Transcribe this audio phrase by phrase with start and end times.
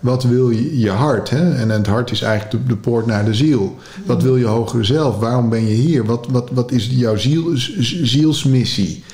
[0.00, 1.30] Wat wil je, je hart?
[1.30, 1.54] Hè?
[1.54, 3.76] En het hart is eigenlijk de, de poort naar de ziel.
[4.06, 5.18] Wat wil je hogere zelf?
[5.18, 6.04] Waarom ben je hier?
[6.04, 7.50] Wat, wat, wat is jouw ziel,
[8.02, 9.04] zielsmissie?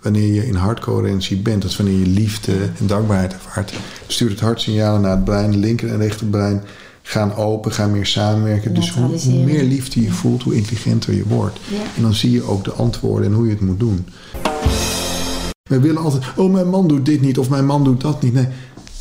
[0.00, 3.72] Wanneer je in hartcoherentie bent, dat is wanneer je liefde en dankbaarheid ervaart,
[4.06, 6.62] stuurt het hart signalen naar het brein, de linker en rechterbrein
[7.02, 8.74] gaan open, gaan meer samenwerken.
[8.74, 11.58] Dus hoe, hoe meer liefde je voelt, hoe intelligenter je wordt.
[11.96, 14.06] En dan zie je ook de antwoorden en hoe je het moet doen.
[15.68, 18.34] We willen altijd, oh mijn man doet dit niet of mijn man doet dat niet.
[18.34, 18.46] Nee,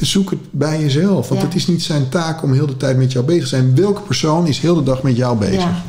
[0.05, 1.29] zoek het bij jezelf.
[1.29, 3.75] Want het is niet zijn taak om heel de tijd met jou bezig te zijn.
[3.75, 5.63] Welke persoon is heel de dag met jou bezig?
[5.63, 5.83] Ja.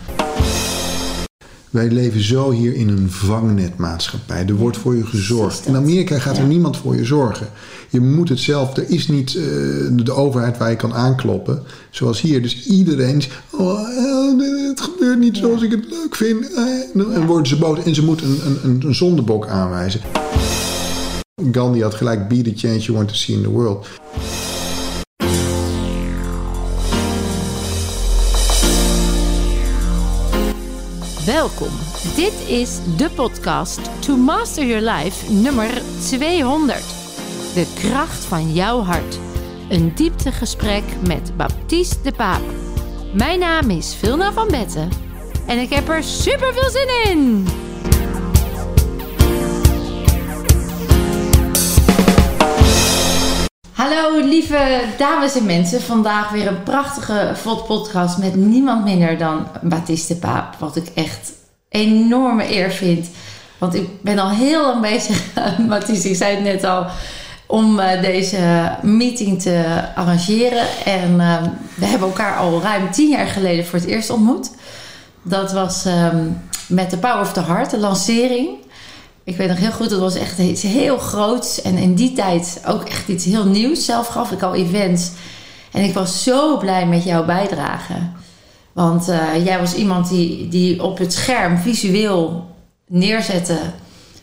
[1.74, 4.46] Wij leven zo hier in een vangnetmaatschappij.
[4.46, 5.66] Er wordt voor je gezorgd.
[5.66, 7.48] In Amerika gaat er niemand voor je zorgen.
[7.90, 8.76] Je moet het zelf.
[8.76, 9.44] Er is niet uh,
[9.92, 11.62] de overheid waar je kan aankloppen.
[11.90, 12.42] Zoals hier.
[12.42, 13.22] Dus iedereen.
[13.50, 16.52] Oh, eh, het gebeurt niet zoals ik het leuk vind.
[16.52, 17.84] Eh, en worden ze boos.
[17.84, 20.00] En ze moeten een, een, een zondebok aanwijzen.
[21.42, 22.28] Gandhi had gelijk.
[22.28, 23.88] Be the change you want to see in the world.
[31.26, 31.68] Welkom.
[32.14, 36.78] Dit is de podcast To Master Your Life nummer 200.
[37.54, 39.18] De kracht van jouw hart.
[39.68, 42.42] Een dieptegesprek met Baptiste de Paap.
[43.14, 44.88] Mijn naam is Vilna van Betten
[45.46, 47.46] en ik heb er super veel zin in.
[53.74, 55.80] Hallo lieve dames en mensen.
[55.80, 57.32] Vandaag weer een prachtige
[57.66, 60.54] podcast met niemand minder dan Baptiste Paap.
[60.58, 61.32] Wat ik echt
[61.68, 63.08] enorme eer vind.
[63.58, 65.32] Want ik ben al heel lang bezig,
[65.68, 66.86] Baptiste, ik zei het net al,
[67.46, 70.66] om uh, deze meeting te arrangeren.
[70.84, 71.42] En uh,
[71.74, 74.50] we hebben elkaar al ruim tien jaar geleden voor het eerst ontmoet.
[75.22, 78.48] Dat was um, met de Power of the Heart, de lancering.
[79.24, 81.62] Ik weet nog heel goed, dat was echt iets heel groots.
[81.62, 83.84] En in die tijd ook echt iets heel nieuws.
[83.84, 85.10] Zelf gaf ik al events.
[85.72, 87.94] En ik was zo blij met jouw bijdrage.
[88.72, 92.46] Want uh, jij was iemand die, die op het scherm visueel
[92.86, 93.58] neerzette.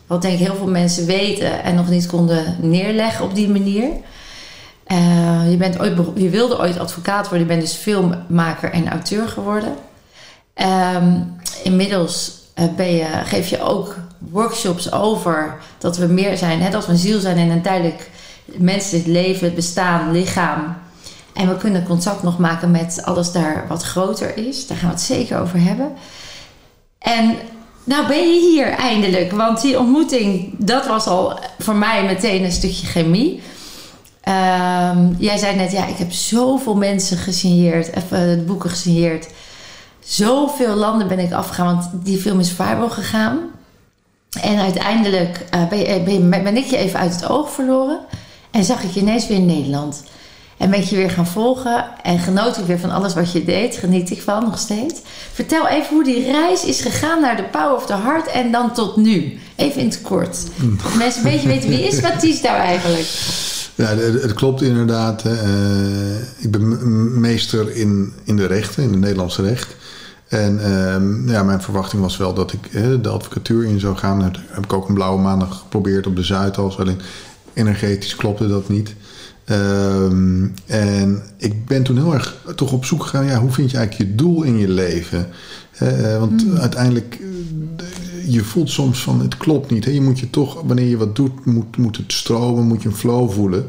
[0.08, 3.90] Wat denk ik heel veel mensen weten en nog niet konden neerleggen op die manier.
[4.88, 7.40] Uh, je, bent ooit, je wilde ooit advocaat worden.
[7.47, 9.76] Je bent dus filmmaker en auteur geworden.
[10.96, 13.96] Um, inmiddels uh, ben je, geef je ook
[14.30, 18.09] workshops over dat we meer zijn, hè, dat we ziel zijn en een tijdelijk
[18.46, 20.76] menselijk leven, het bestaan, lichaam.
[21.34, 24.68] En we kunnen contact nog maken met alles daar wat groter is.
[24.68, 25.92] Daar gaan we het zeker over hebben.
[27.00, 27.36] En
[27.84, 29.32] nou ben je hier eindelijk.
[29.32, 33.42] Want die ontmoeting, dat was al voor mij meteen een stukje chemie.
[34.28, 39.28] Um, jij zei net, ja, ik heb zoveel mensen gesigneerd, even boeken gesigneerd.
[40.00, 43.40] Zoveel landen ben ik afgegaan, want die film is viral gegaan.
[44.40, 48.00] En uiteindelijk uh, ben, je, ben, ben, ik je even uit het oog verloren.
[48.52, 50.03] En zag ik je ineens weer in Nederland.
[50.58, 51.86] En ben je weer gaan volgen.
[52.03, 53.78] En genoot ik weer van alles wat je deed.
[53.78, 55.00] Geniet ik van nog steeds.
[55.34, 58.28] Vertel even hoe die reis is gegaan naar de Power of the Heart.
[58.28, 59.40] En dan tot nu.
[59.56, 60.38] Even in het kort.
[60.84, 63.08] Dat mensen een beetje weten wie is Mathies nou eigenlijk.
[63.75, 65.25] Ja, het, klopt inderdaad.
[65.25, 65.34] Uh,
[66.38, 69.75] ik ben meester in, in de rechten, in het Nederlandse recht.
[70.31, 74.19] En uh, ja, mijn verwachting was wel dat ik uh, de advocatuur in zou gaan.
[74.19, 76.78] Dat heb ik ook een blauwe maandag geprobeerd op de Zuidas.
[76.78, 77.00] Alleen
[77.53, 78.96] energetisch klopte dat niet.
[79.46, 80.03] Uh,
[80.66, 83.25] en ik ben toen heel erg toch op zoek gegaan.
[83.25, 85.28] Ja, hoe vind je eigenlijk je doel in je leven?
[85.84, 86.58] Uh, want mm.
[86.58, 87.28] uiteindelijk, uh,
[88.34, 89.86] je voelt soms van het klopt niet.
[89.86, 89.91] Hè?
[89.91, 92.96] Je moet je toch, wanneer je wat doet, moet, moet het stromen, moet je een
[92.96, 93.66] flow voelen.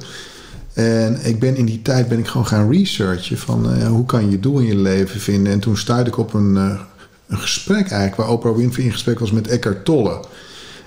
[0.72, 4.24] En ik ben in die tijd ben ik gewoon gaan researchen van uh, hoe kan
[4.24, 5.52] je je doel in je leven vinden.
[5.52, 6.80] En toen stuitte ik op een, uh,
[7.26, 10.20] een gesprek eigenlijk waar Oprah Winfrey in gesprek was met Eckhart Tolle.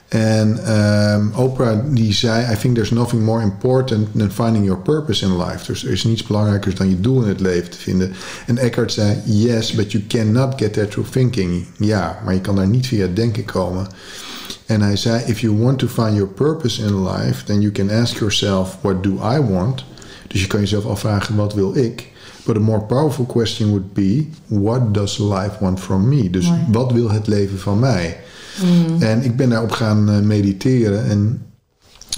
[0.07, 5.25] En um, Oprah die zei: I think there's nothing more important than finding your purpose
[5.25, 5.65] in life.
[5.65, 8.13] Dus er is niets belangrijkers dan je doel in het leven te vinden.
[8.45, 11.65] En Eckhart zei: Yes, but you cannot get there through thinking.
[11.77, 13.87] Ja, maar je kan daar niet via denken komen.
[14.65, 17.89] En hij zei: If you want to find your purpose in life, then you can
[17.89, 19.83] ask yourself: What do I want?
[20.27, 22.11] Dus je kan jezelf afvragen: Wat wil ik?
[22.45, 26.29] But a more powerful question would be: What does life want from me?
[26.29, 26.65] Dus Mooi.
[26.71, 28.17] wat wil het leven van mij?
[28.63, 29.01] Mm.
[29.01, 31.05] En ik ben daarop gaan uh, mediteren.
[31.09, 31.45] En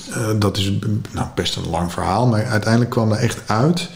[0.10, 0.74] uh, dat is
[1.12, 3.90] nou, best een lang verhaal, maar uiteindelijk kwam er echt uit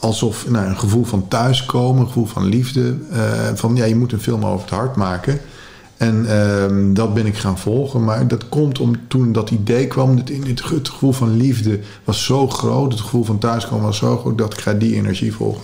[0.00, 2.96] alsof nou, een gevoel van thuiskomen, een gevoel van liefde.
[3.12, 3.18] Uh,
[3.54, 5.40] van ja, je moet een film over het hart maken.
[6.00, 8.04] En uh, dat ben ik gaan volgen.
[8.04, 10.16] Maar dat komt om toen dat idee kwam.
[10.16, 12.92] Het, het, het, gevoel van liefde was zo groot.
[12.92, 14.38] Het gevoel van thuiskomen was zo groot.
[14.38, 15.62] Dat ik ga die energie volgen.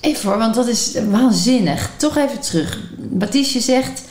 [0.00, 1.90] Even hoor, want dat is waanzinnig.
[1.96, 2.78] Toch even terug.
[2.98, 4.02] Baptiste zegt...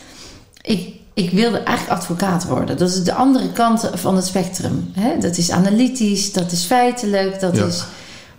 [0.62, 2.78] Ik, ik wilde eigenlijk advocaat worden.
[2.78, 4.90] Dat is de andere kant van het spectrum.
[4.92, 5.18] Hè?
[5.20, 7.66] Dat is analytisch, dat is feitelijk, dat ja.
[7.66, 7.84] is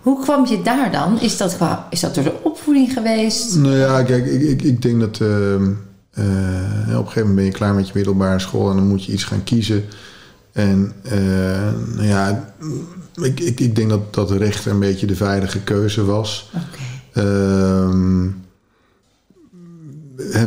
[0.00, 1.20] Hoe kwam je daar dan?
[1.20, 3.56] Is dat, qua, is dat door de opvoeding geweest?
[3.56, 5.68] Nou ja, kijk, ik, ik, ik denk dat ehm, eh,
[6.18, 9.12] op een gegeven moment ben je klaar met je middelbare school en dan moet je
[9.12, 9.84] iets gaan kiezen.
[10.52, 12.52] En eh, nou ja,
[13.14, 16.50] ik, ik, ik denk dat, dat rechter een beetje de veilige keuze was.
[16.54, 17.26] Oké.
[17.26, 18.26] Ehm,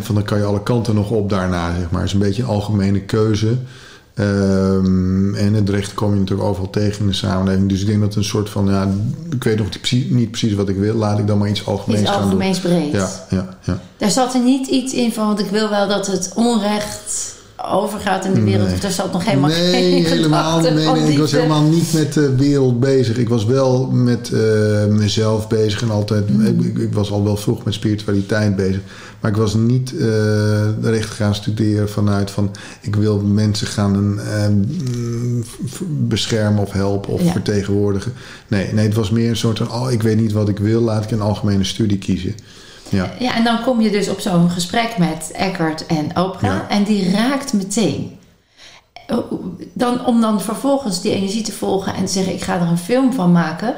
[0.01, 2.01] van dan kan je alle kanten nog op daarna, zeg maar.
[2.01, 3.57] Het is een beetje een algemene keuze.
[4.13, 7.69] Ehm, en het recht kom je natuurlijk overal tegen in de samenleving.
[7.69, 8.87] Dus ik denk dat een soort van, ja,
[9.29, 9.67] ik weet nog
[10.09, 10.95] niet precies, wat ik wil.
[10.95, 12.29] Laat ik dan maar iets algemeens Iets gaan doen.
[12.29, 12.91] algemeens breed.
[12.91, 13.81] Ja, ja, ja.
[13.97, 17.35] Daar zat er niet iets in van, want ik wil wel dat het onrecht
[17.65, 18.65] overgaat in de wereld.
[18.65, 18.73] Nee.
[18.75, 21.93] Of daar zat nog helemaal nee, geen helemaal, nee, van nee, ik was helemaal niet
[21.93, 23.17] met de wereld bezig.
[23.17, 26.29] Ik was wel met eh, mezelf bezig en altijd.
[26.29, 26.45] Mm.
[26.45, 28.79] Ik, ik- was al wel vroeg met spiritualiteit bezig.
[29.19, 30.07] Maar ik was niet eh,
[30.81, 34.47] recht gaan studeren vanuit van ik wil mensen gaan eh,
[36.07, 37.31] beschermen of helpen of Ja.
[37.31, 38.13] vertegenwoordigen.
[38.47, 40.81] Nee, nee, het was meer een soort van oh, ik weet niet wat ik wil,
[40.81, 42.35] laat ik een algemene studie kiezen.
[42.91, 43.13] Ja.
[43.19, 46.41] Ja, en dan kom je dus op zo'n gesprek met Eckhart en Oprah.
[46.41, 46.69] Ja.
[46.69, 48.17] En die raakt meteen.
[49.73, 52.33] Dan, om dan vervolgens die energie te volgen en te zeggen...
[52.33, 53.75] ik ga er een film van maken.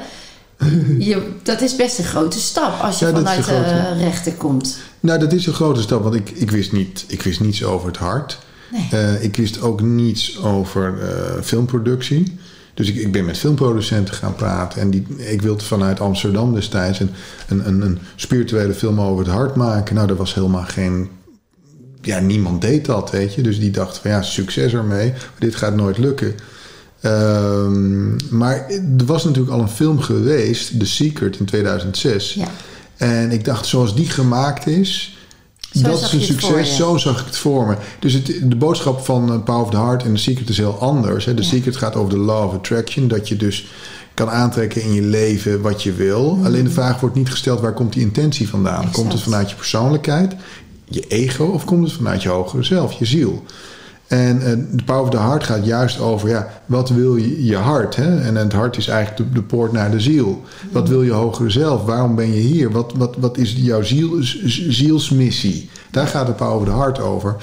[0.98, 3.92] Je, dat is best een grote stap als je Ja, vanuit de grote.
[3.98, 4.78] rechten komt.
[5.00, 7.86] Nou, dat is een grote stap, want ik, ik, wist, niet, ik wist niets over
[7.86, 8.38] het hart.
[8.72, 8.88] Nee.
[8.90, 12.38] Eh, ik wist ook niets over eh, filmproductie.
[12.74, 14.80] Dus ik, ik ben met filmproducenten gaan praten.
[14.80, 17.10] En die, ik wilde vanuit Amsterdam destijds een,
[17.48, 19.94] een, een, een spirituele film over het hart maken.
[19.94, 21.08] Nou, er was helemaal geen.
[22.00, 23.42] Ja, niemand deed dat, weet je.
[23.42, 25.10] Dus die dacht van ja, succes ermee.
[25.10, 26.34] Maar dit gaat nooit lukken.
[27.00, 28.66] Ehm, maar
[28.98, 32.34] er was natuurlijk al een film geweest, The Secret in 2006.
[32.34, 32.48] Ja.
[32.96, 35.18] En ik dacht, zoals die gemaakt is,
[35.82, 36.76] dat is een succes.
[36.76, 37.76] Zo zag ik het voor me.
[37.98, 40.78] Dus het, de boodschap van eh, Power of the Heart en The Secret is heel
[40.78, 41.24] anders.
[41.24, 41.34] Hè.
[41.34, 41.48] The Ja.
[41.48, 43.08] Secret gaat over de law of attraction.
[43.08, 43.66] Dat je dus
[44.14, 46.38] kan aantrekken in je leven wat je wil.
[46.44, 48.78] Alleen de vraag wordt niet gesteld, waar komt die intentie vandaan?
[48.78, 48.96] Exact.
[48.96, 50.34] Komt het vanuit je persoonlijkheid,
[50.88, 51.44] je ego...
[51.44, 53.44] of komt het vanuit je hogere zelf, je ziel?
[54.06, 54.38] En
[54.72, 57.96] de Power of the Heart gaat juist over, ja, wat wil je, je hart?
[57.96, 58.20] Hè?
[58.20, 60.42] En het hart is eigenlijk de, de poort naar de ziel.
[60.72, 61.84] Wat wil je hogere zelf?
[61.84, 62.70] Waarom ben je hier?
[62.70, 64.16] Wat, wat, wat is jouw ziel,
[64.68, 65.70] zielsmissie?
[65.90, 67.36] Daar gaat de Power of the Heart over.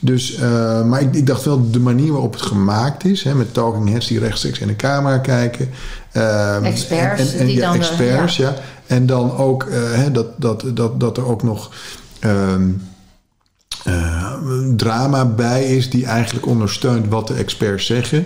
[0.00, 3.54] Dus, eh, maar ik, ik dacht wel, de manier waarop het gemaakt is, hè, met
[3.54, 5.68] talking heads die rechtstreeks in de camera kijken.
[6.12, 8.48] ehm, Experts die ja, dan de- experts, ja.
[8.48, 8.54] ja.
[8.86, 11.70] En dan ook eh, hè, dat, dat, dat, dat er ook nog.
[12.20, 12.62] ehm,
[13.88, 14.32] eh,
[14.76, 18.24] drama bij is die eigenlijk ondersteunt wat de experts zeggen.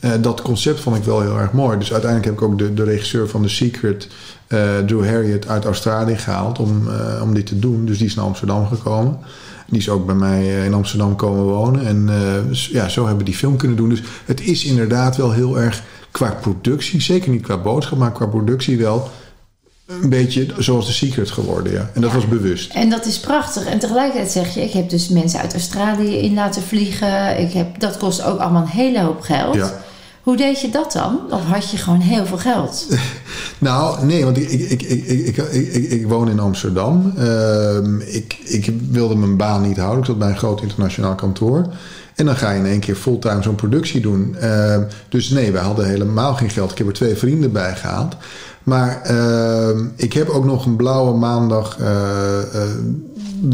[0.00, 1.78] Eh, dat concept vond ik wel heel erg mooi.
[1.78, 4.08] Dus uiteindelijk heb ik ook de, de regisseur van The Secret,
[4.46, 6.88] eh, Drew Harriet, uit Australië gehaald om,
[7.22, 7.84] om dit te doen.
[7.84, 9.18] Dus die is naar Amsterdam gekomen.
[9.66, 11.86] Die is ook bij mij in Amsterdam komen wonen.
[11.86, 12.10] En
[12.50, 13.88] ja, zo hebben we die film kunnen doen.
[13.88, 18.26] Dus het is inderdaad wel heel erg qua productie, zeker niet qua boodschap, maar qua
[18.26, 19.10] productie wel
[19.86, 21.72] een beetje zoals The Secret geworden.
[21.72, 21.90] Ja.
[21.94, 22.16] En dat Ja.
[22.16, 22.72] was bewust.
[22.74, 23.64] En dat is prachtig.
[23.66, 27.40] En tegelijkertijd zeg je, ik heb dus mensen uit Australië in laten vliegen.
[27.40, 29.54] Ik heb, dat kost ook allemaal een hele hoop geld.
[29.54, 29.82] Ja.
[30.22, 31.18] Hoe deed je dat dan?
[31.30, 32.86] Of had je gewoon heel veel geld?
[33.58, 37.12] Nou, nee, want ik, ik, ik, ik, ik, ik, ik, ik woon in Amsterdam.
[37.16, 39.98] Ehm, ik, ik wilde mijn baan niet houden.
[39.98, 41.66] Ik zat bij een groot internationaal kantoor.
[42.14, 44.36] En dan ga je in één keer fulltime zo'n productie doen.
[44.40, 46.70] Ehm, dus nee, wij hadden helemaal geen geld.
[46.70, 48.16] Ik heb er twee vrienden bij gehaald.
[48.64, 52.70] Maar ehm, ik heb ook nog een blauwe maandag eh, eh,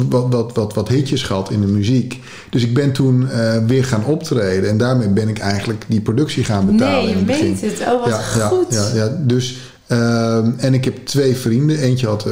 [0.08, 2.20] wat, wat, wat, wat hitjes gehad in de muziek.
[2.50, 4.70] Dus ik ben toen eh, weer gaan optreden.
[4.70, 7.04] En daarmee ben ik eigenlijk die productie gaan betalen.
[7.04, 7.80] nee, je weet het.
[7.80, 8.66] Oh, wat ja, goed.
[8.70, 9.16] Ja, ja, ja.
[9.20, 9.56] Dus,
[9.86, 11.78] ehm, en ik heb twee vrienden.
[11.78, 12.26] Eentje had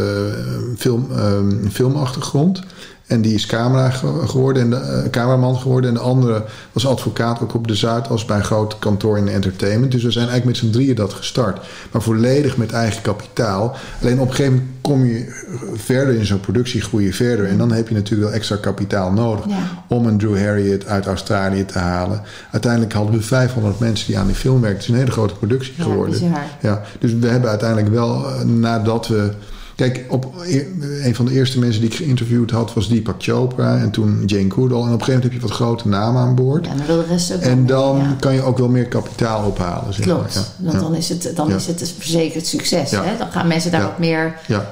[0.76, 2.62] film, een filmachtergrond.
[3.09, 5.88] En die is camera ge- geworden en de, eh, cameraman geworden.
[5.91, 9.31] En de andere was advocaat ook op de Zuidas bij een groot kantoor in de
[9.31, 9.93] entertainment.
[9.93, 11.67] Dus we zijn eigenlijk met z'n drieën dat gestart.
[11.93, 13.77] Maar volledig met eigen kapitaal.
[14.03, 17.47] Alleen op een gegeven moment kom je verder in zo'n productie, groei je verder.
[17.47, 19.57] En dan heb je natuurlijk wel extra kapitaal nodig Ja.
[19.88, 22.23] om een Drew Harriet uit Australië te halen.
[22.53, 24.79] Uiteindelijk hadden we 500 mensen die aan die film werkten.
[24.81, 26.11] Het is een hele grote productie Ja, geworden.
[26.21, 26.43] bizar.
[26.61, 29.31] Ja, dus we hebben uiteindelijk wel, eh, nadat we...
[29.79, 30.65] Kijk, op, e-
[31.03, 34.51] een van de eerste mensen die ik geïnterviewd had was Deepak Chopra en toen Jane
[34.51, 34.79] Goodall.
[34.81, 36.67] En op een gegeven moment heb je wat grote namen aan boord.
[36.67, 38.17] Ja, dan wil de rest ook en mee, dan ja.
[38.21, 39.95] kan je ook wel meer kapitaal ophalen.
[39.95, 40.45] Zeg Klopt, Maar.
[40.59, 40.81] want Ja.
[40.81, 42.91] dan, is het, dan is het een verzekerd succes.
[42.91, 43.17] Hè?
[43.19, 44.39] Dan gaan mensen daar wat meer...
[44.47, 44.71] Ja.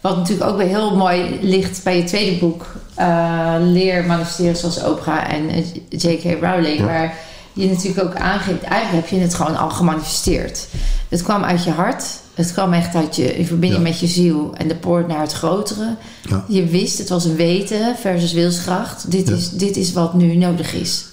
[0.00, 2.66] Wat natuurlijk ook weer heel mooi ligt bij je tweede boek.
[2.94, 6.42] eh, Leer manifesteren zoals Oprah en eh, J.K.
[6.42, 6.80] Rowling.
[6.84, 7.14] Waar
[7.52, 8.62] je natuurlijk ook aangeeft...
[8.62, 10.66] Eigenlijk heb je het gewoon al gemanifesteerd.
[11.08, 12.04] Het kwam uit je hart.
[12.36, 13.88] Het kwam echt uit je in verbinding Ja.
[13.88, 14.54] met je ziel.
[14.54, 15.96] En de poort naar het grotere.
[16.28, 16.44] Ja.
[16.48, 19.10] Je wist, het was een weten versus wilskracht.
[19.10, 19.34] Dit, Ja.
[19.34, 21.04] is, dit is wat nu nodig is.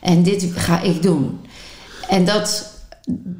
[0.00, 1.38] En dit ga ik doen.
[2.08, 2.70] En dat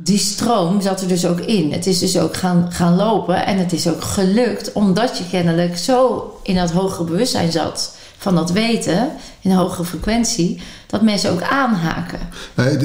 [0.05, 1.73] die stroom zat er dus ook in.
[1.73, 5.77] Het is dus ook gaan, gaan lopen en het is ook gelukt omdat je kennelijk
[5.77, 11.31] zo in dat hogere bewustzijn zat van dat weten, in een hogere frequentie, dat mensen
[11.31, 12.19] ook aanhaken.
[12.55, 12.77] Nee,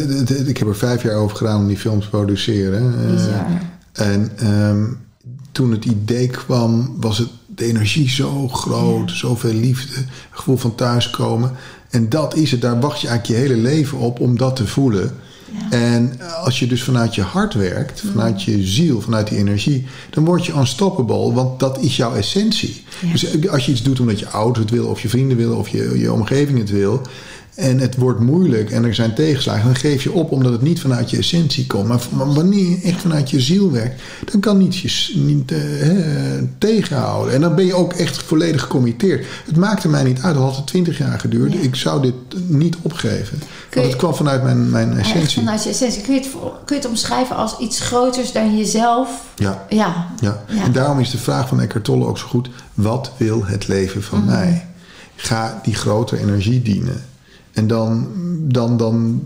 [0.48, 2.94] ik heb er vijf jaar over gedaan om die film te produceren.
[3.06, 3.46] Eh, Bizar.
[3.92, 4.86] En ehm,
[5.52, 10.76] toen het idee kwam, was het de energie zo groot, zoveel liefde, een gevoel van
[10.76, 11.52] thuiskomen.
[11.90, 14.68] En dat is het, daar wacht je eigenlijk je hele leven op om dat te
[14.68, 15.16] voelen.
[15.52, 15.78] Ja.
[15.78, 20.26] En als je dus vanuit je hart werkt, vanuit je ziel, vanuit die energie, dan
[20.26, 22.84] word je unstoppable, want dat is jouw essentie.
[23.02, 23.12] Ja.
[23.12, 25.68] Dus als je iets doet omdat je ouders het wil, of je vrienden willen, of
[25.70, 27.02] je, je omgeving het wil,
[27.56, 30.80] en het wordt moeilijk en er zijn tegenslagen, dan geef je op omdat het niet
[30.82, 31.88] vanuit je essentie komt.
[31.88, 32.00] Maar,
[32.34, 35.60] wanneer je echt vanuit je ziel werkt, dan kan niets je niet eh,
[36.58, 37.34] tegenhouden.
[37.34, 39.26] En dan ben je ook echt volledig gecommitteerd.
[39.46, 41.54] Het maakte mij niet uit, al had het twintig jaar geduurd.
[41.54, 41.60] Ja.
[41.60, 42.14] Ik zou dit
[42.48, 43.40] niet opgeven.
[43.74, 45.40] Want het kwam vanuit mijn, mijn essentie.
[45.44, 46.02] vanuit je essentie.
[46.02, 49.10] Kun je, het, voor- kun je het omschrijven als iets groters dan jezelf?
[49.36, 49.66] Ja.
[49.70, 50.08] Ja.
[50.20, 50.44] Ja.
[50.48, 50.64] Ja.
[50.64, 52.50] en daarom is de vraag van Eckhart Tolle ook zo goed.
[52.74, 54.28] Wat wil het leven van Mhm.
[54.28, 54.66] mij?
[55.16, 57.06] Ga die grotere energie dienen.
[57.54, 58.08] En dan,
[58.48, 59.24] dan, dan,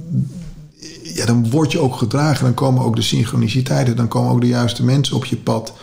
[1.04, 2.46] ja, dan word je ook gedragen.
[2.46, 3.96] Dan komen ook de synchroniciteiten.
[3.96, 5.74] Dan komen ook de juiste mensen op je pad.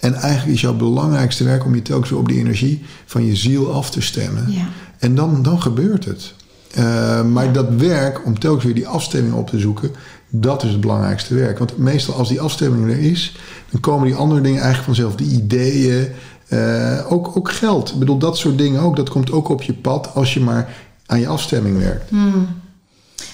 [0.00, 3.36] En eigenlijk is jouw belangrijkste werk om je telkens weer op die energie van je
[3.36, 4.52] ziel af te stemmen.
[4.52, 4.68] Ja.
[4.98, 6.34] En dan, dan gebeurt het.
[6.74, 9.90] Eh, maar dat werk om telkens weer die afstemming op te zoeken,
[10.30, 11.58] dat is het belangrijkste werk.
[11.58, 13.36] Want meestal als die afstemming er is,
[13.70, 15.14] dan komen die andere dingen eigenlijk vanzelf.
[15.14, 16.08] Die ideeën,
[16.48, 17.90] eh, ook, ook geld.
[17.90, 18.96] Ik bedoel, dat soort dingen ook.
[18.96, 20.74] Dat komt ook op je pad als je maar
[21.06, 22.10] aan je afstemming werkt.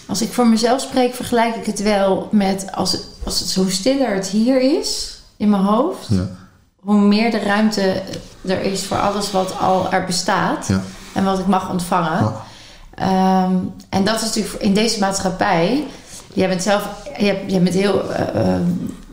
[0.07, 3.69] Als ik voor mezelf spreek, vergelijk ik het wel met als het, als het zo
[3.69, 6.29] stiller het hier is in mijn hoofd, Ja.
[6.77, 8.03] hoe meer de ruimte
[8.47, 10.81] er is voor alles wat al er bestaat Ja.
[11.15, 12.33] en wat ik mag ontvangen.
[12.95, 13.55] Ehm,
[13.89, 15.87] en dat is natuurlijk in deze maatschappij.
[16.35, 16.89] Jij bent zelf,
[17.47, 18.61] je bent heel eh, eh,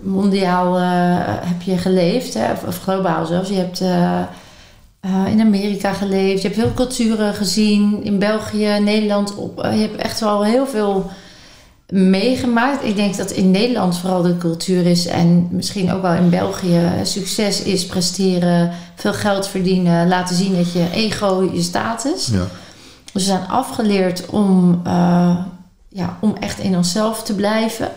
[0.01, 0.83] mondiaal eh,
[1.25, 3.49] heb je geleefd, hè, of, of globaal zelfs.
[3.49, 3.81] Je hebt
[5.07, 9.35] eh, in Amerika geleefd, je hebt veel culturen gezien, in België, Nederland.
[9.35, 11.11] Op, eh, je hebt echt wel heel veel
[11.89, 12.83] meegemaakt.
[12.83, 16.81] Ik denk dat in Nederland vooral de cultuur is en misschien ook wel in België
[17.03, 22.27] succes is presteren, veel geld verdienen, laten zien dat je ego, je status.
[22.27, 22.47] Ja.
[23.13, 25.37] Dus we zijn afgeleerd om, eh,
[25.89, 27.91] ja, om echt in onszelf te blijven.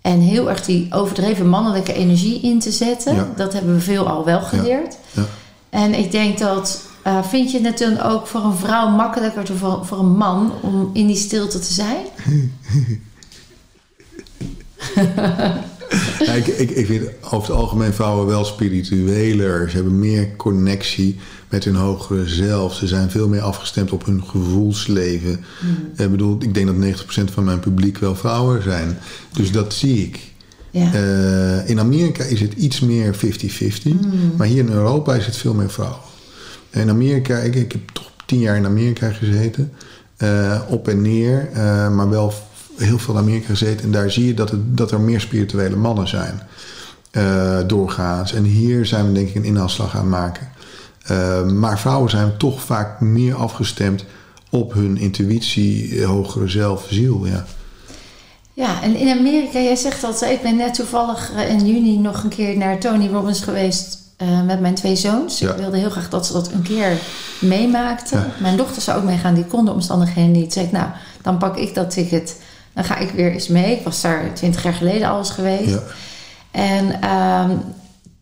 [0.00, 3.14] En heel erg die overdreven mannelijke energie in te zetten.
[3.14, 3.28] Ja.
[3.36, 4.96] Dat hebben we veel al wel geleerd.
[5.10, 5.22] Ja.
[5.70, 6.82] En ik denk dat...
[7.02, 10.52] eh, vind je het dan ook voor een vrouw makkelijker dan voor, voor een man...
[10.62, 12.04] om in die stilte te zijn?
[16.18, 19.70] Ja, ik, ik, ik vind over het algemeen vrouwen wel spiritueler.
[19.70, 22.74] Ze hebben meer connectie met hun hogere zelf.
[22.74, 25.44] Ze zijn veel meer afgestemd op hun gevoelsleven.
[25.96, 28.98] Ik bedoel, ik denk dat 90% van mijn publiek wel vrouwen zijn.
[29.32, 30.27] Dus dat zie ik.
[30.70, 30.92] Ja.
[30.92, 33.18] Eh, in Amerika is het iets meer 50-50.
[34.36, 35.98] Maar hier in Europa is het veel meer vrouwen.
[36.70, 39.72] In Amerika, ik, ik heb toch tien jaar in Amerika gezeten.
[40.16, 41.48] eh, op en neer.
[41.52, 42.32] eh, maar wel
[42.76, 43.84] heel veel in Amerika gezeten.
[43.84, 46.40] En daar zie je dat, het, dat er meer spirituele mannen zijn.
[47.66, 48.32] doorgaans.
[48.34, 50.48] En hier zijn we denk ik een inhaalslag aan het maken.
[51.58, 54.04] Maar vrouwen zijn toch vaak meer afgestemd
[54.50, 57.26] op hun intuïtie, hogere zelf, ziel.
[57.26, 57.46] Ja.
[58.58, 62.22] Ja, en in Amerika, jij zegt dat, ik ben net toevallig eh, in juni nog
[62.22, 65.38] een keer naar Tony Robbins geweest eh, met mijn twee zoons.
[65.38, 65.50] Ja.
[65.50, 66.98] Ik wilde heel graag dat ze dat een keer
[67.40, 68.18] meemaakten.
[68.18, 68.26] Ja.
[68.40, 70.52] Mijn dochter zou ook meegaan, die kon de omstandigheden niet.
[70.52, 70.86] Zei ik, nou,
[71.22, 72.40] dan pak ik dat ticket,
[72.72, 73.76] dan ga ik weer eens mee.
[73.76, 75.70] Ik was daar twintig jaar geleden al eens geweest.
[75.70, 75.82] Ja.
[76.50, 77.56] En ehm,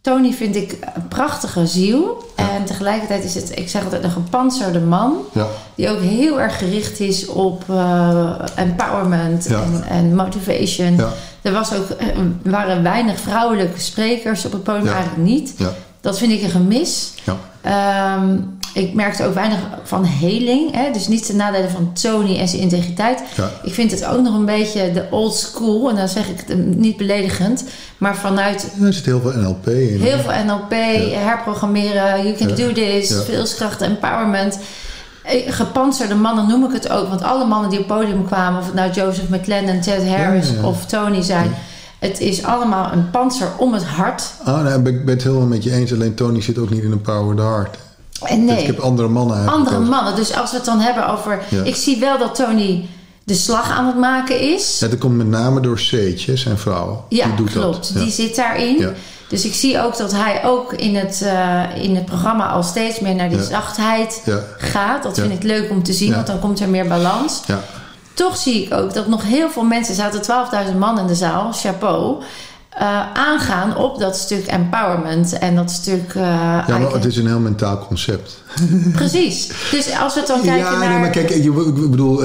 [0.01, 2.31] Tony vind ik een prachtige ziel.
[2.35, 5.15] En tegelijkertijd is het, ik zeg altijd, een gepantserde man.
[5.33, 5.47] Ja.
[5.75, 9.63] Die ook heel erg gericht is op eh, empowerment Ja.
[9.63, 10.97] en, en motivation.
[10.97, 11.09] Ja.
[11.43, 11.89] Er was ook,
[12.45, 15.55] er waren weinig vrouwelijke sprekers op het podium, eigenlijk niet.
[16.07, 17.13] Dat vind ik een gemis.
[17.25, 17.37] Ja.
[17.61, 18.37] Ehm,
[18.75, 20.75] ik merkte ook weinig van heling.
[20.75, 20.91] Hè?
[20.93, 23.23] Dus niet ten nadele van Tony en zijn integriteit.
[23.37, 23.51] Ja.
[23.63, 25.89] Ik vind het ook nog een beetje de old school.
[25.91, 27.65] En dan zeg ik het niet beledigend.
[27.99, 30.01] Maar vanuit Er zit heel veel NLP in.
[30.01, 30.71] heel veel NLP,
[31.25, 33.25] herprogrammeren, you can do this, Ja.
[33.29, 34.59] wilskracht, empowerment.
[35.23, 37.09] Eh, Gepantserde mannen noem ik het ook.
[37.09, 40.47] Want alle mannen die op het podium kwamen, of het nou Joseph McClellan, Ted Harris
[40.49, 40.67] Ja, ja, ja.
[40.69, 41.55] of Tony zijn.
[41.99, 44.33] Het is allemaal een panzer om het hart.
[44.45, 45.93] Ah, nee, ik ben ik ben het helemaal met je eens.
[45.93, 47.77] Alleen Tony zit ook niet in een powered heart.
[48.23, 50.17] En nee, Ik heb andere mannen andere mannen.
[50.17, 51.43] Dus als we het dan hebben over...
[51.49, 51.63] Ja.
[51.63, 52.89] Ik zie wel dat Tony
[53.25, 54.79] de slag aan het maken is.
[54.79, 57.05] Ja, dat komt met name door hè, zijn vrouw.
[57.09, 57.77] Ja, Die doet klopt.
[57.77, 57.91] Dat.
[57.95, 58.01] Ja.
[58.01, 58.79] Die zit daarin.
[58.79, 58.93] Ja.
[59.29, 63.01] Dus ik zie ook dat hij ook in het, eh, in het programma al steeds
[63.01, 64.23] meer naar die zachtheid
[64.57, 65.03] gaat.
[65.03, 67.41] Dat vind ik leuk om te zien, want dan komt er meer balans.
[67.47, 67.61] Ja.
[68.17, 71.15] Toch zie ik ook dat nog heel veel mensen, er zaten 12.000 man in de
[71.15, 72.23] zaal, chapeau,
[72.81, 76.15] uh, aangaan op dat stuk empowerment en dat stuk.
[76.15, 76.23] Uh,
[76.67, 78.45] ja, maar het is een heel mentaal concept.
[78.93, 79.51] Precies.
[79.71, 80.89] Dus als we het dan kijken ja, naar...
[80.89, 82.23] nee, maar kijk, ik bedoel,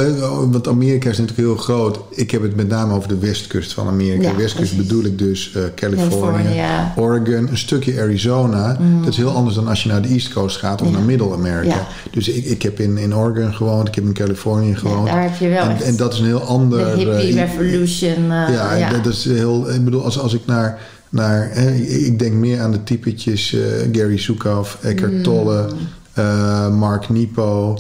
[0.50, 2.00] want Amerika is natuurlijk heel groot.
[2.10, 4.30] Ik heb het met name over de westkust van Amerika.
[4.30, 4.88] Ja, westkust precies.
[4.88, 6.94] bedoel ik dus uh, Californië, California.
[6.96, 8.78] Oregon, een stukje Arizona.
[8.80, 9.00] Mm.
[9.00, 10.94] Dat is heel anders dan als je naar de East Coast gaat of Ja.
[10.94, 11.76] naar Middle-Amerika.
[11.76, 11.88] Ja.
[12.12, 15.08] Dus ik, ik heb in, in Oregon gewoond, ik heb in Californië gewoond.
[15.08, 16.88] daar heb je wel en, dat is een heel de ander...
[16.88, 18.28] hippie eh, revolution.
[18.28, 18.90] ja, ja.
[18.90, 19.74] Dat, dat is heel.
[19.74, 20.80] Ik bedoel, als, als ik naar.
[21.10, 25.24] naar hè, ik denk meer aan de typetjes eh, Gary Zukav, Eckhart Mm.
[25.24, 25.68] Tolle,
[26.14, 27.78] eh, Mark Nipo.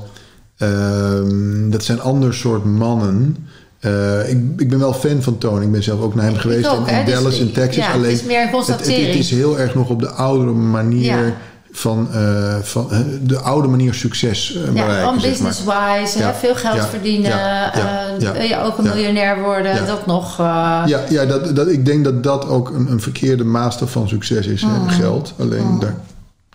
[0.57, 3.35] Ehm, dat zijn ander soort mannen.
[3.79, 5.63] Eh, ik, ik ben wel fan van Tony.
[5.65, 7.85] Ik ben zelf ook naar hem Ik geweest ook, in, dus- Dallas in Texas.
[7.85, 9.07] ja, Alleen het is meer het, het, constatering.
[9.07, 11.33] het is heel erg nog op de oudere manier Ja.
[11.71, 15.03] Van, eh, van eh, de oude manier succes eh, Ja, bereiken.
[15.03, 15.49] van zeg maar.
[15.49, 20.37] business-wise, Ja, veel geld ja, verdienen, ja, wil je ook een miljonair worden, dat nog.
[20.37, 24.45] Ja, ja dat, dat, ik denk dat dat ook een, een verkeerde master van succes
[24.45, 24.61] is.
[24.61, 24.87] Mm.
[24.87, 24.93] Hè?
[24.93, 25.33] Geld.
[25.39, 25.95] Alleen daar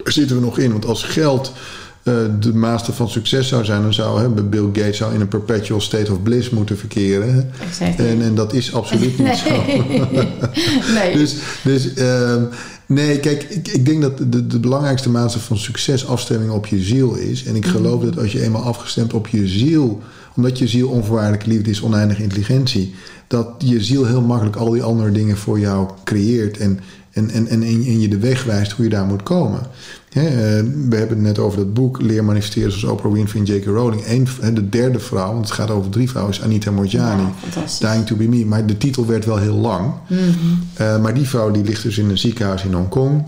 [0.04, 0.72] zitten we nog in.
[0.72, 1.52] Want als geld
[2.40, 3.82] de master van succes zou zijn...
[3.82, 7.50] dan zou hè, Bill Gates zou in een perpetual state of bliss moeten verkeren.
[7.68, 8.06] Exactly.
[8.06, 9.62] En, en dat is absoluut niet zo.
[10.98, 11.16] nee.
[11.16, 12.42] Dus, dus ehm,
[12.86, 16.82] nee, kijk, ik, ik denk dat de, de belangrijkste maatstaf van succes afstemming op je
[16.82, 17.44] ziel is.
[17.44, 20.02] En ik geloof dat als je eenmaal afgestemd op je ziel,
[20.36, 22.94] omdat je ziel onvoorwaardelijke liefde is, oneindige intelligentie,
[23.26, 27.48] dat je ziel heel makkelijk al die andere dingen voor jou creëert en, en, en,
[27.48, 29.60] en, en je de weg wijst hoe je daar moet komen.
[30.16, 30.24] Eh,
[30.88, 33.64] we hebben het net over dat boek Leer manifesteren zoals Oprah Winfrey en J.K.
[33.64, 34.02] Rowling.
[34.06, 37.22] Eén, de derde vrouw, want het gaat over drie vrouwen, is Anita Morjani.
[37.54, 37.90] Ja.
[37.90, 38.44] Dying to be me.
[38.44, 39.92] Maar de titel werd wel heel lang.
[40.08, 40.20] Mhm.
[40.80, 43.24] Uh, maar die vrouw die ligt dus in een ziekenhuis in Hongkong.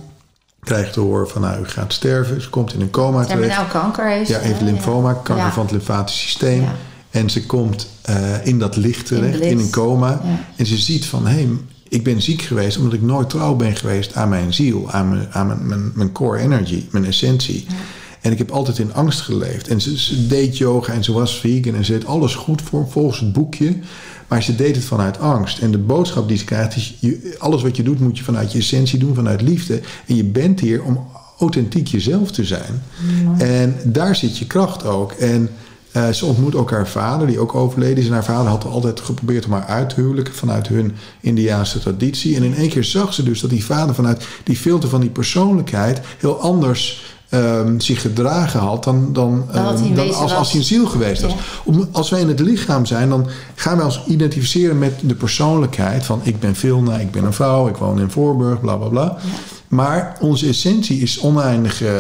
[0.61, 2.43] Krijgt te horen van nou, u gaat sterven.
[2.43, 3.29] Ze komt in een coma terecht.
[3.29, 5.53] Terminaal kanker heeft Ja, heeft lymfoma, kanker Ja.
[5.53, 6.61] van het lymfatisch systeem.
[6.61, 6.75] Ja.
[7.11, 10.21] En ze komt uh, in dat licht terecht, In een coma.
[10.25, 10.45] Ja.
[10.57, 11.49] En ze ziet van, hé, hey,
[11.89, 15.29] ik ben ziek geweest omdat ik nooit trouw ben geweest aan mijn ziel, aan mijn,
[15.31, 17.65] aan mijn, mijn, mijn core energy, mijn essentie.
[17.69, 17.75] Ja.
[18.21, 19.69] En ik heb altijd in angst geleefd.
[19.69, 22.89] En ze, ze, deed yoga en ze was vegan en ze deed alles goed voor,
[22.91, 23.77] volgens het boekje.
[24.29, 25.59] Maar ze deed het vanuit angst.
[25.59, 28.53] En de boodschap die ze krijgt is: je, alles wat je doet moet je vanuit
[28.53, 29.81] je essentie doen, vanuit liefde.
[30.07, 31.07] En je bent hier om
[31.39, 32.83] authentiek jezelf te zijn.
[33.39, 33.45] Ja.
[33.45, 35.13] En daar zit je kracht ook.
[35.13, 35.49] En
[35.99, 38.07] uh, ze ontmoet ook haar vader, die ook overleden is.
[38.07, 42.37] En haar vader had altijd geprobeerd om haar uit te huwelijken vanuit hun Indiaanse traditie.
[42.37, 45.11] En in één keer zag ze dus dat die vader vanuit die filter van die
[45.11, 50.61] persoonlijkheid heel anders um, zich gedragen had dan, dan, dan, um, dan als, als hij
[50.61, 51.33] een ziel geweest was.
[51.33, 51.39] Ja.
[51.65, 56.05] Om, als wij in het lichaam zijn, dan gaan wij ons identificeren met de persoonlijkheid
[56.05, 59.03] van ik ben Vilna, ik ben een vrouw, ik woon in Voorburg, bla bla bla.
[59.03, 59.31] Ja.
[59.69, 61.83] Maar onze essentie is oneindig.
[61.83, 61.91] Uh,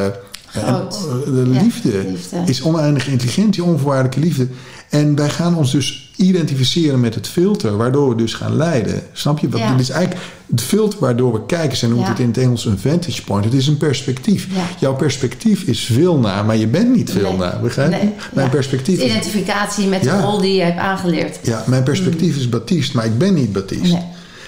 [0.58, 0.98] Groot.
[1.24, 4.46] de liefde, ja, liefde, is oneindige intelligentie, onvoorwaardelijke liefde.
[4.88, 9.02] En wij gaan ons dus identificeren met het filter, waardoor we dus gaan leiden.
[9.12, 9.48] Snap je?
[9.48, 9.70] Want ja.
[9.70, 11.76] dit is eigenlijk het filter waardoor we kijken.
[11.76, 12.08] Ze noemt ja.
[12.08, 13.44] het in het Engels een vantage point.
[13.44, 14.46] Het is een perspectief.
[14.78, 17.50] Jouw perspectief is veel na, maar je bent niet veel nee.
[17.62, 17.96] Begrijp je?
[17.96, 18.12] Nee.
[18.32, 19.04] Mijn perspectief is.
[19.04, 21.38] Identificatie met de rol die je hebt aangeleerd.
[21.42, 22.40] Ja, mijn perspectief mm.
[22.40, 23.98] is Baptiste, maar ik ben niet Baptiste.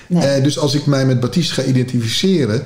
[0.08, 0.36] Nee.
[0.36, 2.62] Uh, dus als ik mij met Baptiste ga identificeren.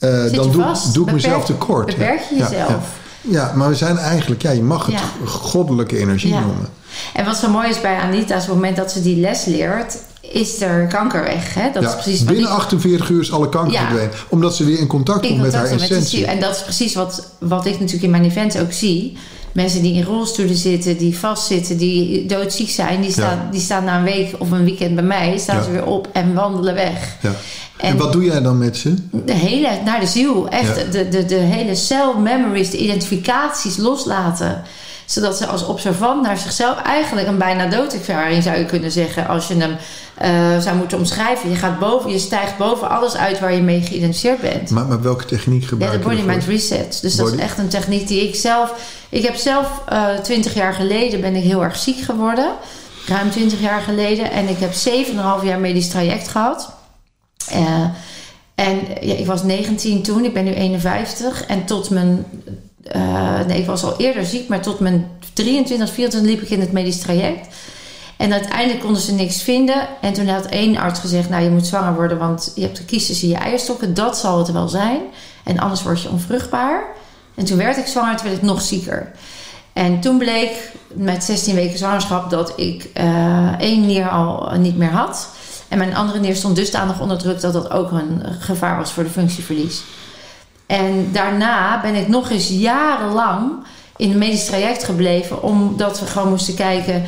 [0.00, 1.86] Uh, dan doe, doe, ik mezelf tekort.
[1.86, 2.84] Beperk je jezelf.
[3.20, 5.00] Ja, maar we zijn eigenlijk, ja, je mag het Ja.
[5.26, 6.40] goddelijke energie Ja.
[6.40, 6.68] noemen.
[7.14, 9.44] En wat zo mooi is bij Anita, is op het moment dat ze die les
[9.44, 11.54] leert, is er kanker weg.
[11.54, 11.70] Hè?
[11.72, 14.10] Dat Ja, is precies binnen ik- 48 uur is alle kanker verdwenen.
[14.28, 16.26] Omdat ze weer in contact in komt met haar contact met de essentie.
[16.26, 19.16] En dat is precies wat, wat ik natuurlijk in mijn events ook zie.
[19.56, 23.98] Mensen die in rolstoelen zitten, die vastzitten, die doodziek zijn, die staan, die staan na
[23.98, 25.62] een week of een weekend bij mij, staan Ja.
[25.62, 27.16] ze weer op en wandelen weg.
[27.22, 27.28] Ja.
[27.76, 28.94] En, En- wat doe jij dan met ze?
[29.24, 30.48] De hele, naar de ziel.
[30.48, 34.62] Echt de, de, de hele cell memories, de identificaties loslaten.
[35.06, 39.28] Zodat ze als observant naar zichzelf eigenlijk een bijna doodervaring zou je kunnen zeggen.
[39.28, 39.76] Als je hem
[40.14, 41.50] eh, zou moeten omschrijven.
[41.50, 44.70] Je gaat boven, je stijgt boven alles uit waar je mee geïdentificeerd bent.
[44.70, 46.30] Maar, maar welke techniek Ja, gebruik de je body ervoor?
[46.32, 46.98] mind reset.
[47.02, 48.74] Dus dat Body- is echt een techniek die ik zelf.
[49.08, 49.68] Ik heb zelf
[50.22, 52.52] twintig jaar geleden ben ik heel erg ziek geworden.
[53.06, 54.30] Ruim 20 jaar geleden.
[54.30, 56.72] En ik heb 7,5 jaar medisch traject gehad.
[57.50, 57.84] Eh,
[58.54, 61.44] en ja, ik was 19 toen, ik ben nu 51.
[61.46, 62.24] En tot mijn.
[62.88, 66.60] Eh, nee, ik was al eerder ziek, maar tot mijn 23, 24 liep ik in
[66.60, 67.54] het medisch traject.
[68.16, 69.88] En uiteindelijk konden ze niks vinden.
[70.00, 72.84] En toen had één arts gezegd: Nou, je moet zwanger worden, want je hebt de
[72.84, 73.94] kiezers in je eierstokken.
[73.94, 75.00] Dat zal het wel zijn.
[75.44, 76.84] En anders word je onvruchtbaar.
[77.34, 79.12] En toen werd ik zwanger, toen werd ik nog zieker.
[79.72, 84.90] En toen bleek met 16 weken zwangerschap dat ik eh, één nier al niet meer
[84.90, 85.28] had.
[85.68, 89.02] En mijn andere nier stond dusdanig onder druk dat dat ook een gevaar was voor
[89.02, 89.82] de functieverlies.
[90.66, 93.52] En daarna ben ik nog eens jarenlang
[93.96, 97.04] in een medisch traject gebleven, omdat we gewoon moesten kijken.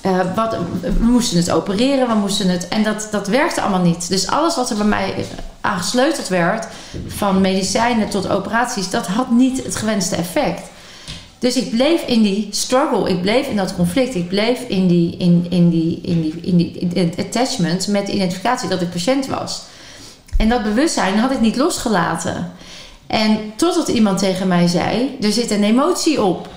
[0.00, 2.68] eh, wat, we moesten het opereren, we moesten het.
[2.68, 4.08] En dat, dat werkte allemaal niet.
[4.08, 5.14] Dus alles wat er bij mij
[5.60, 6.66] aangesleuteld werd,
[7.06, 10.62] van medicijnen tot operaties, dat had niet het gewenste effect.
[11.38, 15.16] Dus ik bleef in die struggle, ik bleef in dat conflict, ik bleef in die,
[15.16, 19.26] in, in die, in die, in die het attachment met de identificatie dat ik patiënt
[19.26, 19.62] was.
[20.38, 22.52] En dat bewustzijn had ik niet losgelaten.
[23.06, 26.48] En totdat iemand tegen mij zei: er zit een emotie op.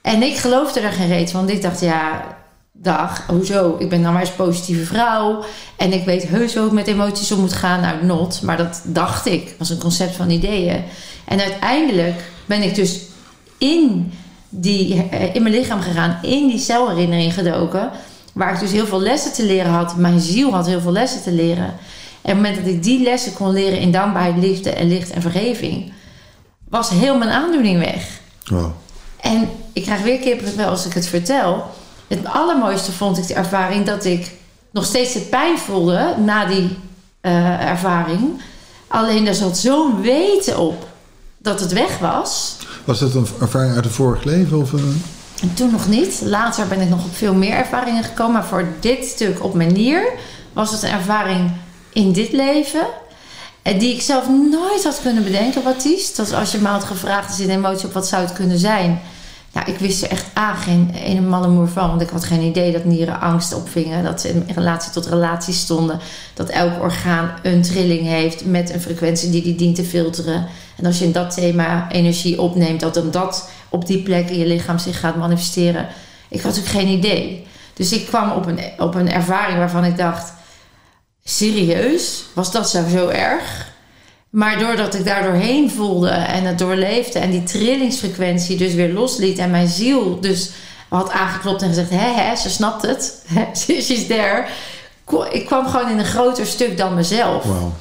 [0.00, 1.48] En ik geloofde er geen reet van.
[1.48, 2.24] Ik dacht, ja,
[2.72, 3.76] dag, hoezo?
[3.78, 5.44] Ik ben nou maar eens positieve vrouw.
[5.76, 7.80] En ik weet heus hoe ik met emoties om moet gaan.
[7.80, 8.42] Nou, not.
[8.42, 9.54] Maar dat dacht ik.
[9.58, 10.84] was een concept van ideeën.
[11.24, 13.00] En uiteindelijk ben ik dus
[13.58, 14.12] in,
[14.48, 16.18] die, eh, in mijn lichaam gegaan.
[16.22, 17.90] In die celherinnering gedoken.
[18.32, 19.96] Waar ik dus heel veel lessen te leren had.
[19.96, 21.74] Mijn ziel had heel veel lessen te leren.
[22.22, 25.10] En op het moment dat ik die lessen kon leren in dankbaarheid, liefde en licht
[25.10, 25.92] en vergeving...
[26.68, 28.20] was heel mijn aandoening weg.
[28.44, 28.70] Wow.
[29.20, 31.64] En ik krijg weer kippenvel als ik het vertel.
[32.08, 34.30] Het allermooiste vond ik de ervaring dat ik
[34.70, 36.76] nog steeds de pijn voelde na die
[37.20, 38.42] eh, ervaring.
[38.86, 40.86] Alleen er zat zo'n weten op
[41.38, 42.56] dat het weg was.
[42.84, 44.60] Was dat een ervaring uit een vorig leven?
[44.60, 44.72] Of.
[44.72, 46.20] En toen nog niet.
[46.24, 48.32] Later ben ik nog op veel meer ervaringen gekomen.
[48.32, 50.12] Maar voor dit stuk op manier
[50.52, 51.50] was het een ervaring
[51.92, 52.86] in dit leven.
[53.62, 56.22] En die ik zelf nooit had kunnen bedenken, Baptiste.
[56.22, 59.00] Dat als je me had gevraagd, is een emotie op wat zou het kunnen zijn?
[59.52, 61.88] Nou, ik wist er echt A, geen ene mallemoer van.
[61.88, 64.04] Want ik had geen idee dat nieren angst opvingen.
[64.04, 65.98] Dat ze in relatie tot relatie stonden.
[66.34, 70.46] Dat elk orgaan een trilling heeft met een frequentie die die dient te filteren.
[70.76, 74.38] En als je in dat thema energie opneemt, dat dan dat op die plek in
[74.38, 75.86] je lichaam zich gaat manifesteren.
[76.28, 77.46] Ik had natuurlijk geen idee.
[77.74, 80.32] Dus ik kwam op een, op een ervaring waarvan ik dacht...
[81.30, 82.24] Serieus?
[82.34, 83.68] Was dat zo, zo erg?
[84.30, 89.38] Maar doordat ik daar doorheen voelde en het doorleefde en die trillingsfrequentie dus weer losliet
[89.38, 90.50] en mijn ziel dus
[90.88, 93.24] had aangeklopt en gezegd: hé, hé, ze snapt het,
[93.84, 94.44] she's there.
[95.30, 97.44] Ik kwam gewoon in een groter stuk dan mezelf.
[97.44, 97.72] Wow.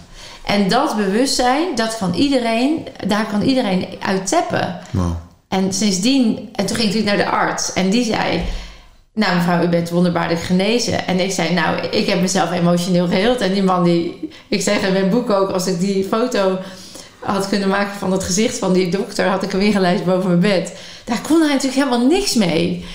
[0.45, 4.79] En dat bewustzijn, dat kan iedereen, daar kan iedereen uit tappen.
[4.91, 5.11] Wow.
[5.47, 8.43] En sindsdien, en toen ging ik naar de arts en die zei:
[9.19, 11.07] nou mevrouw, u bent wonderbaarlijk genezen.
[11.07, 13.39] En ik zei, nou, ik heb mezelf emotioneel geheeld.
[13.39, 16.57] En die man die, ik zeg in mijn boek ook, als ik die foto
[17.19, 20.39] had kunnen maken van het gezicht van die dokter, had ik hem ingelijst boven mijn
[20.39, 20.73] bed.
[21.05, 22.85] Daar kon hij natuurlijk helemaal niks mee.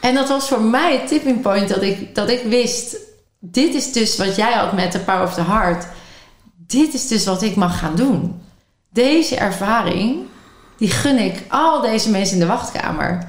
[0.00, 2.96] En dat was voor mij het tipping point dat ik, dat ik wist,
[3.38, 5.86] dit is dus wat jij had met The Power of the Heart.
[6.66, 8.42] Dit is dus wat ik mag gaan doen.
[8.92, 10.18] Deze ervaring,
[10.76, 13.28] die gun ik al deze mensen in de wachtkamer.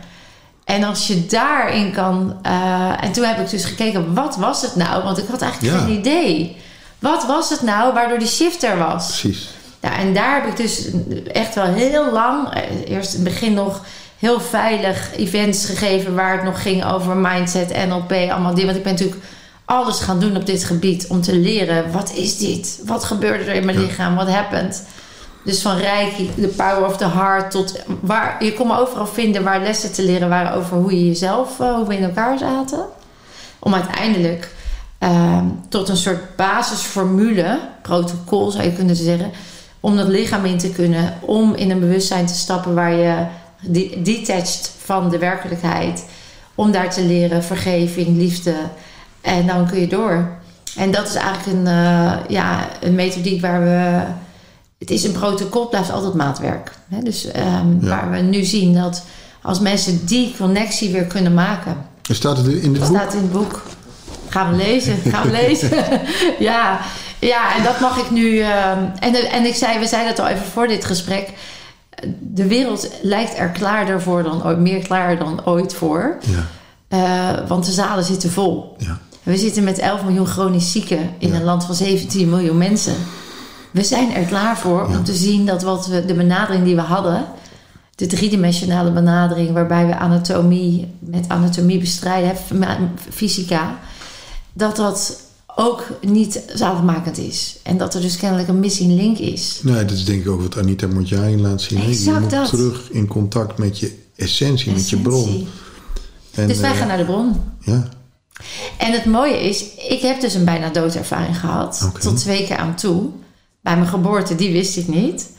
[0.66, 2.36] En als je daarin kan.
[2.46, 5.04] Uh, en toen heb ik dus gekeken, wat was het nou?
[5.04, 5.80] Want ik had eigenlijk Ja.
[5.80, 6.58] geen idee.
[7.00, 9.06] Wat was het nou waardoor die shift er was?
[9.08, 9.50] Precies.
[9.80, 10.88] Ja, en daar heb ik dus
[11.34, 12.62] echt wel heel lang, eh,
[12.96, 13.82] eerst in het begin nog
[14.20, 18.66] heel veilig events gegeven waar het nog ging over mindset, NLP, allemaal die.
[18.66, 19.22] Want ik ben natuurlijk
[19.66, 22.80] alles gaan doen op dit gebied om te leren: wat is dit?
[22.86, 23.86] Wat gebeurde er in mijn Ja.
[23.86, 24.16] lichaam?
[24.16, 24.84] Wat happened?
[25.44, 29.44] Dus van Reiki, the power of the heart, tot waar je kon me overal vinden
[29.44, 32.86] waar lessen te leren waren over hoe je jezelf, eh, hoe we in elkaar zaten.
[33.60, 34.52] Om uiteindelijk
[34.98, 39.32] ehm, tot een soort basisformule, protocol zou je kunnen zeggen,
[39.80, 43.26] om dat lichaam in te kunnen, om in een bewustzijn te stappen waar je
[43.62, 46.06] de- detached van de werkelijkheid,
[46.56, 48.54] om daar te leren vergeving, liefde
[49.22, 50.30] en dan kun je door.
[50.76, 54.02] En dat is eigenlijk een, eh, ja, een methodiek waar we.
[54.82, 56.72] Het is een protocol, het blijft altijd maatwerk.
[56.90, 57.00] Hè?
[57.02, 57.46] Dus ehm,
[57.82, 57.88] Ja.
[57.90, 59.04] waar we nu zien dat
[59.42, 61.78] als mensen die connectie weer kunnen maken.
[62.10, 62.98] Er staat het in Dat boek?
[62.98, 63.62] staat in het boek.
[64.30, 65.70] Gaan we lezen, gaan we lezen.
[66.40, 66.80] ja,
[67.20, 68.40] ja, en dat mag ik nu.
[68.40, 71.30] ehm, en, en ik zei, we zeiden het al even voor dit gesprek.
[72.20, 76.18] De wereld lijkt er klaarder voor dan ooit, meer klaar dan ooit voor.
[76.22, 76.46] Ja.
[76.88, 78.76] Eh, want de zalen zitten vol.
[78.78, 79.00] ja.
[79.24, 82.96] We zitten met 11 miljoen chronisch zieken in een land van 17 miljoen mensen.
[83.72, 86.82] We zijn er klaar voor om te zien dat wat we, de benadering die we
[86.82, 87.26] hadden,
[87.96, 92.36] de driedimensionale benadering, waarbij we anatomie met anatomie bestrijden,
[93.10, 93.80] fysica,
[94.54, 95.22] dat dat
[95.56, 97.58] ook niet zaligmakend is.
[97.64, 99.60] En dat er dus kennelijk een missing link is.
[99.64, 101.78] Nee, dat is denk ik ook wat Anita Mondjari laat zien.
[101.80, 101.84] hè.
[101.86, 102.50] Je Exact moet dat.
[102.50, 105.48] terug in contact met je essentie, met je bron.
[106.32, 107.36] En, Dus wij eh, gaan naar de bron.
[107.60, 107.88] Ja,
[108.78, 111.92] En het mooie is, ik heb dus een bijna doodervaring gehad.
[112.00, 113.10] Tot twee keer aan toe.
[113.62, 115.30] Bij mijn geboorte, die wist ik niet.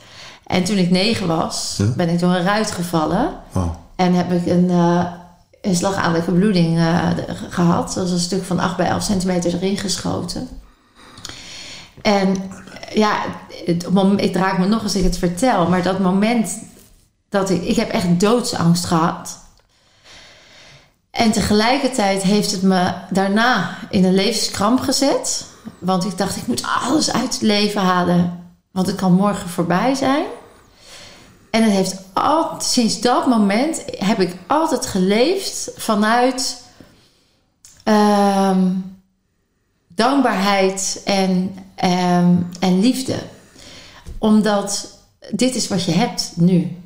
[0.47, 1.85] En toen ik negen was, Ja.
[1.97, 3.31] ben ik door een ruit gevallen.
[3.97, 5.07] En heb ik een, eh
[5.63, 7.87] een slagadelijke bloeding de- gehad.
[7.87, 10.49] Dat was een stuk van 8 bij 11 centimeter erin geschoten.
[12.03, 12.37] En
[12.95, 13.17] ja,
[13.65, 15.69] het moment, ik draak me nog als ik het vertel.
[15.69, 16.59] Maar dat moment
[17.29, 17.63] dat ik...
[17.63, 19.39] Ik heb echt doodsangst gehad.
[21.11, 25.45] En tegelijkertijd heeft het me daarna in een levenskramp gezet.
[25.79, 28.51] Want ik dacht, ik moet alles uit het leven halen.
[28.71, 30.25] Want het kan morgen voorbij zijn.
[31.51, 36.63] En het heeft al, sinds dat moment heb ik altijd geleefd vanuit
[37.83, 38.71] ehm,
[39.89, 43.17] dankbaarheid en, ehm, en liefde.
[44.19, 44.99] Omdat
[45.31, 46.77] dit is wat je hebt nu.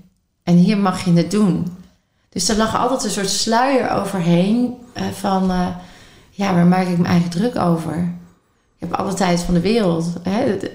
[0.42, 1.76] En hier mag je het doen.
[2.28, 5.50] Dus er lag altijd een soort sluier overheen uh, van...
[5.50, 5.66] Uh,
[6.30, 8.14] ja, waar maak ik me eigenlijk druk over?
[8.78, 10.12] Ik heb alle tijd van de wereld.
[10.22, 10.42] Hè?
[10.50, 10.70] Het,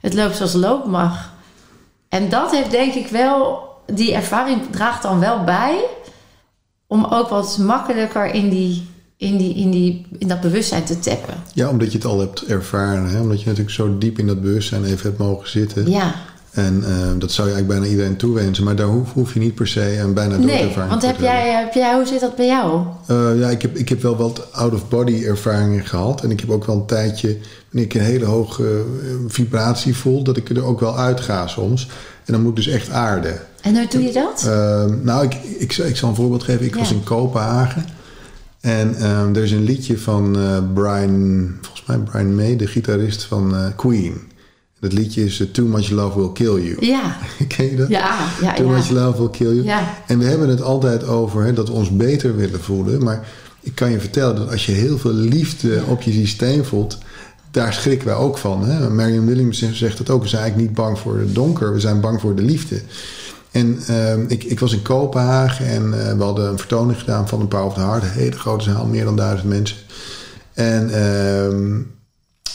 [0.00, 1.32] het loopt zoals het lopen mag.
[2.08, 3.70] En dat heeft denk ik wel...
[3.86, 5.84] Die ervaring draagt dan wel bij...
[6.86, 8.90] om ook wat makkelijker in die
[9.22, 11.34] in, die, in, die, in dat bewustzijn te tappen.
[11.54, 13.10] Ja, omdat je het al hebt ervaren.
[13.10, 13.20] Hè?
[13.20, 15.90] Omdat je natuurlijk zo diep in dat bewustzijn even hebt mogen zitten.
[15.90, 16.14] Ja.
[16.52, 16.88] En uh,
[17.18, 18.64] dat zou je eigenlijk bijna iedereen toewensen.
[18.64, 21.50] Maar daar hoef, hoef je niet per se een bijna doodervaring nee, want heb jij,
[21.50, 22.86] heb jij, hoe zit dat bij jou?
[23.10, 26.22] Uh, ja, ik heb, ik heb wel wat out-of-body ervaringen gehad.
[26.22, 27.38] En ik heb ook wel een tijdje,
[27.70, 30.22] wanneer ik een hele hoge uh, vibratie voel...
[30.22, 31.88] dat ik er ook wel uit ga soms.
[32.24, 33.40] En dan moet ik dus echt aarden.
[33.60, 34.50] En hoe doe je dat?
[35.02, 36.66] nou, ik, ik, ik, zal een voorbeeld geven.
[36.66, 36.78] Ik ja.
[36.78, 37.84] was in Kopenhagen...
[38.60, 40.36] En um, er is een liedje van
[40.74, 44.31] Brian, volgens mij Brian May, de gitarist van Queen.
[44.82, 46.86] Dat liedje is uh, Too Much Love Will Kill You.
[46.86, 47.16] Ja.
[47.48, 47.88] Ken je dat?
[47.88, 48.28] Ja.
[48.40, 48.76] ja Too ja.
[48.76, 49.64] Much Love Will Kill You.
[49.64, 49.94] Ja.
[50.06, 53.04] En we hebben het altijd over hè, dat we ons beter willen voelen.
[53.04, 53.28] Maar
[53.60, 56.98] ik kan je vertellen dat als je heel veel liefde op je systeem voelt...
[57.50, 58.64] daar schrikken wij ook van.
[58.64, 58.90] Hè?
[58.90, 60.22] Marion Williams zegt het ook.
[60.22, 61.72] We zijn eigenlijk niet bang voor het donker.
[61.72, 62.80] We zijn bang voor de liefde.
[63.50, 67.40] En uh, ik, ik was in Kopenhagen en uh, we hadden een vertoning gedaan van
[67.40, 68.02] een Power of the Heart.
[68.02, 69.76] Een hele grote zaal, meer dan duizend mensen.
[70.54, 71.78] En uh,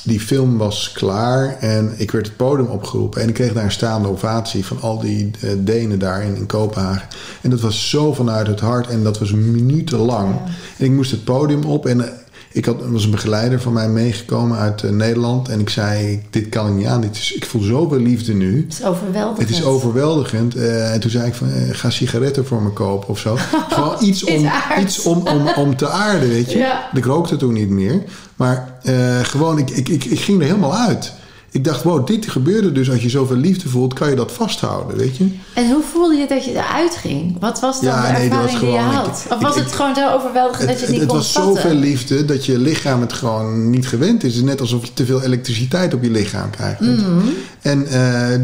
[0.04, 3.22] die film was klaar en ik werd het podium opgeroepen.
[3.22, 6.46] En ik kreeg daar een staande ovatie van al die uh, Denen daar in, in,
[6.46, 7.08] Kopenhagen.
[7.42, 10.34] En dat was zo vanuit het hart en dat was minutenlang.
[10.34, 10.52] Ja.
[10.78, 12.06] En ik moest het podium op en
[12.58, 15.50] ik had, was een begeleider van mij meegekomen uit uh, Nederland.
[15.50, 17.02] En ik zei, dit kan ik niet aan.
[17.02, 18.62] Dit is, ik voel zoveel liefde nu.
[18.64, 19.50] Het is overweldigend.
[19.50, 20.56] Het is overweldigend.
[20.56, 23.38] Uh, en toen zei ik van, uh, ga sigaretten voor me kopen of zo.
[23.70, 26.58] Gewoon iets, om, iets om, om, om te aarden, weet je.
[26.58, 26.90] Ja.
[26.94, 28.04] Ik rookte toen niet meer.
[28.36, 28.76] Maar
[29.24, 31.14] gewoon, ik, ik, ik, ik ging er helemaal uit.
[31.58, 32.92] Ik dacht, wow, dit gebeurde dus.
[32.92, 35.28] Als je zoveel liefde voelt, kan je dat vasthouden, weet je.
[35.54, 37.40] En hoe voelde je dat je eruit ging?
[37.40, 39.24] Wat was dan ja, de ervaring nee, was die gewoon, je had?
[39.26, 41.32] Ik, of was ik, het gewoon zo overweldigend dat je het niet het kon was
[41.32, 41.54] vatten?
[41.54, 44.30] zoveel liefde dat je lichaam het gewoon niet gewend is.
[44.30, 46.80] Het is net alsof je te veel elektriciteit op je lichaam krijgt.
[46.80, 47.22] Mm -hmm.
[47.62, 47.92] en, uh,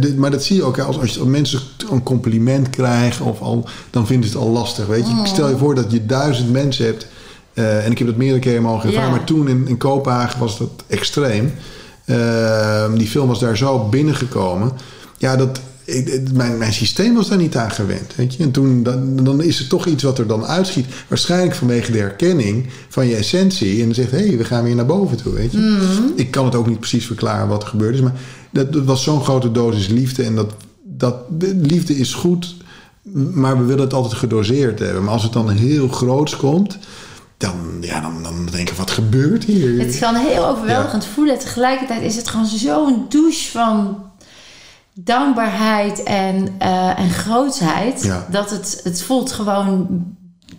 [0.02, 1.60] de, maar dat zie je ook als, als, als mensen
[1.92, 4.86] een compliment krijgen, of al, dan vinden ze het al lastig.
[4.86, 5.14] Weet je?
[5.14, 5.26] Mm.
[5.26, 7.08] Stel je voor dat je duizend mensen hebt.
[7.54, 9.10] Uh, en ik heb dat meerdere keren mogen ervaren.
[9.10, 9.16] Ja.
[9.16, 11.54] Maar toen in, in Kopenhagen was dat extreem.
[12.06, 14.72] Uh, die film was daar zo binnengekomen.
[15.18, 18.16] Ja, dat, ik, mijn, mijn systeem was daar niet aan gewend.
[18.16, 18.44] Weet je?
[18.44, 20.86] En toen, dan, dan is er toch iets wat er dan uitschiet.
[21.08, 23.80] Waarschijnlijk vanwege de herkenning van je essentie.
[23.80, 25.34] En dan zegt, hé, hey, we gaan weer naar boven toe.
[25.34, 25.58] Weet je?
[25.58, 26.12] Mm -hmm.
[26.16, 28.02] Ik kan het ook niet precies verklaren wat er gebeurd is.
[28.02, 28.16] Maar
[28.50, 30.24] dat, dat was zo'n grote dosis liefde.
[30.24, 32.56] En dat, dat, de liefde is goed.
[33.34, 35.04] Maar we willen het altijd gedoseerd hebben.
[35.04, 36.78] Maar als het dan heel groots komt...
[37.44, 39.80] Dan, ja, dan, dan denk ik, wat gebeurt hier?
[39.80, 41.10] Het kan heel overweldigend ja.
[41.10, 41.40] voelen.
[41.40, 44.04] Tegelijkertijd is het gewoon zo'n douche van
[44.94, 48.04] dankbaarheid en, uh, en grootsheid.
[48.04, 48.28] Ja.
[48.32, 49.88] Dat het, het voelt gewoon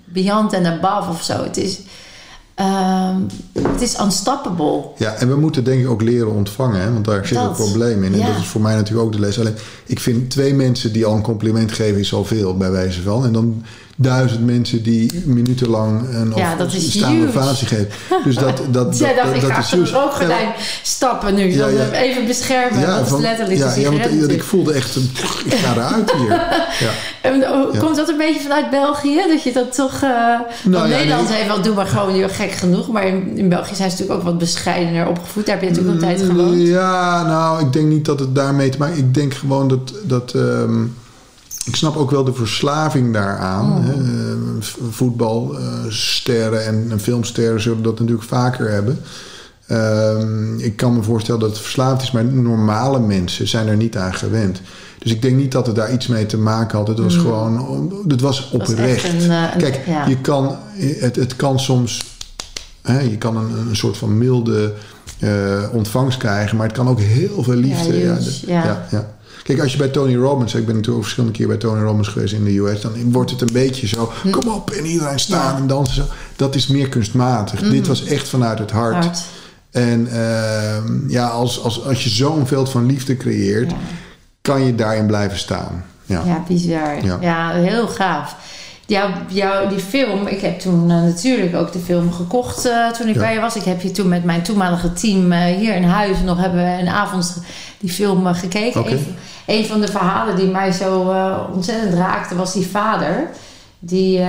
[0.05, 1.43] beyond and above of zo.
[1.43, 1.81] Het is,
[2.61, 3.17] uh,
[3.59, 4.83] het is unstoppable.
[4.97, 6.81] Ja, en we moeten denk ik ook leren ontvangen.
[6.81, 6.93] Hè?
[6.93, 7.59] Want daar zit Dat.
[7.59, 8.13] een probleem in.
[8.13, 8.27] En Ja.
[8.27, 9.39] dat is voor mij natuurlijk ook de les.
[9.39, 13.03] Alleen, ik vind twee mensen die al een compliment geven is al veel, bij wijze
[13.03, 13.25] van.
[13.25, 13.63] En dan
[13.97, 17.89] duizend mensen die minutenlang een Ja, dat is staande geven.
[18.25, 19.93] Dus dat, dat, dat, Jij dacht, dat, ik dat ga is een huge.
[19.93, 20.49] rookgordijn
[20.83, 21.53] stappen nu.
[21.55, 21.91] Ja, ja.
[21.91, 22.81] even beschermen.
[22.81, 25.11] Ja, dat van- is letterlijk ja, ja, want, ik voelde echt, een-
[25.45, 26.29] ik ga eruit hier.
[26.81, 26.91] Ja.
[27.21, 27.45] En.
[27.79, 29.21] Komt dat een beetje vanuit België?
[29.29, 30.01] Dat je dat toch...
[30.01, 31.37] ja, Nederland nee.
[31.37, 32.89] heeft wel, doe maar gewoon, joh, gek genoeg.
[32.89, 35.47] Maar in, in België zijn ze natuurlijk ook wat bescheidener opgevoed.
[35.47, 36.61] Daar heb je natuurlijk een tijd gewoond.
[36.61, 38.97] Ja, nou, ik denk niet dat het daarmee te maken...
[38.99, 39.93] Ik denk gewoon dat...
[40.03, 40.83] dat ehm,
[41.65, 43.71] ik snap ook wel de verslaving daaraan.
[43.77, 43.85] Oh.
[43.85, 43.93] Hè.
[43.93, 44.37] Eh,
[44.91, 48.99] Voetbalsterren en, en filmsterren zullen dat natuurlijk vaker hebben.
[49.67, 53.97] Ehm, ik kan me voorstellen dat het verslaafd is, maar normale mensen zijn er niet
[53.97, 54.61] aan gewend.
[54.99, 56.89] Dus ik denk niet dat het daar iets mee te maken had.
[56.89, 59.09] Het was gewoon, het was oprecht.
[59.09, 60.07] een, eh, een- Kijk, ja.
[60.07, 62.03] je kan, het, het kan soms,
[62.83, 64.73] hè, je kan een, een soort van milde
[65.19, 67.99] eh, ontvangst krijgen, maar het kan ook heel veel liefde.
[67.99, 68.65] Ja, Ja, huge, de- ja.
[68.65, 69.14] ja, ja.
[69.45, 72.33] Kijk, als je bij Tony Robbins, ik ben natuurlijk verschillende keer bij Tony Robbins geweest
[72.33, 75.55] in de US, dan wordt het een beetje zo, kom op en iedereen staan Hm.
[75.57, 75.61] Ja.
[75.61, 75.95] en dansen.
[75.95, 76.03] Zo.
[76.37, 77.61] Dat is meer kunstmatig.
[77.61, 78.95] Dit was echt vanuit het hart.
[79.05, 79.19] Hard.
[79.71, 83.77] En ehm, ja, als, als, als je zo'n veld van liefde creëert, Ja.
[84.43, 85.85] kan je daarin blijven staan.
[86.07, 86.23] Ja.
[86.27, 87.05] Ja, bizar.
[87.05, 87.19] Ja.
[87.21, 87.51] Ja.
[87.53, 88.37] heel gaaf.
[88.87, 93.09] Jou, jou, die film, ik heb toen eh, natuurlijk ook de film gekocht eh, toen
[93.09, 93.21] ik Ja.
[93.21, 93.57] bij je was.
[93.57, 96.81] Ik heb je toen met mijn toenmalige team eh, hier in huis nog hebben we
[96.81, 97.43] een avond
[97.79, 98.87] die film gekeken.
[98.93, 99.07] Een,
[99.47, 101.15] een van de verhalen die mij zo
[101.55, 103.29] ontzettend raakte was die vader.
[103.79, 104.21] Die,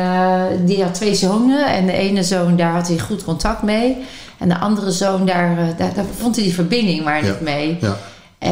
[0.66, 3.98] die had twee zonen en de ene zoon daar had hij goed contact mee.
[4.38, 7.30] En de andere zoon daar, daar, daar vond hij die verbinding maar Ja.
[7.32, 7.78] niet mee.
[7.82, 7.98] Ja,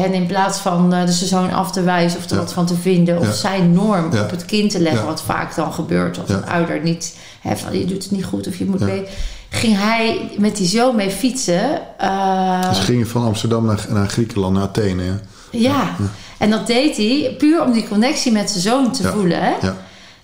[0.02, 2.42] En in plaats van eh, de zoon af te wijzen of er Ja.
[2.42, 3.32] wat van te vinden, of Ja.
[3.32, 4.22] zijn norm Ja.
[4.22, 7.78] op het kind te leggen, wat vaak dan gebeurt als een ouder niet, hè, van
[7.78, 9.04] je doet het niet goed of je moet mee.
[9.50, 11.80] Ging hij met die zoon mee fietsen.
[11.98, 15.02] eh, dus gingen van Amsterdam naar, naar Griekenland, naar Athene.
[15.04, 15.18] Ja.
[15.50, 15.88] ja.
[16.38, 19.42] en dat deed hij puur om die connectie met zijn zoon te voelen.
[19.42, 19.52] Hè?
[19.60, 19.76] Ja.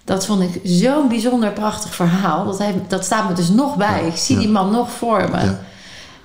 [0.04, 2.44] Dat vond ik zo'n bijzonder prachtig verhaal.
[2.44, 4.06] Dat, hij, dat staat me dus nog bij.
[4.06, 5.54] Ik zie die man nog voor me.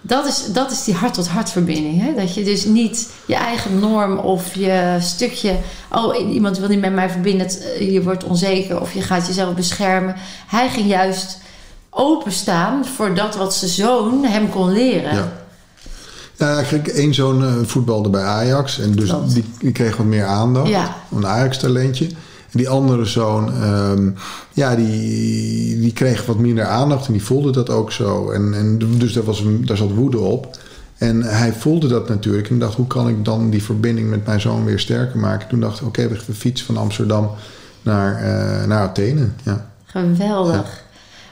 [0.08, 2.02] Dat is, dat is die hart-tot-hart verbinding.
[2.02, 2.14] Hè?
[2.14, 5.58] Dat je dus niet je eigen norm of je stukje...
[5.92, 8.82] oh, iemand wil niet met mij verbinden, eh, je wordt onzeker...
[8.82, 10.16] of je gaat jezelf beschermen.
[10.48, 11.38] Hij ging juist
[11.90, 15.16] openstaan voor dat wat zijn zoon hem kon leren.
[15.16, 15.32] Ja.
[16.38, 18.80] Ja, kijk, één zo'n eh, voetbalde bij Ajax.
[18.80, 20.70] En dus die, die kreeg wat meer aandacht.
[20.70, 20.96] Ja.
[21.16, 22.10] Een Ajax-talentje.
[22.56, 24.10] Die andere zoon, ehm,
[24.54, 27.08] ja, die, die kreeg wat minder aandacht.
[27.08, 28.32] En die voelde dat ook zo.
[28.32, 30.58] En, en dus daar, was daar zat woede op.
[30.98, 32.50] En hij voelde dat natuurlijk.
[32.50, 35.48] En dacht, hoe kan ik dan die verbinding met mijn zoon weer sterker maken?
[35.48, 37.30] Toen dacht ik, oké, we fietsen van Amsterdam
[37.82, 39.28] naar, eh, naar Athene.
[39.44, 39.70] Ja.
[39.86, 40.84] Geweldig.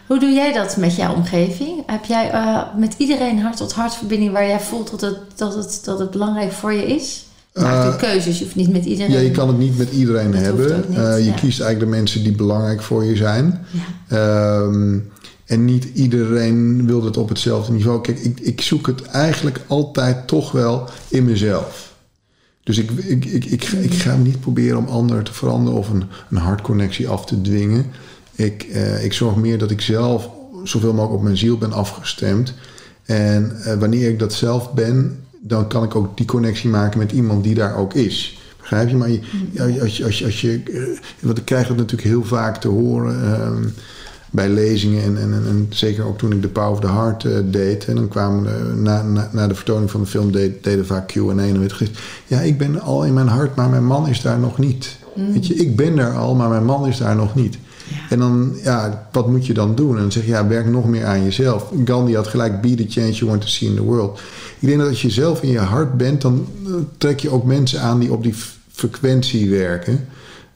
[0.07, 1.83] Hoe doe jij dat met jouw omgeving?
[1.85, 4.31] Heb jij eh, met iedereen hart-tot-hart verbinding...
[4.31, 7.25] waar jij voelt dat het, dat het, dat het belangrijk voor je is?
[7.53, 9.11] Maak Eh, de keuzes, je hoeft niet met iedereen...
[9.11, 10.83] Ja, je kan het niet met iedereen Dat hebben.
[10.87, 11.33] niet, Eh, je ja.
[11.33, 13.65] kiest eigenlijk de mensen die belangrijk voor je zijn.
[14.07, 14.61] Ja.
[14.63, 14.97] Ehm,
[15.45, 18.01] en niet iedereen wil het op hetzelfde niveau.
[18.01, 21.91] Kijk, ik, ik zoek het eigenlijk altijd toch wel in mezelf.
[22.63, 25.89] Dus ik, ik, ik, ik, ga- ik ga niet proberen om anderen te veranderen of
[25.89, 27.85] een, een hartconnectie af te dwingen.
[28.35, 30.29] Ik, eh, ik zorg meer dat ik zelf
[30.63, 32.53] zoveel mogelijk op mijn ziel ben afgestemd.
[33.05, 37.43] En wanneer ik dat zelf ben, dan kan ik ook die connectie maken met iemand
[37.43, 38.39] die daar ook is.
[38.59, 38.95] Begrijp je?
[38.95, 39.19] Maar je,
[39.51, 42.57] ja, als je, als je, als je eh, want ik krijg het natuurlijk heel vaak
[42.57, 43.63] te horen ehm,
[44.31, 45.03] bij lezingen.
[45.03, 47.85] En, en, en, zeker ook toen ik de Power of the Heart eh, deed.
[47.85, 51.29] En dan kwamen na, na, na de vertoning van de film deed, deden vaak Q&A.
[51.29, 54.21] En dan werd gezegd, ja, ik ben al in mijn hart, maar mijn man is
[54.21, 54.97] daar nog niet.
[55.15, 57.57] Weet je, ik ben daar al, maar mijn man is daar nog niet.
[58.09, 59.95] En dan, ja, wat moet je dan doen?
[59.95, 61.71] En dan zeg je, ja, werk nog meer aan jezelf.
[61.85, 64.19] Gandhi had gelijk, be the change you want to see in the world.
[64.59, 67.43] Ik denk dat als je zelf in je hart bent, dan eh, trek je ook
[67.43, 68.33] mensen aan die op die
[68.71, 70.07] frequentie werken.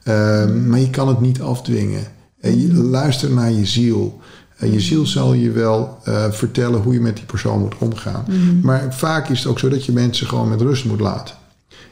[0.02, 2.04] Ehm, Maar je kan het niet afdwingen.
[2.40, 4.20] En je, luister naar je ziel.
[4.56, 8.24] En je ziel zal je wel eh, vertellen hoe je met die persoon moet omgaan.
[8.62, 11.34] Maar vaak is het ook zo dat je mensen gewoon met rust moet laten.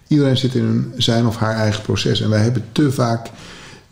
[0.06, 2.20] Iedereen zit in een, zijn of haar eigen proces.
[2.20, 3.30] En wij hebben te vaak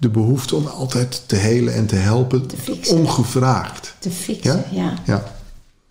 [0.05, 3.95] de behoefte om altijd te helen en te helpen, Te ongevraagd.
[3.99, 4.93] Te fixen, ja.
[5.05, 5.23] Ja.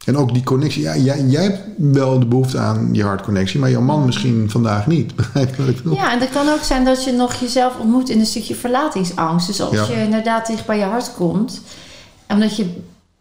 [0.06, 0.82] En ook die connectie.
[0.82, 4.88] Ja, jij, jij hebt wel de behoefte aan je hartconnectie, maar jouw man misschien vandaag
[4.88, 5.16] niet.
[5.22, 5.96] Begrijp je wat ik bedoel?
[5.96, 9.48] Ja, en het kan ook zijn dat je nog jezelf ontmoet in een stukje verlatingsangst.
[9.48, 9.86] Dus als Ja.
[9.96, 11.62] je inderdaad dicht bij je hart komt,
[12.30, 12.66] omdat je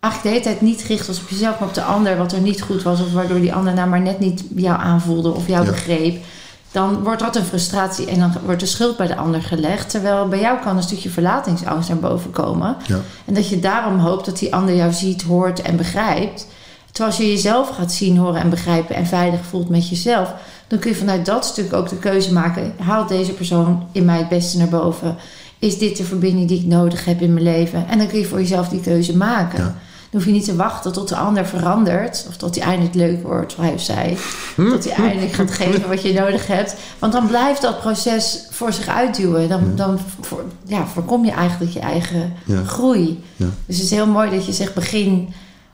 [0.00, 2.40] eigenlijk de hele tijd niet gericht was op jezelf, maar op de ander, wat er
[2.40, 5.64] niet goed was, of waardoor die ander nou maar net niet jou aanvoelde of jou
[5.64, 5.70] Ja.
[5.70, 6.24] begreep,
[6.73, 9.91] dan wordt dat een frustratie en dan wordt de schuld bij de ander gelegd.
[9.91, 12.77] Terwijl bij jou kan een stukje verlatingsangst naar boven komen.
[12.87, 12.99] Ja.
[13.25, 16.47] En dat je daarom hoopt dat die ander jou ziet, hoort en begrijpt.
[16.93, 20.35] Terwijl als je jezelf gaat zien, horen en begrijpen en veilig voelt met jezelf,
[20.67, 24.19] dan kun je vanuit dat stuk ook de keuze maken: haalt deze persoon in mij
[24.19, 25.17] het beste naar boven?
[25.59, 27.89] Is dit de verbinding die ik nodig heb in mijn leven?
[27.89, 29.65] En dan kun je voor jezelf die keuze maken.
[29.65, 29.75] Ja.
[30.12, 33.22] Dan hoef je niet te wachten tot de ander verandert, of tot hij eindelijk leuk
[33.22, 34.16] wordt, zoals hij of zij.
[34.70, 36.75] Dat hij eindelijk gaat geven wat je nodig hebt.
[36.98, 39.48] Want dan blijft dat proces voor zich uitduwen.
[39.48, 42.62] Dan, dan voor, ja, voorkom je eigenlijk je eigen Ja.
[42.64, 43.22] groei.
[43.37, 43.46] Ja.
[43.66, 45.29] Dus het is heel mooi dat je zegt: begin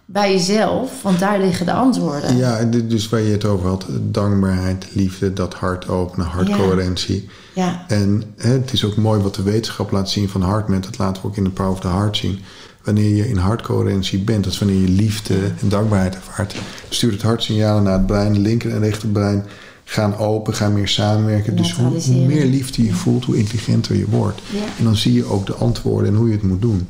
[0.04, 2.36] bij jezelf, want daar liggen de antwoorden.
[2.36, 7.28] Ja, dus waar je het over had, dankbaarheid, liefde, dat hart openen, hartcoherentie.
[7.54, 7.84] Ja.
[7.88, 10.84] En hè, het is ook mooi wat de wetenschap laat zien van HeartMath.
[10.84, 12.38] Dat laten we ook in de Power of the Heart zien.
[12.88, 16.54] Wanneer je in hartcoherentie bent, dat is wanneer je liefde en dankbaarheid ervaart,
[16.88, 18.38] stuurt het hart signalen naar het brein.
[18.38, 19.44] Linker en rechterbrein
[19.84, 21.56] gaan open, gaan meer samenwerken.
[21.56, 24.40] Dus hoe, meer liefde je voelt, hoe intelligenter je wordt.
[24.50, 24.64] Ja.
[24.78, 26.88] En dan zie je ook de antwoorden en hoe je het moet doen.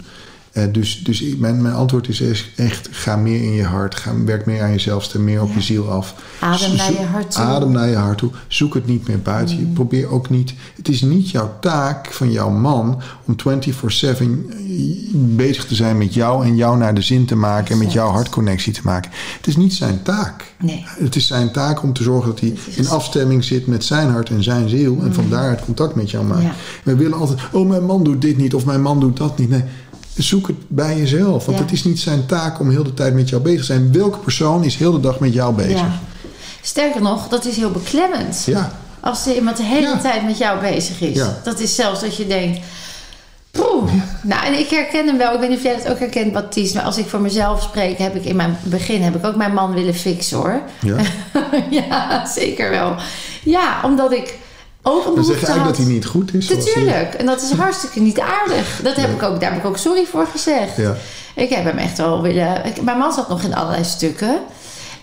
[0.52, 3.94] Eh, dus dus ik- mijn, mijn antwoord is echt, ga meer in je hart.
[3.94, 5.54] Ga, werk meer aan jezelf, stem meer op Ja.
[5.54, 6.14] je ziel af.
[6.40, 7.42] Adem naar je hart toe.
[7.42, 8.30] Adem naar je hart toe.
[8.48, 9.54] Zoek het niet meer buiten.
[9.56, 9.60] Mm.
[9.60, 9.66] je.
[9.66, 10.54] Probeer ook niet...
[10.76, 14.50] Het is niet jouw taak van jouw man om 24-7
[15.12, 16.44] bezig te zijn met jou...
[16.44, 19.10] en jou naar de zin te maken en met jouw hartconnectie te maken.
[19.36, 20.44] Het is niet zijn taak.
[20.58, 20.84] Nee.
[20.86, 24.28] Het is zijn taak om te zorgen dat hij in afstemming zit met zijn hart
[24.30, 24.98] en zijn ziel...
[25.02, 26.42] en van daaruit contact met jou maakt.
[26.42, 26.52] Ja.
[26.82, 27.40] We willen altijd...
[27.52, 29.48] Oh, mijn man doet dit niet of mijn man doet dat niet.
[29.50, 29.64] Nee,
[30.18, 31.44] Zoek het bij jezelf.
[31.44, 31.64] Want Ja.
[31.64, 33.92] het is niet zijn taak om heel de tijd met jou bezig te zijn.
[33.92, 35.70] Welke persoon is heel de dag met jou bezig?
[35.80, 35.98] Ja.
[36.62, 38.42] Sterker nog, dat is heel beklemmend.
[38.46, 38.72] Ja.
[39.00, 41.22] Als er iemand de hele tijd met jou bezig is.
[41.44, 42.58] Dat is zelfs dat je denkt...
[43.50, 43.92] Poeh.
[44.22, 45.32] Nou, en ik herken hem wel.
[45.34, 46.76] Ik weet niet of jij dat ook herkent, Baptiste.
[46.76, 49.54] Maar als ik voor mezelf spreek, heb ik in mijn begin heb ik ook mijn
[49.54, 50.60] man willen fixen hoor.
[50.80, 50.96] Ja.
[51.80, 52.94] ja, zeker wel.
[53.42, 54.38] Ja, omdat ik
[54.90, 55.76] ook een Dan zeg je eigenlijk had.
[55.76, 56.48] dat hij niet goed is.
[56.48, 57.14] Natuurlijk.
[57.14, 58.80] En dat is hartstikke niet aardig.
[58.82, 59.14] Dat heb Ja.
[59.14, 60.76] ik ook, daar heb ik ook sorry voor gezegd.
[60.76, 60.94] Ja.
[61.34, 62.64] Ik heb hem echt wel willen...
[62.66, 64.38] ik- mijn man zat nog in allerlei stukken.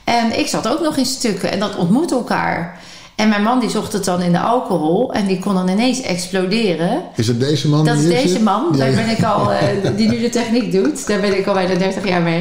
[0.04, 1.52] En ik zat ook nog in stukken.
[1.52, 2.80] En dat ontmoet elkaar.
[3.16, 5.14] En mijn man die zocht het dan in de alcohol.
[5.14, 7.02] En die kon dan ineens exploderen.
[7.16, 8.42] Is het deze man Dat die is deze zit?
[8.44, 8.68] man.
[8.72, 8.96] Ja, Daar ja.
[8.96, 11.08] ben ik al, eh, die nu de techniek doet.
[11.08, 12.40] Daar ben ik al bijna 30 jaar mee.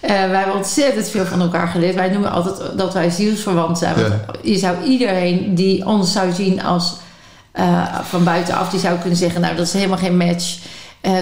[0.00, 1.94] Eh, wij hebben ontzettend veel van elkaar geleerd.
[1.94, 3.94] Wij noemen altijd dat wij zielsverwant zijn.
[3.94, 4.18] Want Ja.
[4.42, 6.96] je zou iedereen die ons zou zien als
[7.52, 10.58] eh, van buitenaf, die zou kunnen zeggen: Nou, dat is helemaal geen match.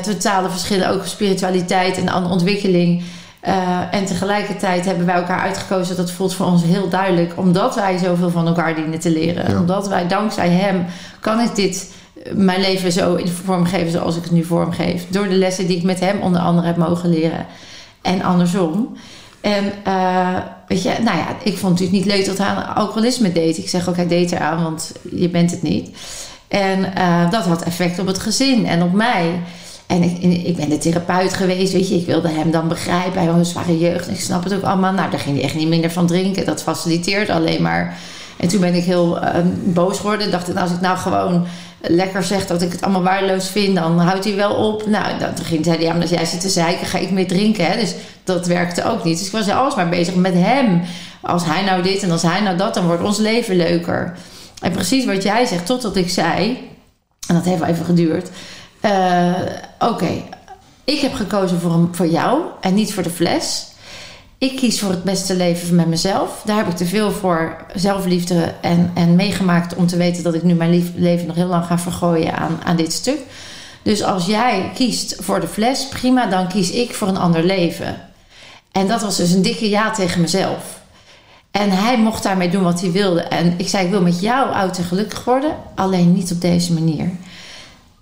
[0.02, 3.02] Totale verschillen, ook spiritualiteit en aan ontwikkeling.
[3.40, 5.96] Eh, en tegelijkertijd hebben wij elkaar uitgekozen.
[5.96, 9.50] Dat voelt voor ons heel duidelijk, omdat wij zoveel van elkaar dienen te leren.
[9.50, 9.58] Ja.
[9.58, 10.84] Omdat wij dankzij hem
[11.20, 11.92] kan ik dit
[12.24, 15.06] eh, mijn leven zo in vorm geven zoals ik het nu vormgeef.
[15.08, 17.46] Door de lessen die ik met hem onder andere heb mogen leren.
[18.02, 18.96] En andersom.
[19.40, 20.36] En eh,
[20.68, 23.58] weet je, nou ja, ik vond het natuurlijk niet leuk dat hij aan alcoholisme deed.
[23.58, 25.96] Ik zeg ook, hij deed eraan, want je bent het niet.
[26.48, 26.92] En
[27.30, 29.40] dat had effect op het gezin en op mij.
[29.88, 31.94] En ik, ik ben de therapeut geweest, weet je.
[31.94, 33.18] Ik wilde hem dan begrijpen.
[33.18, 34.10] Hij had een zware jeugd.
[34.10, 34.92] Ik snap het ook allemaal.
[34.92, 36.44] Nou, daar ging hij echt niet minder van drinken.
[36.44, 37.96] Dat faciliteert alleen maar.
[38.36, 40.30] En toen ben ik heel eh, boos geworden.
[40.30, 41.46] Dacht ik, als ik nou gewoon
[41.80, 44.86] lekker zeg dat ik het allemaal waardeloos vind, dan houdt hij wel op.
[44.86, 47.66] Nou, dan ging hij, ja, maar als jij zit te zeiken, ga ik meer drinken.
[47.66, 47.80] Hè?
[47.80, 49.18] Dus dat werkte ook niet.
[49.18, 50.82] Dus ik was alles maar bezig met hem.
[51.20, 54.16] Als hij nou dit en als hij nou dat, dan wordt ons leven leuker.
[54.60, 56.58] En precies wat jij zegt, totdat ik zei,
[57.26, 58.28] en dat heeft wel even geduurd.
[58.80, 59.32] eh,
[59.78, 60.22] Oké,
[60.84, 63.66] ik heb gekozen voor, een, voor jou en niet voor de fles.
[64.38, 66.42] Ik kies voor het beste leven met mezelf.
[66.44, 70.42] Daar heb ik te veel voor zelfliefde en, en meegemaakt om te weten dat ik
[70.42, 73.18] nu mijn lief- leven nog heel lang ga vergooien aan, aan dit stuk.
[73.82, 78.00] Dus als jij kiest voor de fles, prima, dan kies ik voor een ander leven.
[78.72, 80.80] En dat was dus een dikke ja tegen mezelf.
[81.50, 83.22] En hij mocht daarmee doen wat hij wilde.
[83.22, 86.72] En ik zei, ik wil met jou oud en gelukkig worden, alleen niet op deze
[86.72, 87.10] manier.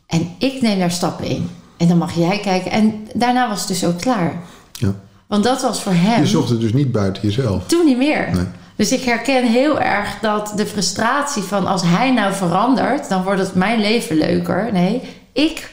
[0.06, 1.50] En ik neem daar stappen in.
[1.76, 2.70] En dan mag jij kijken.
[2.70, 4.32] En daarna was het dus ook klaar.
[4.72, 4.94] Ja.
[5.26, 7.66] Want dat was voor hem Je zocht het dus niet buiten jezelf.
[7.66, 8.28] toen niet meer.
[8.32, 8.44] Nee.
[8.76, 13.40] Dus ik herken heel erg dat de frustratie van als hij nou verandert, dan wordt
[13.40, 14.68] het mijn leven leuker.
[14.72, 15.02] Nee,
[15.32, 15.70] ik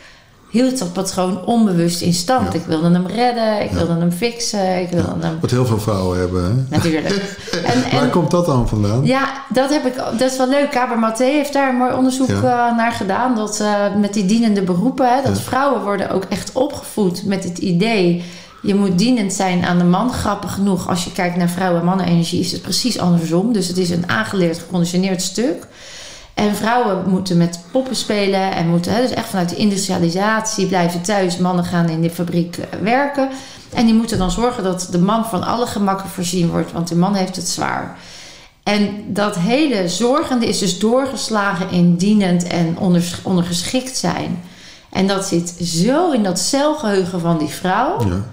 [0.53, 2.53] hield dat patroon onbewust in stand.
[2.53, 2.59] Ja.
[2.59, 5.37] Ik wilde hem redden, ik wilde hem fixen, ik wilde hem.
[5.41, 6.43] Wat heel veel vrouwen hebben.
[6.43, 6.77] Hè?
[6.77, 7.09] Natuurlijk.
[7.63, 9.05] En, Waar en komt dat dan vandaan?
[9.05, 9.95] ja, dat heb ik.
[9.95, 10.71] Dat is wel leuk.
[10.71, 13.35] Kaber Mathé heeft daar een mooi onderzoek eh, naar gedaan.
[13.35, 17.57] Dat eh, met die dienende beroepen, hè, dat vrouwen worden ook echt opgevoed met het
[17.57, 18.23] idee.
[18.61, 20.13] Je moet dienend zijn aan de man.
[20.13, 23.53] Grappig genoeg, als je kijkt naar vrouwen- en mannenenergie, is het precies andersom.
[23.53, 25.67] Dus het is een aangeleerd, geconditioneerd stuk.
[26.33, 31.01] En vrouwen moeten met poppen spelen en moeten hè, dus echt vanuit de industrialisatie blijven
[31.01, 31.37] thuis.
[31.37, 33.29] Mannen gaan in de fabriek eh, werken.
[33.73, 36.95] En die moeten dan zorgen dat de man van alle gemakken voorzien wordt, want de
[36.95, 37.97] man heeft het zwaar.
[38.63, 42.77] En dat hele zorgende is dus doorgeslagen in dienend en
[43.23, 44.43] ondergeschikt zijn.
[44.89, 48.07] En dat zit zo in dat celgeheugen van die vrouw.
[48.07, 48.25] Ja.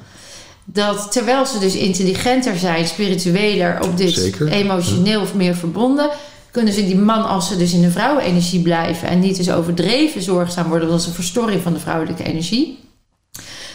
[0.64, 6.10] Dat terwijl ze dus intelligenter zijn, spiritueler, op dit Zeker, emotioneel of meer verbonden,
[6.50, 10.22] kunnen ze die man, als ze dus in de vrouwenenergie blijven en niet dus overdreven
[10.22, 12.78] zorgzaam worden, dat is een verstoring van de vrouwelijke energie.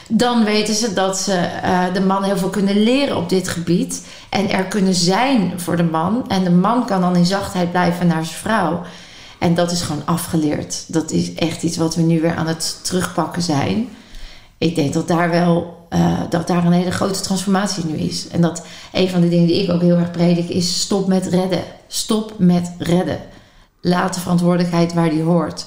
[0.09, 4.05] Dan weten ze dat ze eh, de man heel veel kunnen leren op dit gebied.
[4.29, 6.29] En er kunnen zijn voor de man.
[6.29, 8.81] En de man kan dan in zachtheid blijven naar zijn vrouw.
[9.39, 10.83] En dat is gewoon afgeleerd.
[10.87, 13.87] Dat is echt iets wat we nu weer aan het terugpakken zijn.
[14.57, 18.27] Ik denk dat daar wel eh, dat daar een hele grote transformatie nu is.
[18.27, 21.25] En dat een van de dingen die ik ook heel erg predik is: stop met
[21.25, 21.63] redden.
[21.87, 23.19] Stop met redden.
[23.81, 25.65] Laat de verantwoordelijkheid waar die hoort.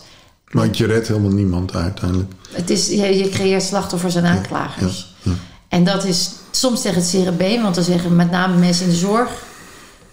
[0.50, 2.32] Want je redt helemaal niemand uiteindelijk.
[2.50, 5.14] Het is, je, je creëert slachtoffers en aanklagers.
[5.22, 5.32] Ja.
[5.68, 8.96] En dat is soms tegen het zere want dan zeggen met name mensen in de
[8.96, 9.30] zorg: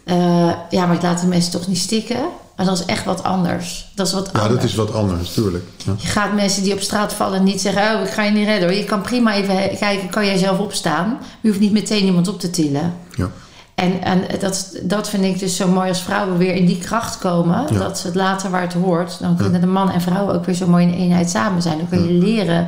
[0.03, 2.25] eh, ja, maar ik laat die mensen toch niet stikken.
[2.55, 3.91] Maar dat is echt wat anders.
[3.95, 4.61] Dat is wat Ja, anders.
[4.61, 5.63] dat is wat anders, tuurlijk.
[5.85, 5.93] Ja.
[5.97, 8.69] Je gaat mensen die op straat vallen niet zeggen: Oh, ik ga je niet redden.
[8.69, 8.77] hoor.
[8.77, 11.17] Je kan prima even kijken: kan jij zelf opstaan?
[11.41, 12.93] Je hoeft niet meteen iemand op te tillen.
[13.15, 13.29] Ja.
[13.75, 17.17] En, en dat, dat vind ik dus zo mooi als vrouwen weer in die kracht
[17.17, 17.73] komen.
[17.73, 17.79] Ja.
[17.79, 19.17] Dat ze het later waar het hoort.
[19.19, 21.77] Dan kunnen de man en vrouw ook weer zo mooi in eenheid samen zijn.
[21.77, 22.67] Dan kun je leren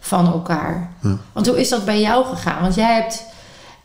[0.00, 0.90] van elkaar.
[1.02, 1.16] Ja.
[1.32, 2.62] Want hoe is dat bij jou gegaan?
[2.62, 3.22] Want jij, hebt,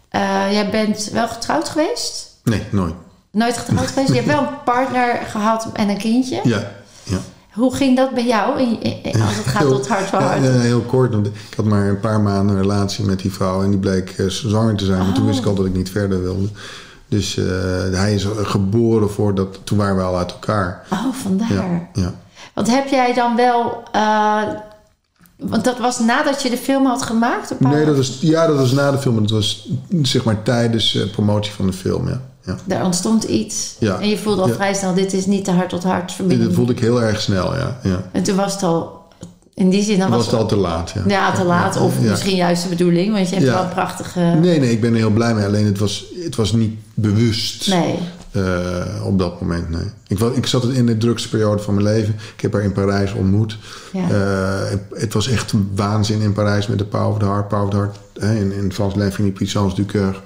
[0.09, 2.27] eh, jij bent wel getrouwd geweest?
[2.43, 2.93] Nee, nooit.
[3.31, 4.07] Nooit getrouwd geweest?
[4.07, 6.39] Je hebt wel een partner gehad en een kindje.
[6.43, 6.71] Ja,
[7.03, 7.17] ja.
[7.51, 8.59] Hoe ging dat bij jou
[9.21, 10.43] als het gaat tot hart voor hart?
[10.43, 11.11] Ja, heel kort.
[11.13, 13.63] Want ik had maar een paar maanden een relatie met die vrouw.
[13.63, 14.99] En die bleek eh, zwanger te zijn.
[14.99, 16.47] Maar toen wist ik al dat ik niet verder wilde.
[17.07, 17.45] Dus eh,
[17.91, 19.59] hij is geboren voordat...
[19.63, 20.85] Toen waren we al uit elkaar.
[20.91, 21.53] Oh, vandaar.
[21.53, 22.13] Ja, ja.
[22.53, 23.83] Want heb jij dan wel...
[23.91, 24.41] eh,
[25.37, 27.49] want dat was nadat je de film had gemaakt?
[27.51, 29.21] Een paar- Nee, dat was, ja, dat was na de film.
[29.21, 29.69] Dat was
[30.01, 32.21] zeg maar tijdens de promotie van de film, ja.
[32.45, 32.57] Ja.
[32.67, 33.75] Er ontstond iets.
[33.79, 33.99] Ja.
[33.99, 34.53] En je voelde al Ja.
[34.53, 36.47] vrij snel, dit is niet de hart-tot-hart verbinding.
[36.47, 37.79] Dat voelde ik heel erg snel, ja.
[37.83, 38.03] ja.
[38.11, 38.99] En toen was het al...
[39.53, 41.01] In die zin, dan was, was het al te laat, ja.
[41.07, 41.77] Ja, te laat.
[41.77, 43.13] Of misschien juist de bedoeling.
[43.13, 44.19] Want je hebt wel een prachtige...
[44.19, 45.45] Nee, nee, ik ben er heel blij mee.
[45.45, 47.99] Alleen het was, het was niet bewust Nee.
[48.31, 49.91] eh, op dat moment, nee.
[50.07, 52.13] Ik, ik zat in de drukste periode van mijn leven.
[52.35, 53.57] Ik heb haar in Parijs ontmoet.
[53.93, 54.09] Ja.
[54.09, 57.47] Eh, het, het was echt waanzin in Parijs met de Power of the Heart.
[57.47, 60.21] Power of the Heart hè, in, in Frans L'Infini Puissance du Coeur.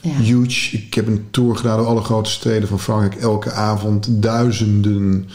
[0.00, 0.10] Ja.
[0.10, 0.76] Huge.
[0.76, 3.22] Ik heb een tour gedaan door alle grote steden van Frankrijk.
[3.22, 5.28] Elke avond duizenden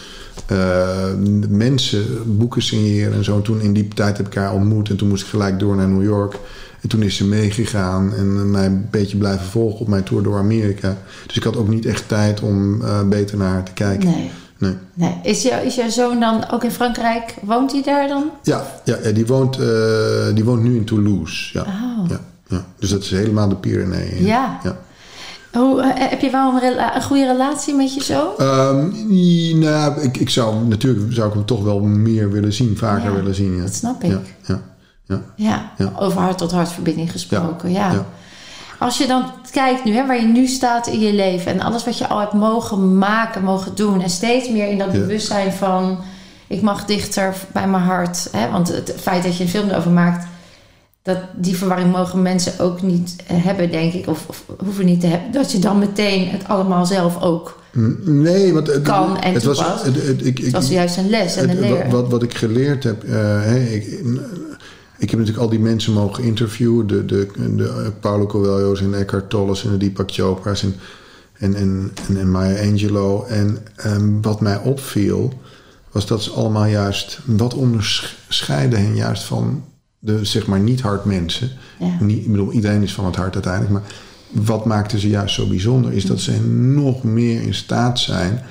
[0.45, 1.13] eh,
[1.49, 3.35] mensen boeken signeren en zo.
[3.35, 4.89] En toen in die tijd heb ik haar ontmoet.
[4.89, 6.39] En toen moest ik gelijk door naar New York.
[6.81, 10.37] En toen is ze meegegaan en mij een beetje blijven volgen op mijn tour door
[10.37, 10.97] Amerika.
[11.27, 14.09] Dus ik had ook niet echt tijd om eh, beter naar haar te kijken.
[14.09, 14.31] Nee.
[14.57, 14.75] Nee.
[14.93, 15.19] nee.
[15.23, 17.35] Is, jou, is jouw zoon dan ook in Frankrijk?
[17.41, 18.29] Woont hij daar dan?
[18.43, 21.57] Ja, ja, ja, die, woont, eh, die woont nu in Toulouse.
[21.57, 21.61] Ja.
[21.61, 22.09] Oh.
[22.09, 22.19] Ja,
[22.53, 22.65] ja.
[22.79, 24.25] Dus dat is helemaal de Pyreneeën.
[24.25, 24.59] Ja.
[24.63, 24.77] ja.
[25.53, 28.37] Hoe, eh, heb je wel een, goede relatie met je zoon?
[28.37, 33.09] Ehm, nou, ik, ik zou natuurlijk zou ik hem toch wel meer willen zien, vaker
[33.09, 33.55] Ja, willen zien.
[33.55, 33.61] Ja.
[33.61, 34.11] dat snap ik.
[34.11, 34.61] Ja, ja,
[35.05, 35.21] ja.
[35.35, 35.91] Ja, Ja.
[35.99, 37.71] over hart-tot-hart verbinding gesproken.
[37.71, 38.05] Ja.
[38.79, 41.51] Als je dan kijkt nu, hè, waar je nu staat in je leven...
[41.51, 44.01] en alles wat je al hebt mogen maken, mogen doen...
[44.01, 45.97] en steeds meer in dat bewustzijn van...
[46.47, 48.27] ik mag dichter bij mijn hart.
[48.31, 48.51] Hè?
[48.51, 50.27] Want het feit dat je een film erover maakt...
[51.03, 54.07] Dat, die verwarring mogen mensen ook niet eh, hebben, denk ik.
[54.07, 55.31] Of, of hoeven niet te hebben.
[55.31, 57.61] Dat je dan meteen het allemaal zelf ook...
[57.71, 61.09] Mm, Nee, want het, Kan en het was, het, het- ik, Het was juist een
[61.09, 61.89] les en een leer.
[61.89, 63.83] wat, wat, ik geleerd heb, eh, ik,
[64.97, 68.93] ik heb natuurlijk al die mensen mogen interviewen, de, de, de eh, Paulo Coelho's en
[68.93, 70.75] Eckhart Tolle's en de Deepak Chopra's en,
[71.37, 73.27] en, en, en, en Maya Angelou.
[73.27, 75.33] En ehm, wat mij opviel,
[75.91, 79.63] was dat ze allemaal juist, wat onderscheiden hen juist van
[80.05, 81.49] de zeg maar niet hard mensen.
[81.79, 81.97] Ja.
[81.99, 83.83] Niet, ik bedoel, iedereen is van het hart uiteindelijk, maar
[84.45, 88.41] wat maakte ze juist zo bijzonder, is dat ze nog meer in staat zijn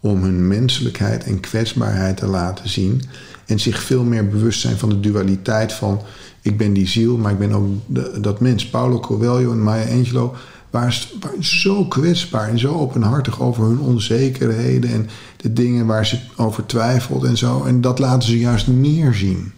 [0.00, 3.02] om hun menselijkheid en kwetsbaarheid te laten zien.
[3.46, 6.00] En zich veel meer bewust zijn van de dualiteit van
[6.42, 8.66] ik ben die ziel, maar ik ben ook de- dat mens.
[8.68, 10.30] Paulo Coelho en Maya Angelou
[10.70, 10.92] waren
[11.40, 17.24] zo kwetsbaar en zo openhartig over hun onzekerheden en de dingen waar ze over twijfelt
[17.24, 17.64] en zo.
[17.64, 19.52] En dat laten ze juist meer zien.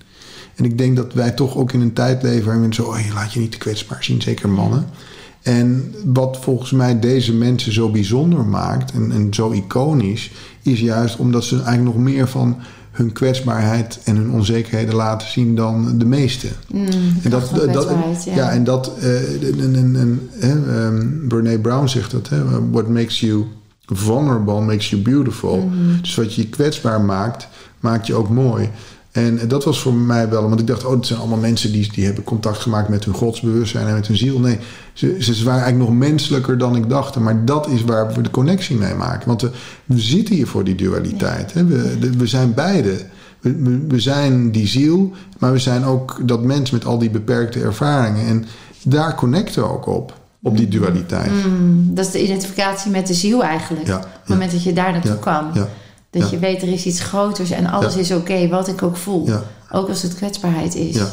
[0.58, 3.12] En ik denk dat wij toch ook in een tijd leven waarin zo, oh, je
[3.12, 4.86] laat je niet te kwetsbaar zien, zeker mannen.
[5.42, 10.30] En wat volgens mij deze mensen zo bijzonder maakt en, en zo iconisch,
[10.62, 12.56] is juist omdat ze eigenlijk nog meer van
[12.90, 16.50] hun kwetsbaarheid en hun onzekerheden laten zien dan de meesten.
[16.72, 18.34] en kracht van kwetsbaarheid, ja.
[18.34, 23.20] ja, en dat, en, en, en, hè, ehm, Brene Brown zegt dat, hè, what makes
[23.20, 23.46] you
[23.86, 25.56] vulnerable makes you beautiful.
[25.56, 26.00] Mhm.
[26.00, 27.48] Dus wat je kwetsbaar maakt,
[27.80, 28.70] maakt je ook mooi.
[29.26, 31.92] En dat was voor mij wel, want ik dacht, oh, het zijn allemaal mensen die,
[31.92, 34.38] die hebben contact gemaakt met hun godsbewustzijn en met hun ziel.
[34.38, 34.58] Nee,
[34.92, 37.16] ze, ze waren eigenlijk nog menselijker dan ik dacht.
[37.18, 39.28] Maar dat is waar we de connectie mee maken.
[39.28, 39.50] Want we,
[39.84, 41.52] we zitten hier voor die dualiteit.
[41.52, 41.64] Hè?
[41.64, 42.94] We, de- we zijn beide.
[43.40, 47.60] We, we, zijn die ziel, maar we zijn ook dat mens met al die beperkte
[47.60, 48.26] ervaringen.
[48.26, 48.44] En
[48.84, 51.30] daar connecten we ook op, op die dualiteit.
[51.46, 53.86] Mm, dat is de identificatie met de ziel eigenlijk.
[53.86, 55.50] Ja, Op het moment dat je daar naartoe Ja, kan.
[55.54, 55.68] ja,
[56.10, 56.28] Dat ja.
[56.30, 58.00] je weet, er is iets groters en alles Ja.
[58.00, 59.26] is oké, wat ik ook voel.
[59.26, 59.42] Ja.
[59.72, 60.94] Ook als het kwetsbaarheid is.
[60.94, 61.08] Ja.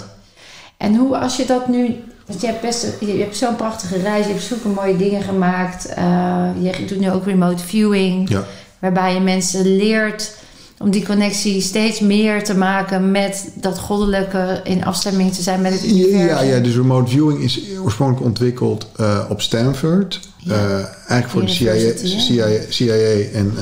[0.77, 1.95] En hoe als je dat nu...
[2.25, 5.85] Want je hebt, best, je hebt zo'n prachtige reis, je hebt zulke mooie dingen gemaakt.
[5.85, 8.29] eh, je doet nu ook remote viewing.
[8.29, 8.43] Ja.
[8.79, 10.35] Waarbij je mensen leert
[10.79, 15.71] om die connectie steeds meer te maken met dat goddelijke in afstemming te zijn met
[15.73, 16.27] het universum.
[16.27, 20.19] Ja, ja, dus remote viewing is oorspronkelijk ontwikkeld eh, op Stanford.
[20.37, 20.53] Ja.
[20.53, 20.73] Eh,
[21.07, 23.53] eigenlijk voor de CIA, CIA, CIA en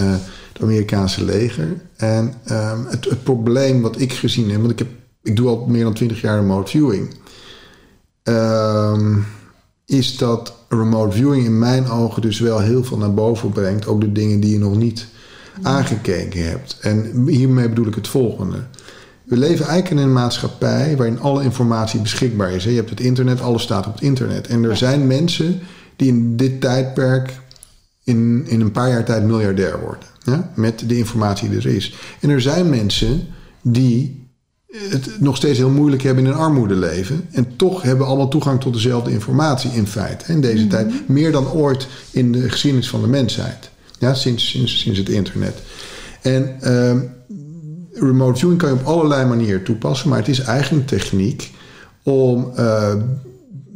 [0.54, 1.82] het Amerikaanse leger.
[1.96, 4.88] En ehm, het, het probleem wat ik gezien heb, want ik, heb,
[5.24, 7.10] ik doe al meer dan twintig jaar remote viewing.
[8.24, 9.18] ehm,
[9.86, 13.88] is dat remote viewing in mijn ogen dus wel heel veel naar boven brengt.
[13.88, 15.08] Ook de dingen die je nog niet
[15.62, 16.78] aangekeken hebt.
[16.82, 18.58] En hiermee bedoel ik het volgende.
[19.24, 22.64] We leven eigenlijk in een maatschappij waarin alle informatie beschikbaar is.
[22.64, 24.48] Je hebt het internet, alles staat op het internet.
[24.48, 25.60] En er zijn mensen
[25.96, 27.40] die in dit tijdperk
[28.04, 30.08] in, in een paar jaar tijd miljardair worden.
[30.24, 30.52] Ja?
[30.56, 31.96] Met de informatie die er is.
[32.20, 33.28] En er zijn mensen
[33.62, 34.24] die
[34.90, 37.28] het nog steeds heel moeilijk hebben in een armoede leven.
[37.32, 40.32] En toch hebben allemaal toegang tot dezelfde informatie in feite.
[40.32, 41.10] In deze tijd.
[41.10, 43.70] Meer dan ooit in de geschiedenis van de mensheid.
[44.00, 45.62] Ja, sinds, sinds, sinds het internet.
[46.22, 47.00] En ehm,
[47.94, 51.52] remote viewing kan je op allerlei manieren toepassen, maar het is eigenlijk een techniek
[52.04, 52.94] om uh,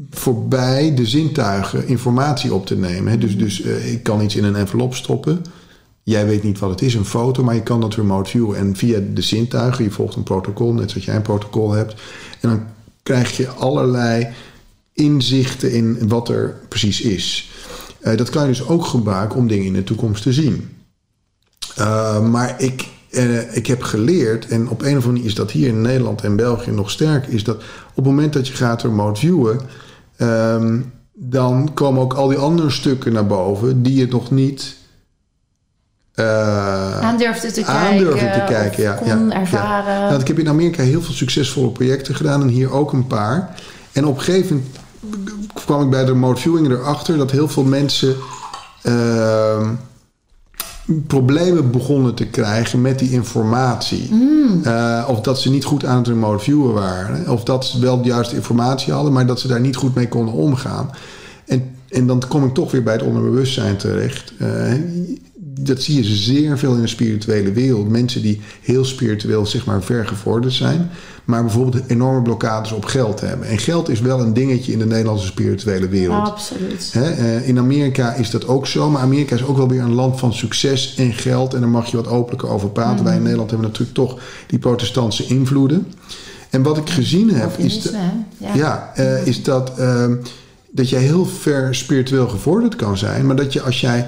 [0.09, 3.19] voorbij de zintuigen informatie op te nemen.
[3.19, 5.45] Dus, dus uh, ik kan iets in een envelop stoppen.
[6.07, 8.57] Jij weet niet wat het is, een foto, maar je kan dat remote viewen.
[8.57, 11.93] En via de zintuigen, je volgt een protocol, net zoals jij een protocol hebt.
[12.41, 12.63] En dan
[13.03, 14.27] krijg je allerlei
[14.93, 17.51] inzichten in wat er precies is.
[18.01, 20.69] Uh, dat kan je dus ook gebruiken om dingen in de toekomst te zien.
[21.79, 25.51] Uh, maar ik, uh, ik heb geleerd, en op een of andere manier is dat
[25.51, 27.55] hier in Nederland en België nog sterk, is dat
[27.89, 29.59] op het moment dat je gaat remote viewen,
[30.17, 34.76] um, dan komen ook al die andere stukken naar boven die je nog niet
[36.19, 39.93] uh, aandurfde te aandurfde kijken, te kijken ja, kon ja, ervaren.
[39.93, 40.09] Ja.
[40.09, 43.55] Nou, ik heb in Amerika heel veel succesvolle projecten gedaan en hier ook een paar.
[43.91, 44.75] En op een gegeven moment
[45.53, 48.15] kwam ik bij de remote viewing erachter dat heel veel mensen
[48.83, 49.69] uh,
[51.07, 54.07] problemen begonnen te krijgen met die informatie.
[54.11, 54.61] Mm.
[54.63, 57.29] Uh, of dat ze niet goed aan het remote viewen waren.
[57.29, 60.07] Of dat ze wel de juiste informatie hadden, maar dat ze daar niet goed mee
[60.07, 60.89] konden omgaan.
[61.45, 64.33] En, en dan kom ik toch weer bij het onderbewustzijn terecht.
[64.41, 64.73] Uh,
[65.59, 67.89] dat zie je zeer veel in de spirituele wereld.
[67.89, 70.89] Mensen die heel spiritueel zeg maar vergevorderd zijn,
[71.25, 73.47] maar bijvoorbeeld enorme blokkades op geld hebben.
[73.47, 76.27] En geld is wel een dingetje in de Nederlandse spirituele wereld.
[76.27, 76.89] Absoluut.
[76.91, 80.19] He, in Amerika is dat ook zo, maar Amerika is ook wel weer een land
[80.19, 81.53] van succes en geld.
[81.53, 82.97] En daar mag je wat openlijker over praten.
[82.97, 83.03] Mm.
[83.03, 85.87] Wij in Nederland hebben natuurlijk toch die protestantse invloeden.
[86.49, 87.91] En wat ik gezien heb, is, de,
[88.37, 88.55] ja.
[88.55, 90.05] Ja, uh, is dat, uh,
[90.71, 94.07] dat jij heel ver spiritueel gevorderd kan zijn, maar dat je als jij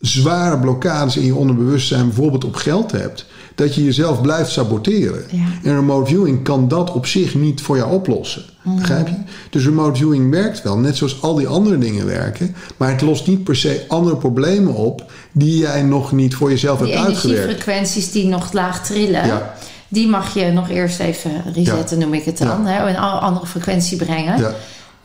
[0.00, 5.24] zware blokkades in je onderbewustzijn bijvoorbeeld op geld hebt, dat je jezelf blijft saboteren.
[5.30, 5.44] Ja.
[5.62, 8.42] En remote viewing kan dat op zich niet voor jou oplossen.
[8.62, 8.76] Mm.
[8.76, 9.14] Begrijp je?
[9.50, 13.26] Dus remote viewing werkt wel, net zoals al die andere dingen werken, maar het lost
[13.26, 17.22] niet per se andere problemen op die jij nog niet voor jezelf die hebt uitgewerkt.
[17.22, 19.26] Die energiefrequenties die nog laag trillen.
[19.26, 19.54] Ja.
[19.88, 22.04] Die mag je nog eerst even resetten, Ja.
[22.04, 22.66] noem ik het dan.
[22.66, 24.38] Hè, een andere frequentie brengen.
[24.38, 24.54] Ja.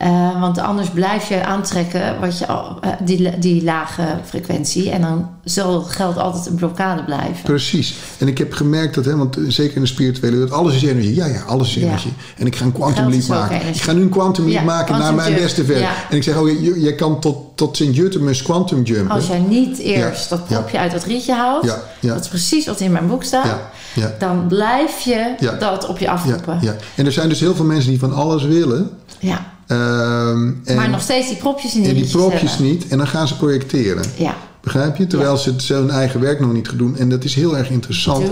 [0.02, 4.90] Uh, want anders blijf je aantrekken wat je, al- uh, die, die lage frequentie.
[4.90, 7.42] En dan zal geld altijd een blokkade blijven.
[7.42, 7.94] Precies.
[8.18, 11.14] En ik heb gemerkt dat, hè, want zeker in de spirituele wereld, alles is energie.
[11.14, 11.80] Ja, ja, alles is Ja.
[11.86, 12.12] energie.
[12.36, 13.66] En ik ga een quantum leap maken.
[13.68, 15.42] Ik ga nu een quantum leap Ja, maken naar mijn jump.
[15.42, 15.78] beste ver.
[15.78, 15.92] Ja.
[16.10, 19.14] En ik zeg, oh, je, je kan tot, tot Sint-Jutemus quantum jumpen.
[19.14, 21.76] Als jij niet eerst dat propje uit dat rietje haalt.
[22.00, 23.58] Dat is precies wat in mijn boek staat.
[24.18, 26.58] Dan blijf je dat op je afroepen.
[26.60, 26.76] ja.
[26.94, 28.90] En er zijn dus heel veel mensen die van alles willen.
[29.18, 29.54] Ja.
[29.66, 32.66] Ehm, en, Maar nog steeds die propjes in die en die propjes hebben.
[32.66, 32.88] niet.
[32.88, 34.04] En dan gaan ze projecteren.
[34.16, 34.34] Ja.
[34.60, 35.06] Begrijp je?
[35.06, 35.58] Terwijl Ja.
[35.58, 36.96] ze hun eigen werk nog niet gedaan.
[36.96, 38.30] En dat is heel erg interessant.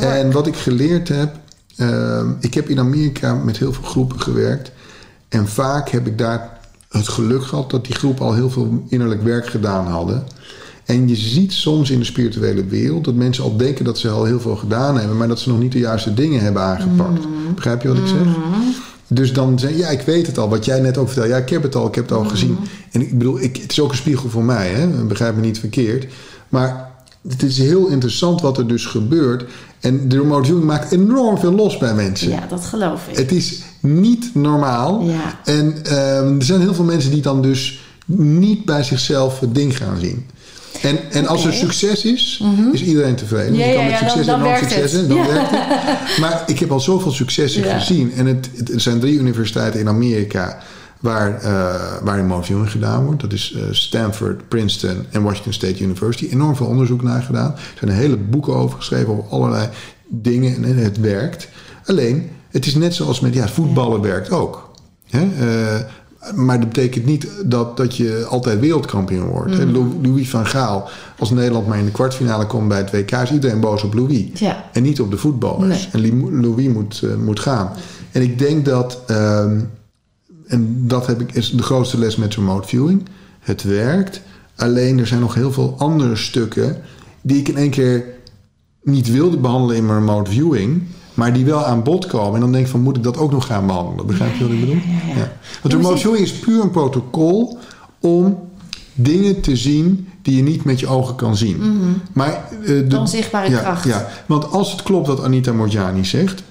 [0.00, 1.34] En wat ik geleerd heb,
[1.76, 4.70] ehm, ik heb in Amerika met heel veel groepen gewerkt.
[5.28, 6.58] En vaak heb ik daar
[6.88, 10.24] het geluk gehad dat die groepen al heel veel innerlijk werk gedaan hadden.
[10.84, 14.24] En je ziet soms in de spirituele wereld dat mensen al denken dat ze al
[14.24, 17.20] heel veel gedaan hebben, maar dat ze nog niet de juiste dingen hebben aangepakt.
[17.54, 18.26] Begrijp je wat ik zeg?
[19.08, 20.48] Dus dan zeg ja, ik weet het al.
[20.48, 21.30] Wat jij net ook vertelde.
[21.30, 22.58] Ja, ik heb het al, ik heb het al gezien.
[22.90, 24.86] En ik bedoel, ik, het is ook een spiegel voor mij, hè?
[25.04, 26.06] begrijp me niet verkeerd.
[26.48, 26.90] Maar
[27.28, 29.44] het is heel interessant wat er dus gebeurt.
[29.80, 32.28] En de remote viewing maakt enorm veel los bij mensen.
[32.28, 33.16] Ja, dat geloof ik.
[33.16, 35.02] Het is niet normaal.
[35.02, 35.40] Ja.
[35.44, 39.76] En ehm, er zijn heel veel mensen die dan dus niet bij zichzelf het ding
[39.76, 40.26] gaan zien.
[40.86, 43.54] En, en als er succes is, is iedereen tevreden.
[43.54, 46.18] Ja, je kan ja, met succes dan- en dan succes en dan werkt het.
[46.20, 48.12] Maar ik heb al zoveel successen gezien.
[48.12, 50.58] En het, het, er zijn drie universiteiten in Amerika
[51.00, 53.20] waar, eh waar remote viewing gedaan wordt.
[53.20, 56.28] Dat is eh, Stanford, Princeton en Washington State University.
[56.32, 57.52] Enorm veel onderzoek naar gedaan.
[57.52, 59.68] Er zijn hele boeken over geschreven over allerlei
[60.08, 60.64] dingen.
[60.64, 61.48] En het werkt.
[61.84, 64.70] Alleen, het is net zoals met ja, voetballen werkt ook.
[65.10, 65.20] Hè?
[65.20, 65.80] Eh,
[66.34, 69.64] maar dat betekent niet dat, dat je altijd wereldkampioen wordt.
[69.64, 69.72] Mm.
[69.72, 73.30] Lou- Louis van Gaal, als Nederland maar in de kwartfinale komt bij het WK, is
[73.32, 74.24] iedereen boos op Louis.
[74.34, 74.64] Ja.
[74.72, 75.88] En niet op de voetballers.
[75.92, 76.02] Nee.
[76.12, 77.70] En Louis moet, eh, moet gaan.
[78.12, 79.60] En ik denk dat, ehm,
[80.46, 83.02] en dat heb ik, is de grootste les met remote viewing.
[83.40, 84.20] Het werkt.
[84.56, 86.76] Alleen er zijn nog heel veel andere stukken
[87.20, 88.04] die ik in één keer
[88.82, 90.82] niet wilde behandelen in mijn remote viewing.
[91.16, 92.34] Maar die wel aan bod komen.
[92.34, 94.06] En dan denk ik van, moet ik dat ook nog gaan behandelen?
[94.06, 94.80] Begrijp je wat ik bedoel?
[95.16, 95.32] ja.
[95.62, 97.58] Want viewing is puur een protocol
[98.00, 98.38] om
[98.94, 101.56] dingen te zien die je niet met je ogen kan zien.
[102.12, 103.84] Maar, eh, De onzichtbare ja, kracht.
[103.84, 106.42] Ja, want als het klopt wat Anita Morjani zegt,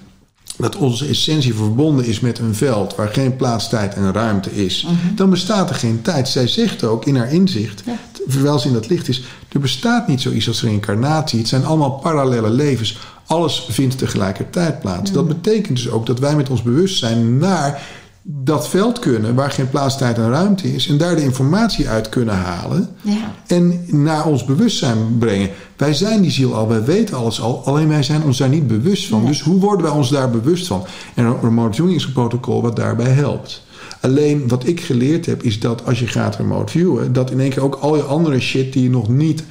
[0.58, 4.88] dat onze essentie verbonden is met een veld waar geen plaats, tijd en ruimte is,
[5.16, 6.28] dan bestaat er geen tijd.
[6.28, 7.97] Zij zegt ook in haar inzicht, Ja.
[8.30, 11.39] terwijl ze in dat licht is, er bestaat niet zoiets als reïncarnatie.
[11.39, 12.97] Het zijn allemaal parallele levens.
[13.28, 15.12] Alles vindt tegelijkertijd plaats.
[15.12, 17.82] Dat betekent dus ook dat wij met ons bewustzijn naar
[18.28, 20.88] dat veld kunnen waar geen plaats, tijd en ruimte is.
[20.88, 22.89] En daar de informatie uit kunnen halen.
[23.01, 23.34] Ja.
[23.47, 25.49] En naar ons bewustzijn brengen.
[25.78, 27.61] Wij zijn die ziel al, wij weten alles al.
[27.65, 29.26] Alleen wij zijn ons daar niet bewust van.
[29.26, 30.86] Dus hoe worden wij ons daar bewust van?
[31.13, 33.63] En een remote viewing is een protocol wat daarbij helpt.
[34.01, 37.49] Alleen wat ik geleerd heb, is dat als je gaat remote viewen, dat in één
[37.49, 39.43] keer ook al je andere shit die je nog niet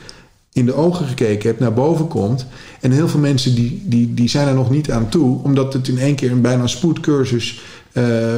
[0.53, 2.47] in de ogen gekeken hebt, naar boven komt.
[2.81, 5.89] En heel veel mensen die, die, die zijn er nog niet aan toe, omdat het
[5.89, 7.61] in één keer een bijna spoedcursus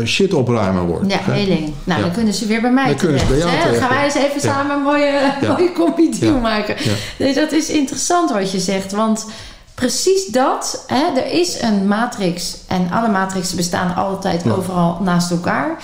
[0.04, 1.10] shit opruimen wordt.
[1.10, 1.32] Ja, Hè?
[1.32, 1.72] heling.
[1.84, 3.50] Nou, dan kunnen ze weer bij mij Dan kunnen ze bij jou?
[3.64, 6.32] Dan gaan wij eens even samen een mooie, mooie Ja.
[6.32, 6.76] maken.
[6.78, 6.92] Ja.
[7.18, 8.92] Nee, dat is interessant wat je zegt.
[8.92, 9.26] Want
[9.74, 12.56] precies dat, hè, er is een matrix.
[12.66, 14.50] En alle matrixen bestaan altijd Ja.
[14.50, 15.76] overal naast elkaar.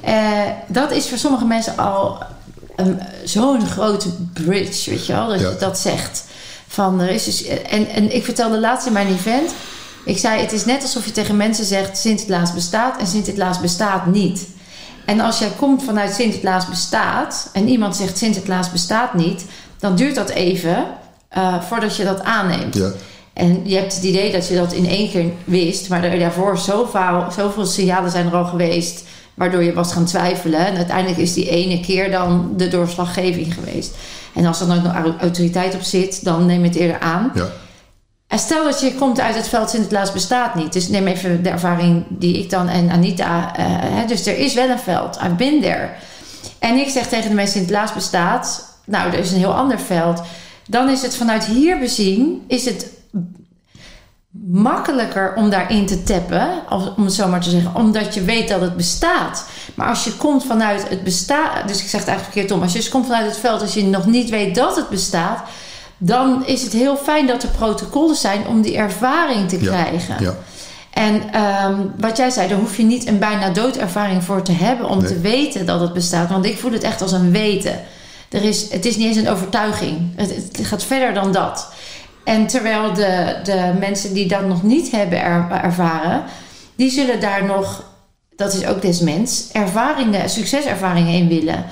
[0.00, 0.14] Eh,
[0.66, 2.18] dat is voor sommige mensen al
[3.24, 5.48] zo'n grote bridge, weet je wel, dat Ja.
[5.48, 6.24] je dat zegt.
[6.68, 9.52] Van, er is dus, en, en ik vertelde laatst in mijn event,
[10.04, 14.06] ik zei, het is net alsof je tegen mensen zegt, Sinterklaas bestaat en Sinterklaas bestaat
[14.06, 14.48] niet.
[15.04, 19.44] En als jij komt vanuit Sinterklaas bestaat en iemand zegt Sinterklaas bestaat niet,
[19.78, 20.86] dan duurt dat even
[21.28, 22.74] eh, voordat je dat aanneemt.
[22.74, 22.90] Ja.
[23.32, 26.58] En je hebt het idee dat je dat in één keer wist, maar er daarvoor
[26.58, 30.66] zoveel, zoveel signalen zijn er al geweest, waardoor je was gaan twijfelen.
[30.66, 33.94] En uiteindelijk is die ene keer dan de doorslaggeving geweest.
[34.34, 37.00] En als er dan ook nog au- autoriteit op zit, dan neem je het eerder
[37.00, 37.30] aan.
[37.34, 37.48] Ja.
[38.38, 40.72] Stel dat je komt uit het veld Sinterklaas bestaat niet.
[40.72, 43.56] Dus neem even de ervaring die ik dan en Anita...
[43.56, 45.16] eh, hè, dus er is wel een veld.
[45.16, 45.88] I've been there.
[46.58, 48.72] En ik zeg tegen de mensen Sinterklaas bestaat...
[48.86, 50.22] Nou, er is een heel ander veld.
[50.66, 52.44] Dan is het vanuit hier bezien...
[52.46, 52.86] is het
[54.48, 56.48] makkelijker om daarin te tappen,
[56.96, 59.46] om het zo maar te zeggen, omdat je weet dat het bestaat.
[59.74, 62.72] Maar als je komt vanuit het bestaat, dus ik zeg het eigenlijk verkeerd om, als
[62.72, 65.42] je dus komt vanuit het veld, als je nog niet weet dat het bestaat,
[66.06, 70.16] dan is het heel fijn dat er protocollen zijn om die ervaring te krijgen.
[70.20, 70.34] Ja.
[70.90, 74.88] En ehm, wat jij zei, daar hoef je niet een bijna doodervaring voor te hebben
[74.88, 75.06] om Nee.
[75.08, 76.28] te weten dat het bestaat.
[76.28, 77.80] Want ik voel het echt als een weten.
[78.28, 79.98] Er is, het is niet eens een overtuiging.
[80.16, 81.72] Het, het gaat verder dan dat.
[82.24, 86.22] En terwijl de, de mensen die dat nog niet hebben er- ervaren,
[86.76, 87.82] die zullen daar nog,
[88.36, 91.64] dat is ook des mens, ervaringen, succeservaringen in willen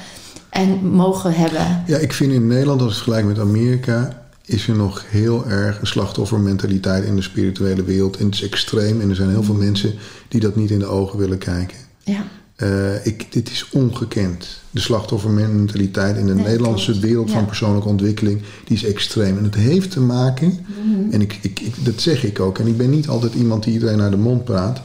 [0.50, 1.82] en mogen hebben.
[1.86, 5.80] Ja, ik vind in Nederland, ik het vergelijk met Amerika, is er nog heel erg
[5.80, 8.16] een slachtoffermentaliteit in de spirituele wereld.
[8.16, 9.00] En het is extreem.
[9.00, 9.94] En er zijn heel veel mensen
[10.28, 11.76] die dat niet in de ogen willen kijken.
[12.04, 12.24] Ja,
[12.56, 14.60] Eh, ik, dit is ongekend.
[14.70, 17.06] De slachtoffermentaliteit in de Nee, Nederlandse klopt.
[17.06, 19.38] wereld van persoonlijke ontwikkeling, die is extreem.
[19.38, 21.12] En het heeft te maken, Mhm.
[21.12, 23.72] en ik, ik, ik, dat zeg ik ook, en ik ben niet altijd iemand die
[23.72, 24.80] iedereen naar de mond praat.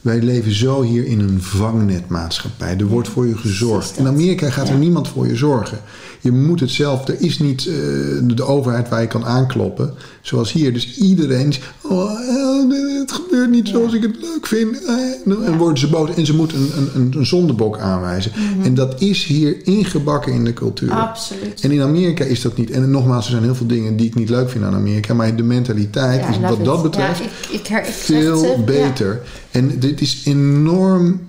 [0.00, 2.76] Wij leven zo hier in een vangnetmaatschappij.
[2.78, 3.96] Er wordt voor je gezorgd.
[3.98, 4.06] In.
[4.06, 5.78] Amerika gaat er niemand voor je zorgen.
[6.22, 7.08] Je moet het zelf.
[7.08, 7.74] Er is niet eh,
[8.22, 9.94] de overheid waar je kan aankloppen.
[10.20, 10.72] Zoals hier.
[10.72, 11.60] Dus iedereen is.
[11.80, 14.84] Oh, eh, het gebeurt niet zoals ik het leuk vind.
[14.84, 16.14] Eh, En worden ze boos.
[16.14, 18.32] En ze moeten een, een, een zondebok aanwijzen.
[18.62, 20.90] En dat is hier ingebakken in de cultuur.
[20.90, 21.60] absoluut.
[21.60, 22.70] En in Amerika is dat niet.
[22.70, 25.14] En nogmaals, er zijn heel veel dingen die ik niet leuk vind aan Amerika.
[25.14, 29.20] Maar de mentaliteit is wat dat betreft Ja, ik, ik, her, ik zeg veel beter.
[29.50, 31.20] En dit is enorm.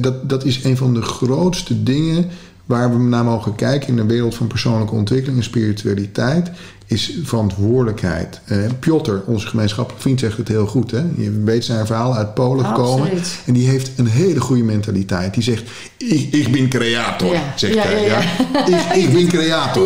[0.00, 2.30] dat, dat is een van de grootste dingen
[2.72, 6.50] waar we naar mogen kijken in de wereld van persoonlijke ontwikkeling en spiritualiteit.
[6.86, 8.40] Is verantwoordelijkheid.
[8.44, 10.90] Eh Piotr, onze gemeenschappelijke vriend, zegt het heel goed.
[10.90, 11.02] Hè?
[11.16, 13.10] Je weet zijn verhaal uit Polen gekomen.
[13.46, 15.34] En die heeft een hele goede mentaliteit.
[15.34, 15.62] Die zegt:
[15.98, 17.32] Ik, ik ben creator.
[17.32, 17.52] Ja.
[17.56, 18.04] Zegt Ja, hij.
[18.04, 18.20] ja.
[18.96, 19.84] Ik, ik ben creator.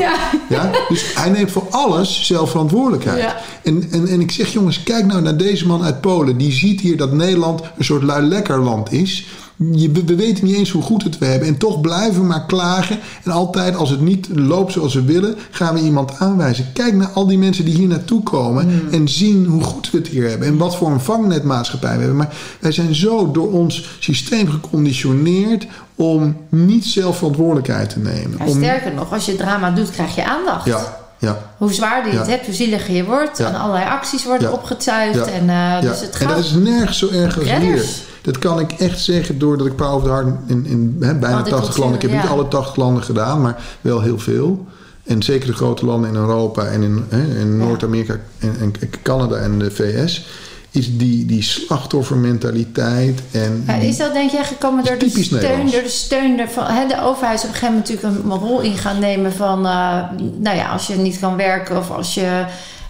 [0.49, 0.71] Ja.
[0.89, 3.35] Dus hij neemt voor alles zelf verantwoordelijkheid.
[3.63, 6.37] En, en, en ik zeg, jongens, kijk nou naar deze man uit Polen.
[6.37, 9.27] Die ziet hier dat Nederland een soort lui lekker land is.
[9.57, 11.49] Je, we, we weten niet eens hoe goed het we hebben.
[11.49, 12.99] En toch blijven we maar klagen.
[13.25, 16.73] En altijd als het niet loopt zoals we willen, gaan we iemand aanwijzen.
[16.73, 18.89] Kijk naar al die mensen die hier naartoe komen.
[18.91, 20.49] En zien hoe goed we het hier hebben.
[20.49, 22.17] En wat voor een vangnetmaatschappij we hebben.
[22.17, 28.41] Maar wij zijn zo door ons systeem geconditioneerd om niet zelf verantwoordelijkheid te nemen.
[28.47, 30.65] Om, sterker nog, als je drama doet, krijg je aandacht.
[30.65, 31.39] ja, ja.
[31.57, 33.39] Hoe zwaarder je het hebt, hoe zieliger je wordt.
[33.39, 33.49] Ja.
[33.49, 35.31] En allerlei acties worden opgetuigd.
[35.31, 36.29] En, eh, dus het en gaat...
[36.29, 37.85] dat is nergens zo erg als hier.
[38.27, 41.43] Dat kan ik echt zeggen doordat ik Power of the Heart in, in bijna Al
[41.43, 41.97] die 80 landen...
[41.97, 44.67] Ik heb niet alle 80 landen gedaan, maar wel heel veel.
[45.05, 47.57] En zeker de grote landen in Europa en in, in.
[47.57, 48.73] Noord-Amerika en, en
[49.03, 50.27] Canada en de VS...
[50.71, 53.65] is die, die slachtoffermentaliteit en...
[53.67, 57.03] Die- is dat denk jij gekomen door de steun, door de steun ervan, hè, de
[57.03, 60.03] overheid is op een gegeven moment natuurlijk een, rol in gaan nemen van, eh,
[60.39, 62.45] nou ja, als je niet kan werken of als je,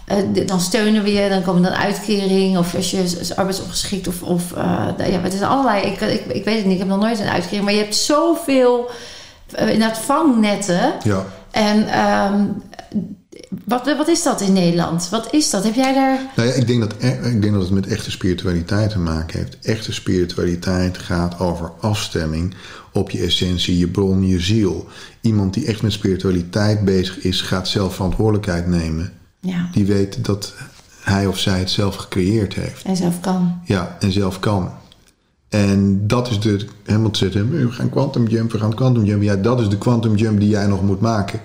[0.07, 4.09] eh, dan steunen we je, dan komt er een uitkering of als je is- arbeidsongeschikt
[4.09, 6.89] of, of eh, ja, het is allerlei, ik, ik, ik weet het niet, ik heb
[6.89, 8.91] nog nooit een uitkering, maar je hebt zoveel
[9.59, 12.45] uh, inderdaad vangnetten ja, en ehm,
[13.65, 15.09] wat, wat is dat in Nederland?
[15.09, 15.65] Wat is dat?
[15.65, 16.21] Heb jij daar...
[16.37, 19.39] Nou ja, ik denk, dat, e- ik denk dat het met echte spiritualiteit te maken
[19.39, 19.59] heeft.
[19.63, 22.55] Echte spiritualiteit gaat over afstemming
[22.93, 24.87] op je essentie, je bron, je ziel.
[25.21, 29.13] Iemand die echt met spiritualiteit bezig is, gaat zelf verantwoordelijkheid nemen.
[29.47, 29.69] Ja.
[29.73, 30.55] Die weet dat
[31.01, 32.85] hij of zij het zelf gecreëerd heeft.
[32.85, 33.61] En zelf kan.
[33.65, 34.71] Ja, en zelf kan.
[35.49, 39.23] En dat is de, helemaal te zeggen, we gaan quantum jump, we gaan quantum jump.
[39.23, 41.41] Ja, dat is de quantum jump die jij nog moet maken.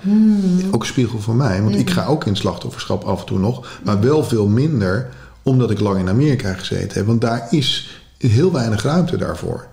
[0.71, 3.79] Ook een spiegel voor mij, want ik ga ook in slachtofferschap af en toe nog,
[3.83, 5.09] maar wel veel minder
[5.43, 7.05] omdat ik lang in Amerika gezeten heb.
[7.05, 9.67] Want daar is heel weinig ruimte daarvoor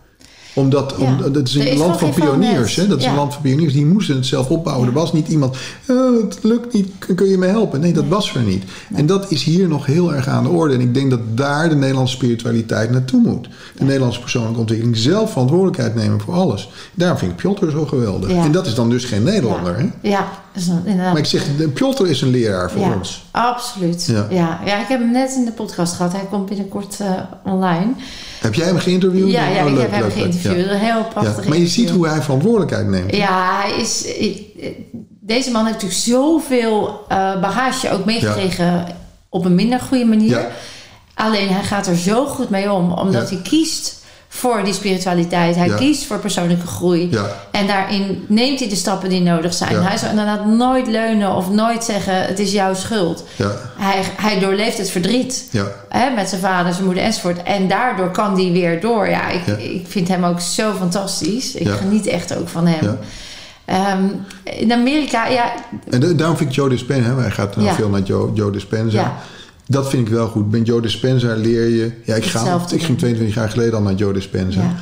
[0.59, 1.05] omdat, Ja.
[1.07, 2.77] omdat het is een is land van pioniers.
[2.77, 2.87] Hè?
[2.87, 3.11] Dat is Ja.
[3.11, 3.73] een land van pioniers.
[3.73, 4.87] Die moesten het zelf opbouwen.
[4.87, 4.93] Ja.
[4.93, 5.57] Er was niet iemand,
[5.89, 7.81] "Oh, het lukt niet, kun je me helpen?
[7.81, 8.65] Nee, dat was er niet.
[8.95, 10.75] En dat is hier nog heel erg aan de orde.
[10.75, 13.49] En ik denk dat daar de Nederlandse spiritualiteit naartoe moet.
[13.77, 14.97] De Nederlandse persoonlijke ontwikkeling.
[14.97, 16.71] Zelf verantwoordelijkheid nemen voor alles.
[16.95, 18.31] Daarom vind ik Piotr zo geweldig.
[18.31, 19.77] En dat is dan dus geen Nederlander.
[19.79, 19.87] Hè?
[20.09, 21.13] Ja, dat inderdaad.
[21.13, 21.43] Maar ik zeg,
[21.73, 23.25] Piotr is een leraar voor ja, ons.
[23.31, 24.05] absoluut.
[24.07, 24.27] Ja.
[24.31, 24.61] Ja.
[24.65, 24.81] Ja.
[24.81, 26.13] ik heb hem net in de podcast gehad.
[26.13, 27.11] Hij komt binnenkort eh,
[27.45, 27.93] online.
[28.41, 29.31] Heb jij hem geïnterviewd?
[29.31, 30.13] Ja, ja Oh, ik leuk, heb hem leuk.
[30.13, 30.57] geïnterviewd.
[30.71, 30.77] Ja.
[30.77, 31.03] Heel Ja.
[31.03, 33.15] prachtig Maar je ziet hoe hij verantwoordelijkheid neemt.
[33.17, 34.47] Ja, hij is, ik-
[35.21, 38.87] deze man heeft natuurlijk zoveel eh, bagage ook meegekregen
[39.29, 40.31] op een minder goede manier.
[40.31, 40.49] Ja.
[41.15, 43.35] Alleen hij gaat er zo goed mee om, omdat Ja.
[43.35, 43.97] hij kiest
[44.29, 45.57] voor die spiritualiteit.
[45.57, 45.77] Hij Ja.
[45.77, 47.09] kiest voor persoonlijke groei.
[47.11, 47.27] Ja.
[47.51, 49.73] En daarin neemt hij de stappen die nodig zijn.
[49.73, 49.83] Ja.
[49.83, 53.25] Hij zal inderdaad nooit leunen of nooit zeggen: het is jouw schuld.
[53.37, 53.51] Ja.
[53.77, 55.49] Hij, hij doorleeft het verdriet.
[55.51, 55.67] Ja.
[55.89, 57.43] Hè, met zijn vader, zijn moeder enzovoort.
[57.43, 59.09] En daardoor kan die weer door.
[59.09, 61.55] Ja, ik, ik vind hem ook zo fantastisch.
[61.55, 62.85] Ik geniet echt ook van hem.
[62.85, 62.97] Ja.
[63.65, 64.05] Ehm,
[64.45, 65.53] in Amerika, ja,
[65.91, 67.75] En da- daarom vind ik Joe Dispenza, hij gaat nou Ja.
[67.75, 69.17] veel naar Joe, Joe Dispenza.
[69.71, 70.51] Dat vind ik wel goed.
[70.51, 71.91] Met Joe Dispenza leer je...
[72.05, 72.97] Ja, ik, ga, ik ging doen.
[72.97, 74.61] 22 jaar geleden al naar Joe Dispenza.
[74.61, 74.75] Ja.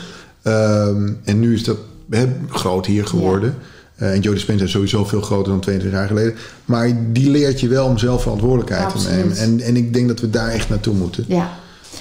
[0.86, 1.76] Ehm, en nu is dat
[2.10, 3.54] hè, groot hier geworden.
[3.96, 6.34] Eh, en Joe Dispenza is sowieso veel groter dan 22 jaar geleden.
[6.64, 9.36] Maar die leert je wel om zelf verantwoordelijkheid te nemen.
[9.36, 11.24] En, en ik denk dat we daar echt naartoe moeten.
[11.28, 11.50] ja.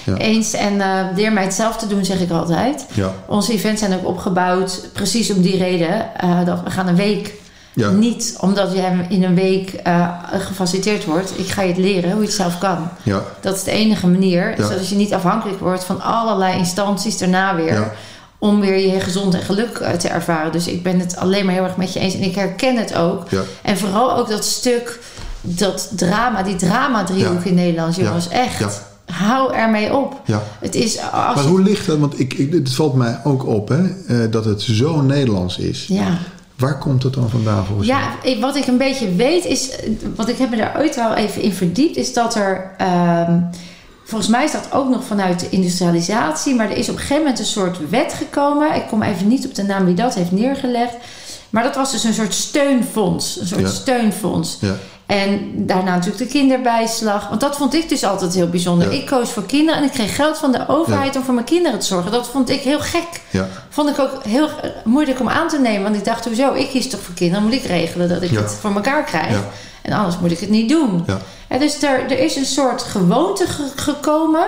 [0.04, 0.16] Ja.
[0.16, 0.52] eens.
[0.52, 2.86] En eh leer mij het zelf te doen, zeg ik altijd.
[2.94, 3.14] Ja.
[3.28, 6.14] Onze events zijn ook opgebouwd precies om die reden.
[6.16, 7.34] eh, dat we gaan een week.
[7.76, 7.90] Ja.
[7.90, 11.32] Niet omdat je in een week eh, gefaciliteerd wordt.
[11.38, 12.88] Ik ga je het leren hoe je het zelf kan.
[13.02, 13.22] Ja.
[13.40, 14.54] Dat is de enige manier.
[14.58, 14.66] Ja.
[14.68, 17.92] Zodat je niet afhankelijk wordt van allerlei instanties daarna weer.
[18.38, 20.52] Om weer je gezond en geluk eh, te ervaren.
[20.52, 22.14] Dus ik ben het alleen maar heel erg met je eens.
[22.14, 23.28] En ik herken het ook.
[23.30, 23.42] Ja.
[23.62, 24.98] En vooral ook dat stuk,
[25.40, 28.02] dat drama, die drama-driehoek in Nederland, Ja.
[28.04, 28.28] jongens.
[28.28, 28.58] Echt.
[28.58, 28.70] Ja.
[29.14, 30.20] Hou ermee op.
[30.24, 30.42] Ja.
[30.60, 31.98] Het is als Maar hoe ligt dat?
[31.98, 35.86] Want ik, ik, het valt mij ook op hè, eh, dat het zo Nederlands is.
[35.88, 36.18] Ja.
[36.56, 38.00] Waar komt het dan vandaan volgens jou?
[38.00, 39.70] Ja, ik- wat ik een beetje weet is,
[40.16, 43.38] wat ik heb me daar ooit wel even in verdiept, is dat er, ehm,
[44.04, 47.22] volgens mij is dat ook nog vanuit de industrialisatie, maar er is op een gegeven
[47.22, 48.74] moment een soort wet gekomen.
[48.74, 50.94] Ik kom even niet op de naam wie dat heeft neergelegd.
[51.50, 53.40] Maar dat was dus een soort steunfonds.
[53.40, 53.66] Een soort Ja.
[53.68, 54.58] steunfonds.
[54.60, 54.74] Ja.
[55.06, 57.28] En daarna natuurlijk de kinderbijslag.
[57.28, 58.92] Want dat vond ik dus altijd heel bijzonder.
[58.92, 58.98] Ja.
[58.98, 61.78] Ik koos voor kinderen en ik kreeg geld van de overheid om voor mijn kinderen
[61.78, 62.10] te zorgen.
[62.12, 63.06] Dat vond ik heel gek.
[63.30, 63.48] Ja.
[63.68, 64.48] Vond ik ook heel
[64.84, 65.82] moeilijk om aan te nemen.
[65.82, 66.52] Want ik dacht, hoezo?
[66.54, 67.42] Ik kies toch voor kinderen.
[67.42, 69.36] Dan moet ik regelen dat ik het voor elkaar krijg.
[69.82, 71.04] En anders moet ik het niet doen.
[71.58, 74.46] Dus er, er is een soort gewoonte ge- gekomen.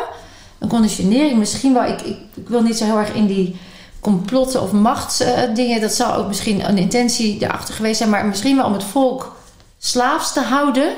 [0.59, 1.85] Een conditionering misschien wel.
[1.85, 3.57] Ik, ik, ik wil niet zo heel erg in die
[4.01, 5.81] complotten of machtsdingen.
[5.81, 8.11] dat zal ook misschien een intentie erachter geweest zijn.
[8.11, 9.37] Maar misschien wel om het volk
[9.79, 10.93] slaafs te houden.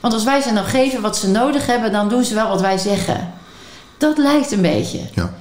[0.00, 1.92] Want als wij ze dan geven wat ze nodig hebben...
[1.92, 3.34] dan doen ze wel wat wij zeggen.
[3.98, 5.00] Dat lijkt een beetje.
[5.14, 5.32] Ja.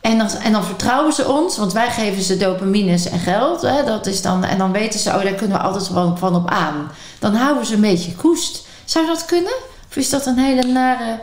[0.00, 3.62] En dan, en dan vertrouwen ze ons, want wij geven ze dopamines en geld.
[3.62, 6.34] Hè, dat is dan, en dan weten ze, oh, daar kunnen we altijd van, van
[6.34, 6.90] op aan.
[7.18, 8.66] Dan houden ze een beetje koest.
[8.84, 9.54] Zou dat kunnen?
[9.88, 11.20] Of is dat een hele nare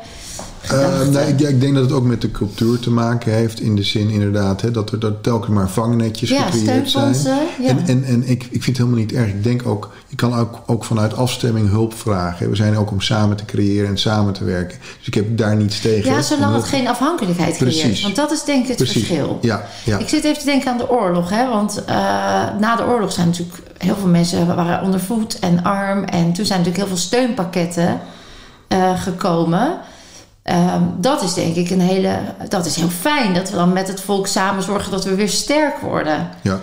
[0.74, 3.60] Eh, nee, ik, denk dat het ook met de cultuur te maken heeft.
[3.60, 7.16] In de zin inderdaad hè, dat er dat telkens maar vangnetjes ja, gecreëerd zijn.
[7.62, 7.68] Ja.
[7.68, 9.28] En, en, en ik, ik vind het helemaal niet erg.
[9.28, 12.50] Ik denk ook, je kan ook, ook vanuit afstemming hulp vragen.
[12.50, 14.78] We zijn ook om samen te creëren en samen te werken.
[14.98, 16.12] Dus ik heb daar niets tegen.
[16.12, 17.80] ja, zolang het geen afhankelijkheid creëert.
[17.80, 18.02] Precies.
[18.02, 19.06] Want dat is denk ik het Precies.
[19.06, 19.38] verschil.
[19.42, 19.98] Ja, ja.
[19.98, 21.30] Ik zit even te denken aan de oorlog.
[21.30, 21.50] Hè?
[21.50, 21.96] Want eh,
[22.60, 26.04] na de oorlog zijn natuurlijk heel veel mensen waren onder voet en arm.
[26.04, 28.02] En toen zijn natuurlijk heel veel steunpakketten
[28.68, 29.80] eh, gekomen.
[30.44, 32.20] Ehm, dat is denk ik een hele.
[32.50, 35.30] Dat is heel fijn dat we dan met het volk samen zorgen dat we weer
[35.30, 36.30] sterk worden.
[36.42, 36.60] ja.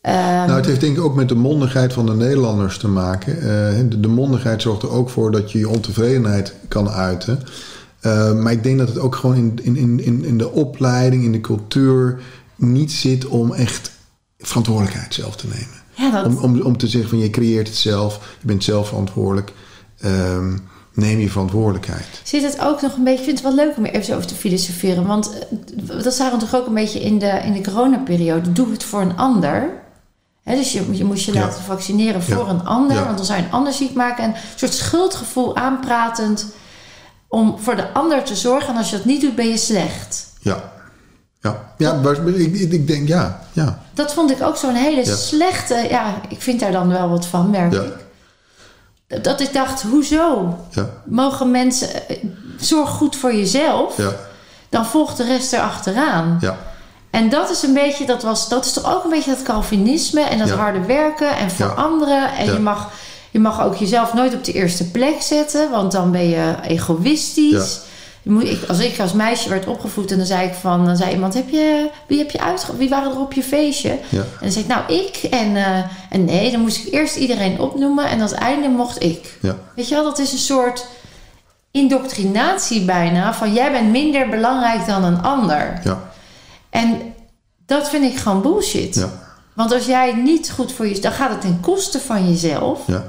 [0.00, 3.36] Ehm, Nou, het heeft denk ik ook met de mondigheid van de Nederlanders te maken.
[3.36, 7.42] Eh, de, de mondigheid zorgt er ook voor dat je je ontevredenheid kan uiten.
[8.00, 11.32] Eh, maar ik denk dat het ook gewoon in, in, in, in de opleiding, in
[11.32, 12.20] de cultuur
[12.56, 13.90] niet zit om echt
[14.38, 15.82] verantwoordelijkheid zelf te nemen.
[15.94, 18.88] ja, dat, Om, om, om te zeggen van je creëert het zelf, je bent zelf
[18.88, 19.52] verantwoordelijk.
[20.00, 20.56] Ehm,
[20.98, 22.06] neem je verantwoordelijkheid.
[22.22, 23.18] zit het ook nog een beetje.
[23.18, 25.06] Ik vind het wel leuk om er even zo over te filosoferen.
[25.06, 25.30] Want
[25.88, 28.52] eh, dat zagen we toch ook een beetje in de, in de coronaperiode.
[28.52, 29.70] Doe het voor een ander.
[30.44, 31.40] Dus je, je moest je Ja.
[31.40, 32.50] laten vaccineren voor Ja.
[32.52, 33.04] een ander, Ja.
[33.04, 34.24] want dan zou je een ander ziek maken.
[34.24, 36.46] En een soort schuldgevoel aanpratend
[37.28, 38.68] om voor de ander te zorgen.
[38.68, 40.26] En als je dat niet doet, ben je slecht.
[40.40, 40.72] Ja.
[41.40, 43.40] Ja, ja ik, ik, denk ja.
[43.52, 43.82] Ja.
[43.94, 45.86] Dat vond ik ook zo'n hele slechte.
[45.90, 47.80] Ja, ik vind daar dan wel wat van, merk Ja.
[47.82, 48.06] ik.
[49.22, 50.56] Dat- ik dacht, hoezo?
[50.70, 50.90] Ja.
[51.04, 52.08] Mogen mensen.
[52.08, 52.16] eh,
[52.58, 54.10] Zorg goed voor jezelf, Ja.
[54.68, 56.38] dan volgt de rest erachteraan.
[56.40, 56.56] Ja.
[57.10, 60.20] En dat is een beetje, dat, was, dat is toch ook een beetje dat Calvinisme
[60.20, 60.54] en dat Ja.
[60.54, 62.36] harde werken en voor anderen.
[62.36, 62.90] En je, mag,
[63.30, 67.78] je mag ook jezelf nooit op de eerste plek zetten, want dan ben je egoïstisch.
[68.68, 71.48] Als ik als meisje werd opgevoed en dan zei ik van, dan zei iemand, heb
[71.48, 73.98] je, wie, heb je uitge, wie waren er op je feestje?
[74.08, 74.20] Ja.
[74.20, 75.16] En dan zei ik, nou ik.
[75.30, 79.38] En, eh, en nee, dan moest ik eerst iedereen opnoemen en als einde mocht ik.
[79.42, 79.56] Ja.
[79.74, 80.86] Weet je wel, dat is een soort
[81.70, 85.80] indoctrinatie bijna van jij bent minder belangrijk dan een ander.
[85.84, 85.98] Ja.
[86.70, 87.14] En
[87.66, 88.94] dat vind ik gewoon bullshit.
[88.94, 89.10] Ja.
[89.54, 91.00] Want als jij niet goed voor je...
[91.00, 92.80] dan gaat het ten koste van jezelf.
[92.86, 93.04] Ja.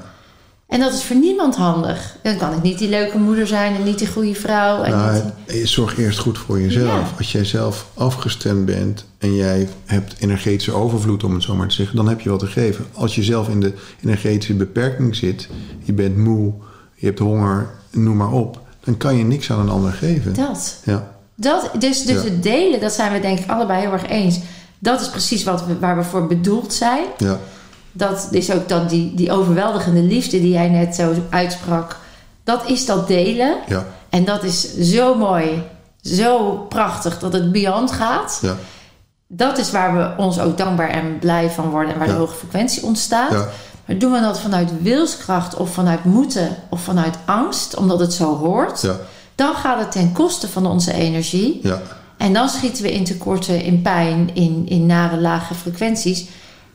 [0.70, 2.16] En dat is voor niemand handig.
[2.22, 4.82] Dan kan ik niet die leuke moeder zijn en niet die goede vrouw.
[4.82, 5.22] En Nou,
[5.66, 6.86] zorg eerst goed voor jezelf.
[7.10, 7.14] Ja.
[7.18, 11.74] Als jij zelf afgestemd bent en jij hebt energetische overvloed, om het zo maar te
[11.74, 12.86] zeggen, dan heb je wat te geven.
[12.92, 13.72] Als je zelf in de
[14.04, 15.48] energetische beperking zit,
[15.82, 16.52] je bent moe,
[16.94, 20.34] je hebt honger, noem maar op, dan kan je niks aan een ander geven.
[20.34, 20.76] dat.
[20.84, 22.22] Ja, dat dus dus Ja.
[22.30, 24.38] het delen, dat zijn we denk ik allebei heel erg eens.
[24.78, 27.04] Dat is precies wat we, waar we voor bedoeld zijn.
[27.18, 27.38] ja,
[27.92, 31.96] Dat is ook dat die, die overweldigende liefde die jij net zo uitsprak.
[32.44, 33.56] Dat is dat delen.
[33.68, 35.62] ja, En dat is zo mooi,
[36.02, 38.38] zo prachtig dat het beyond gaat.
[38.42, 38.56] ja,
[39.26, 42.12] Dat is waar we ons ook dankbaar en blij van worden en waar Ja.
[42.14, 43.30] de hoge frequentie ontstaat.
[43.30, 43.48] ja,
[43.84, 48.36] Maar doen we dat vanuit wilskracht of vanuit moeten of vanuit angst, omdat het zo
[48.36, 48.96] hoort, ja,
[49.34, 51.60] dan gaat het ten koste van onze energie.
[51.62, 51.80] ja,
[52.16, 56.26] En dan schieten we in tekorten, in pijn, in, in nare lage frequenties.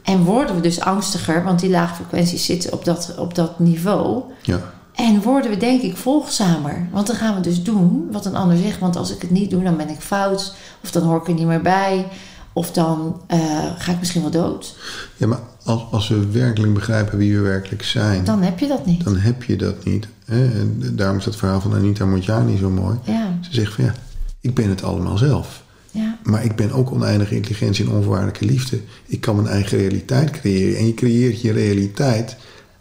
[0.05, 4.23] En worden we dus angstiger, want die lage frequenties zitten op dat, op dat niveau.
[4.41, 4.59] ja,
[4.93, 6.87] En worden we denk ik volgzamer.
[6.91, 8.79] Want dan gaan we dus doen wat een ander zegt.
[8.79, 10.55] Want als ik het niet doe, dan ben ik fout.
[10.83, 12.07] Of dan hoor ik er niet meer bij.
[12.53, 13.39] Of dan eh,
[13.77, 14.75] ga ik misschien wel dood.
[15.17, 15.27] ja.
[15.27, 19.03] Maar als, als we werkelijk begrijpen wie we werkelijk zijn, Dan heb je dat niet.
[19.03, 20.07] dan heb je dat niet.
[20.25, 20.45] Hè?
[20.59, 22.97] En daarom is het verhaal van Anita Montjani zo mooi.
[23.03, 23.93] Ja, Ze zegt van ja,
[24.41, 25.63] ik ben het allemaal zelf.
[25.95, 28.79] Ja, Maar ik ben ook oneindige intelligentie en onvoorwaardelijke liefde.
[29.05, 30.77] Ik kan mijn eigen realiteit creëren.
[30.77, 32.35] En je creëert je realiteit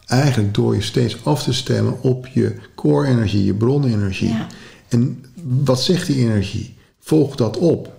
[0.06, 4.28] eigenlijk door je steeds af te stemmen op je core-energie, je bronenergie.
[4.28, 4.46] Ja.
[4.88, 6.74] En wat zegt die energie?
[7.00, 7.92] Volg dat op.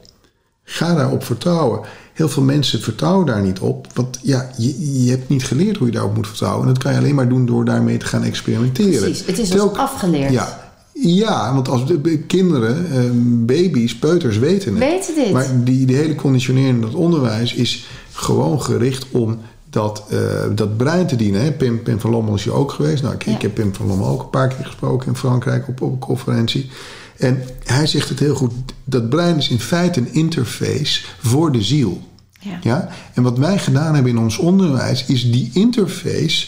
[0.63, 1.81] Ga daarop vertrouwen.
[2.13, 3.87] Heel veel mensen vertrouwen daar niet op.
[3.93, 6.67] Want ja, je, je hebt niet geleerd hoe je daarop moet vertrouwen.
[6.67, 9.01] En dat kan je alleen maar doen door daarmee te gaan experimenteren.
[9.01, 9.25] precies.
[9.25, 10.31] Het is ons afgeleerd.
[10.31, 10.64] ja,
[11.01, 13.03] ja, want als de, de kinderen, eh,
[13.45, 14.83] baby's, peuters weten het.
[14.83, 15.31] Weten dit.
[15.31, 19.37] Maar die, die hele conditionering, dat onderwijs is gewoon gericht om
[19.69, 20.19] dat, eh,
[20.55, 21.41] dat brein te dienen.
[21.41, 21.51] Hè?
[21.51, 23.03] Pim, Pim van Lommel is hier ook geweest.
[23.03, 23.33] Nou, ik, Ja.
[23.33, 25.99] ik heb Pim van Lommel ook een paar keer gesproken in Frankrijk op, op een
[25.99, 26.69] conferentie.
[27.17, 28.51] En hij zegt het heel goed.
[28.83, 32.01] Dat brein is in feite een interface voor de ziel.
[32.39, 32.59] Ja.
[32.61, 32.89] Ja?
[33.13, 36.47] En wat wij gedaan hebben in ons onderwijs is die interface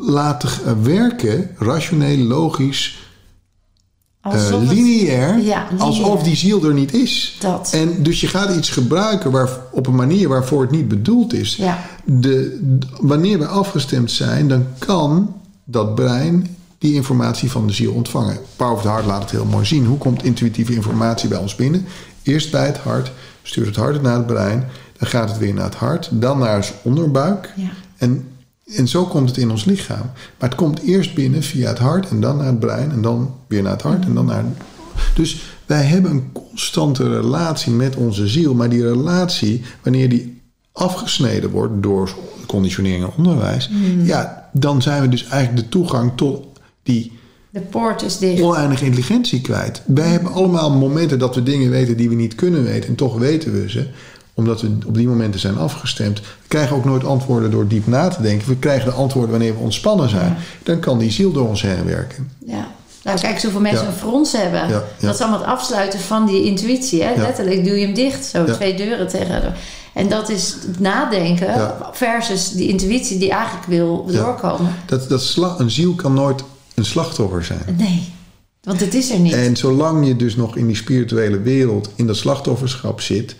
[0.00, 3.09] laten eh, werken, rationeel, logisch,
[4.22, 5.78] Alsof het- lineair, Ja, lineair.
[5.78, 7.36] alsof die ziel er niet is.
[7.40, 7.70] Dat.
[7.72, 11.56] En dus je gaat iets gebruiken waar, op een manier waarvoor het niet bedoeld is.
[11.56, 11.78] Ja.
[12.04, 12.60] De,
[13.00, 18.38] wanneer we afgestemd zijn, dan kan dat brein die informatie van de ziel ontvangen.
[18.56, 19.86] Power of the Heart laat het heel mooi zien.
[19.86, 21.86] Hoe komt intuïtieve informatie bij ons binnen?
[22.22, 23.12] Eerst bij het hart,
[23.42, 24.68] stuurt het hart het naar het brein,
[24.98, 27.52] dan gaat het weer naar het hart, dan naar ons onderbuik.
[27.56, 27.68] Ja.
[27.96, 28.28] En,
[28.76, 30.10] en zo komt het in ons lichaam.
[30.38, 33.34] Maar het komt eerst binnen via het hart en dan naar het brein en dan
[33.46, 34.44] weer naar het hart en dan naar.
[35.14, 40.40] Dus wij hebben een constante relatie met onze ziel, maar die relatie, wanneer die
[40.72, 42.10] afgesneden wordt door
[42.46, 43.70] conditionering en onderwijs,
[44.02, 46.46] ja, dan zijn we dus eigenlijk de toegang tot
[46.82, 47.12] die
[47.50, 48.42] De poort is dicht.
[48.42, 49.82] oneindige intelligentie kwijt.
[49.86, 52.88] Wij hebben allemaal momenten dat we dingen weten die we niet kunnen weten.
[52.88, 53.86] En toch weten we ze.
[54.40, 56.20] Omdat we op die momenten zijn afgestemd.
[56.20, 58.48] We krijgen ook nooit antwoorden door diep na te denken.
[58.48, 60.36] We krijgen de antwoorden wanneer we ontspannen zijn.
[60.62, 62.30] Dan kan die ziel door ons heen werken.
[62.46, 62.68] Ja.
[63.04, 63.90] Nou, kijk eens hoeveel mensen Ja.
[63.90, 64.68] een frons hebben.
[64.68, 64.82] Ja.
[65.00, 67.02] Dat is allemaal het afsluiten van die intuïtie.
[67.02, 67.14] Hè?
[67.20, 68.24] Letterlijk doe je hem dicht.
[68.24, 69.52] Zo twee deuren tegen.
[69.94, 71.90] En dat is het nadenken Ja.
[71.92, 74.18] versus die intuïtie die eigenlijk wil Ja.
[74.24, 74.74] doorkomen.
[74.86, 76.42] Dat, dat sla- een ziel kan nooit
[76.74, 77.74] een slachtoffer zijn.
[77.76, 78.12] Nee,
[78.62, 79.32] want het is er niet.
[79.32, 83.34] En zolang je dus nog in die spirituele wereld, in dat slachtofferschap zit,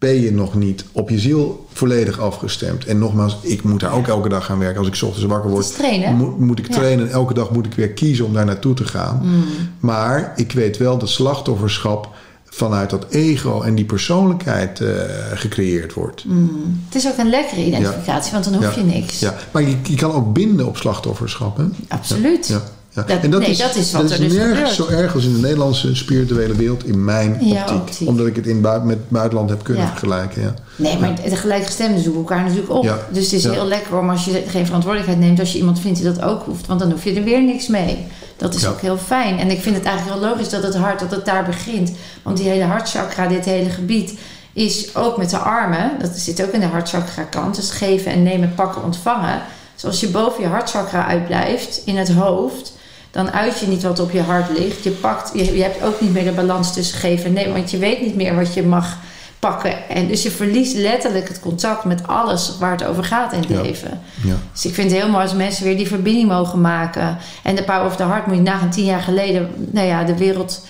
[0.00, 2.84] ben je nog niet op je ziel volledig afgestemd.
[2.84, 4.78] En nogmaals, ik moet daar ook elke dag gaan werken.
[4.78, 6.14] Als ik ochtends wakker word, trainen.
[6.14, 6.74] moet, moet ik Ja.
[6.74, 7.10] trainen.
[7.10, 9.20] Elke dag moet ik weer kiezen om daar naartoe te gaan.
[9.22, 9.44] Mm.
[9.80, 12.08] Maar ik weet wel dat slachtofferschap
[12.44, 14.90] vanuit dat ego en die persoonlijkheid uh,
[15.34, 16.24] gecreëerd wordt.
[16.24, 16.80] Mm.
[16.84, 18.80] Het is ook een lekkere identificatie, want dan hoef ja.
[18.80, 19.18] je niks.
[19.18, 21.56] Ja, maar je, je, kan ook binden op slachtofferschap.
[21.56, 21.64] Hè?
[21.88, 22.60] Absoluut.
[23.06, 23.14] Ja.
[23.14, 23.14] Ja.
[23.14, 24.90] Dat, en dat nee, is, dat is wat dat er is dus nergens gebeurt.
[24.90, 27.76] zo erg als in de Nederlandse spirituele wereld in mijn Ja, optiek.
[27.76, 28.08] optiek.
[28.08, 29.88] Omdat ik het in bui- met het buitenland heb kunnen Ja.
[29.88, 30.42] vergelijken.
[30.42, 30.54] Ja.
[30.76, 32.84] Nee, maar de gelijkgestemden zoeken elkaar natuurlijk op.
[32.84, 32.98] Ja.
[33.12, 35.40] Dus het is heel lekker om als je geen verantwoordelijkheid neemt...
[35.40, 36.66] als je iemand vindt die dat ook hoeft.
[36.66, 38.06] Want dan hoef je er weer niks mee.
[38.36, 39.38] Dat is ook heel fijn.
[39.38, 41.92] En ik vind het eigenlijk heel logisch dat het hart dat het daar begint.
[42.22, 44.18] Want die hele hartchakra, dit hele gebied...
[44.52, 45.90] is ook met de armen.
[46.00, 47.56] Dat zit ook in de hartchakra kant.
[47.56, 49.42] Dus geven en nemen, pakken, ontvangen.
[49.74, 52.72] Dus als je boven je hartchakra uitblijft in het hoofd...
[53.10, 54.84] dan uit je niet wat op je hart ligt.
[54.84, 57.52] Je, pakt, je, je hebt ook niet meer de balans tussen geven en nemen.
[57.52, 58.96] Want je weet niet meer wat je mag
[59.38, 59.88] pakken.
[59.88, 63.48] En dus je verliest letterlijk het contact met alles waar het over gaat in het
[63.48, 63.60] Ja.
[63.60, 64.00] leven.
[64.24, 64.34] Ja.
[64.52, 67.16] Dus ik vind het heel mooi als mensen weer die verbinding mogen maken.
[67.42, 69.50] En de Power of the Heart moet je nagaan, tien jaar geleden...
[69.70, 70.66] Nou ja, de wereld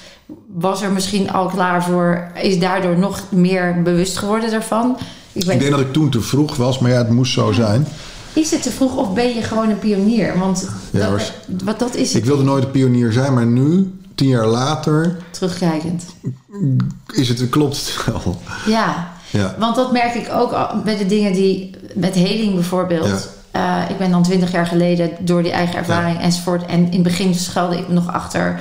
[0.55, 2.31] was er misschien al klaar voor.
[2.43, 4.97] Is daardoor nog meer bewust geworden daarvan.
[5.33, 7.53] Ik Ik weet, denk dat ik toen te vroeg was, maar ja, het moest zo
[7.53, 7.87] zijn.
[8.33, 10.39] Is het te vroeg of ben je gewoon een pionier?
[10.39, 11.33] Want Ja, dat,
[11.65, 15.17] wat dat is Ik het, wilde nooit een pionier zijn, maar nu, tien jaar later,
[15.31, 16.05] terugkijkend.
[17.13, 18.41] is het, klopt het wel.
[18.67, 19.55] Ja, Ja.
[19.59, 21.71] want dat merk ik ook bij de dingen die...
[21.95, 23.29] Met heling bijvoorbeeld.
[23.51, 26.67] Eh, ik ben dan twintig jaar geleden door die eigen ervaring enzovoort.
[26.67, 28.61] En in het begin schuilde ik me nog achter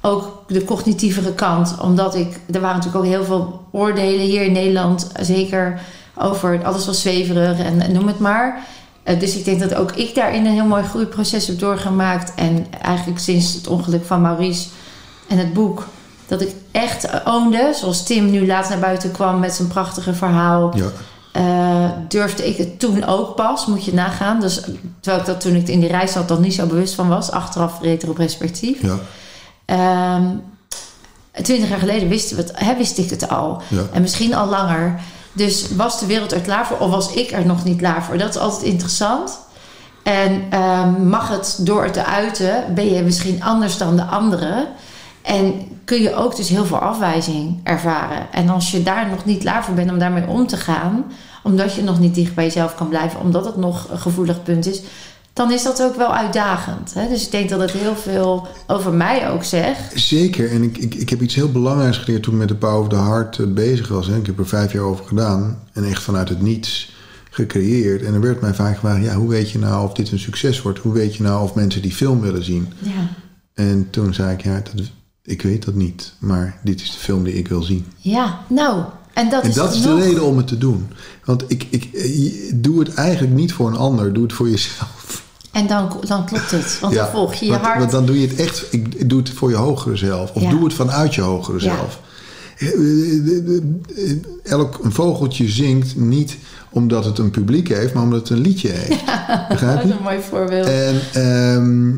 [0.00, 1.74] ook de cognitievere kant.
[1.80, 2.40] Omdat ik...
[2.50, 5.10] Er waren natuurlijk ook heel veel oordelen hier in Nederland.
[5.20, 5.80] Zeker
[6.14, 8.64] over alles was zweverig en noem het maar.
[9.02, 12.34] Eh, dus ik denk dat ook ik daarin een heel mooi groeiproces heb doorgemaakt.
[12.34, 14.68] En eigenlijk sinds het ongeluk van Maurice
[15.28, 15.86] en het boek...
[16.26, 20.76] dat ik echt oonde, zoals Tim nu laatst naar buiten kwam met zijn prachtige verhaal...
[20.76, 20.90] Ja.
[21.32, 24.40] Eh, durfde ik het toen ook pas, moet je nagaan.
[24.40, 24.60] Dus,
[25.00, 27.30] terwijl ik dat toen ik in die reis zat, dan niet zo bewust van was.
[27.30, 28.82] Achteraf retro-perspectief.
[28.82, 28.98] Ja.
[29.64, 30.24] Ehm,
[31.42, 33.62] Twintig jaar geleden wisten we het, hè, wist ik het al.
[33.68, 33.82] Ja.
[33.92, 35.00] En misschien al langer.
[35.32, 38.18] Dus was de wereld er klaar voor of was ik er nog niet klaar voor?
[38.18, 39.38] Dat is altijd interessant.
[40.02, 44.68] En ehm, mag het door het te uiten, ben je misschien anders dan de anderen.
[45.22, 45.54] En
[45.84, 48.26] kun je ook dus heel veel afwijzing ervaren.
[48.32, 51.04] En als je daar nog niet klaar voor bent om daarmee om te gaan,
[51.42, 54.66] omdat je nog niet dicht bij jezelf kan blijven, omdat het nog een gevoelig punt
[54.66, 54.82] is,
[55.32, 56.94] dan is dat ook wel uitdagend.
[56.94, 57.08] Hè?
[57.08, 60.00] Dus ik denk dat het heel veel over mij ook zegt.
[60.00, 60.50] Zeker.
[60.50, 62.88] En ik, ik, ik heb iets heel belangrijks geleerd toen ik met de Power of
[62.88, 64.06] the Heart eh, bezig was.
[64.06, 64.16] Hè.
[64.16, 65.62] Ik heb er vijf jaar over gedaan.
[65.72, 66.92] En echt vanuit het niets
[67.30, 68.02] gecreëerd.
[68.02, 69.04] En er werd mij vaak gevraagd...
[69.04, 70.78] Ja, hoe weet je nou of dit een succes wordt?
[70.78, 72.72] Hoe weet je nou of mensen die film willen zien?
[72.78, 73.08] Ja,
[73.54, 74.42] En toen zei ik...
[74.42, 74.90] Ja, dat,
[75.24, 76.14] ik weet dat niet.
[76.18, 77.86] Maar dit is de film die ik wil zien.
[77.96, 78.84] ja nou.
[79.12, 80.88] En dat En is dat is de reden om het te doen.
[81.24, 81.88] Want ik, ik,
[82.54, 84.12] doe het eigenlijk niet voor een ander.
[84.12, 85.22] Doe het voor jezelf.
[85.52, 86.78] En dan, dan klopt het.
[86.80, 87.78] Want dan volg je je want, hart.
[87.78, 88.66] Want dan doe je het echt.
[88.70, 90.30] Ik doe het voor je hogere zelf.
[90.32, 90.50] Of Ja.
[90.50, 91.74] doe het vanuit je hogere Ja.
[91.74, 92.00] zelf.
[92.58, 93.56] Eh, eh,
[93.96, 96.36] eh, Elk een vogeltje zingt niet
[96.70, 99.04] omdat het een publiek heeft, maar omdat het een liedje heeft.
[99.48, 100.66] Begrijp dat is een mooi voorbeeld.
[100.66, 101.90] En ehm,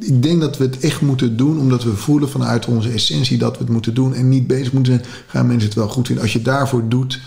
[0.00, 3.52] ik denk dat we het echt moeten doen, omdat we voelen vanuit onze essentie dat
[3.58, 5.06] we het moeten doen en niet bezig moeten zijn.
[5.26, 6.24] Gaan mensen het wel goed vinden?
[6.24, 7.20] Als je daarvoor doet,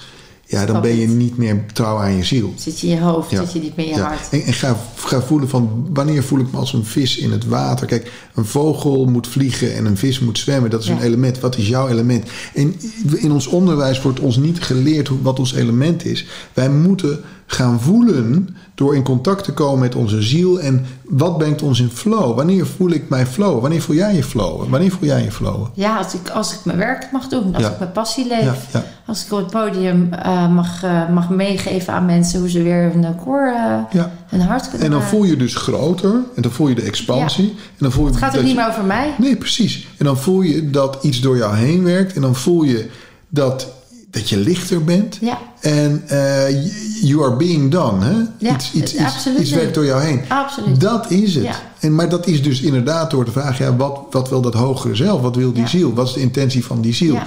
[0.46, 2.54] ja, dan ben je niet meer trouw aan je ziel.
[2.58, 3.42] Zit je in je hoofd, Ja.
[3.44, 4.08] zit je niet meer in je Ja.
[4.08, 4.30] hart.
[4.32, 7.46] En, en ga, ga voelen van wanneer voel ik me als een vis in het
[7.46, 7.88] water.
[7.88, 10.70] Kijk, een vogel moet vliegen en een vis moet zwemmen.
[10.70, 10.94] Dat is Ja.
[10.94, 11.40] een element.
[11.40, 12.30] Wat is jouw element?
[12.54, 12.76] En
[13.16, 16.26] in ons onderwijs wordt ons niet geleerd wat ons element is.
[16.54, 17.20] Wij moeten
[17.50, 20.60] gaan voelen door in contact te komen met onze ziel.
[20.60, 22.36] En wat brengt ons in flow?
[22.36, 23.62] Wanneer voel ik mij flow?
[23.62, 24.70] Wanneer voel jij je flow?
[24.70, 25.68] Wanneer voel jij je flow?
[25.74, 27.70] Ja, als ik, als ik mijn werk mag doen, als Ja.
[27.70, 28.44] ik mijn passie leef.
[28.44, 28.84] Ja, ja.
[29.06, 32.92] Als ik op het podium eh, mag, eh, mag meegeven aan mensen hoe ze weer
[32.94, 34.12] hun koor, eh, Ja.
[34.28, 36.14] hun hart kunnen En dan voel je dus groter.
[36.36, 37.50] En dan voel je de expansie.
[37.50, 39.14] En dan voel je Het gaat ook niet meer over mij.
[39.18, 39.88] Nee, precies.
[39.98, 42.14] En dan voel je dat iets door jou heen werkt.
[42.14, 42.90] En dan voel je
[43.30, 43.68] dat,
[44.12, 45.18] dat je lichter bent.
[45.22, 45.40] Ja.
[45.60, 46.66] En eh,
[47.02, 48.06] you are being done.
[48.06, 48.16] Hè?
[48.38, 49.40] Ja, iets, iets, iets, absoluut.
[49.40, 50.22] iets werkt door jou heen.
[50.28, 50.82] Absoluut.
[50.82, 51.44] Dat is het.
[51.44, 51.56] Ja.
[51.80, 53.66] En, maar dat is dus inderdaad door te vragen...
[53.66, 55.22] Ja, wat, wat wil dat hogere zelf?
[55.22, 55.94] Wat wil die ziel?
[55.94, 57.20] Wat is de intentie van die ziel?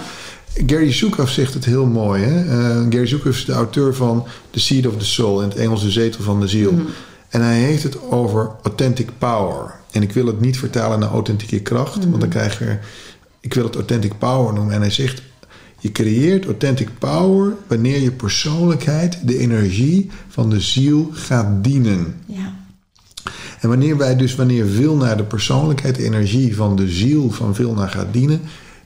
[0.67, 2.23] Gary Zukav zegt het heel mooi.
[2.23, 2.45] Hè?
[2.45, 5.43] Eh, Gary Zukav is de auteur van The Seed of the Soul...
[5.43, 6.73] in het Engels de zetel van de ziel.
[6.73, 6.83] Mhm.
[7.29, 9.75] En hij heeft het over authentic power.
[9.91, 11.97] En ik wil het niet vertalen naar authentieke kracht...
[11.97, 12.09] Mhm.
[12.09, 12.79] want dan krijg je...
[13.41, 14.75] Ik wil het authentic power noemen.
[14.75, 15.23] En hij zegt...
[15.81, 22.15] Je creëert authentic power wanneer je persoonlijkheid, de energie van de ziel gaat dienen.
[22.27, 22.55] Ja.
[23.61, 27.55] En wanneer wij dus, wanneer wil naar de persoonlijkheid, de energie van de ziel van
[27.55, 28.41] veel naar gaat dienen,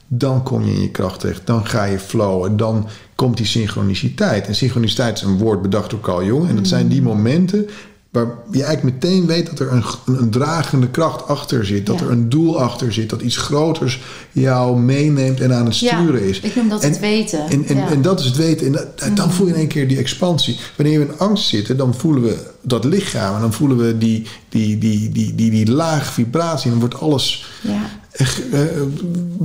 [0.09, 1.47] dan kom je in je kracht terecht.
[1.47, 2.57] Dan ga je flowen.
[2.57, 4.47] Dan komt die synchroniciteit.
[4.47, 6.49] En synchroniciteit is een woord bedacht door Carl Jung.
[6.49, 7.69] En dat zijn die momenten
[8.15, 11.87] waar je eigenlijk meteen weet dat er een, een dragende kracht achter zit.
[11.87, 12.05] Dat Ja.
[12.05, 13.11] er een doel achter zit.
[13.11, 14.01] Dat iets groters
[14.33, 16.41] jou meeneemt en aan het sturen ja, is.
[16.41, 17.47] Ik noem dat En- het weten.
[17.49, 17.89] En, en, ja.
[17.91, 18.67] en dat is het weten.
[18.67, 20.59] En dat- dan voel je in één keer die expansie.
[20.77, 23.35] Wanneer we in angst zitten, dan voelen we dat lichaam.
[23.35, 26.65] En dan voelen we die, die, die, die, die, die lage vibratie.
[26.65, 27.91] En dan wordt alles ja.
[28.13, 28.61] echt, eh,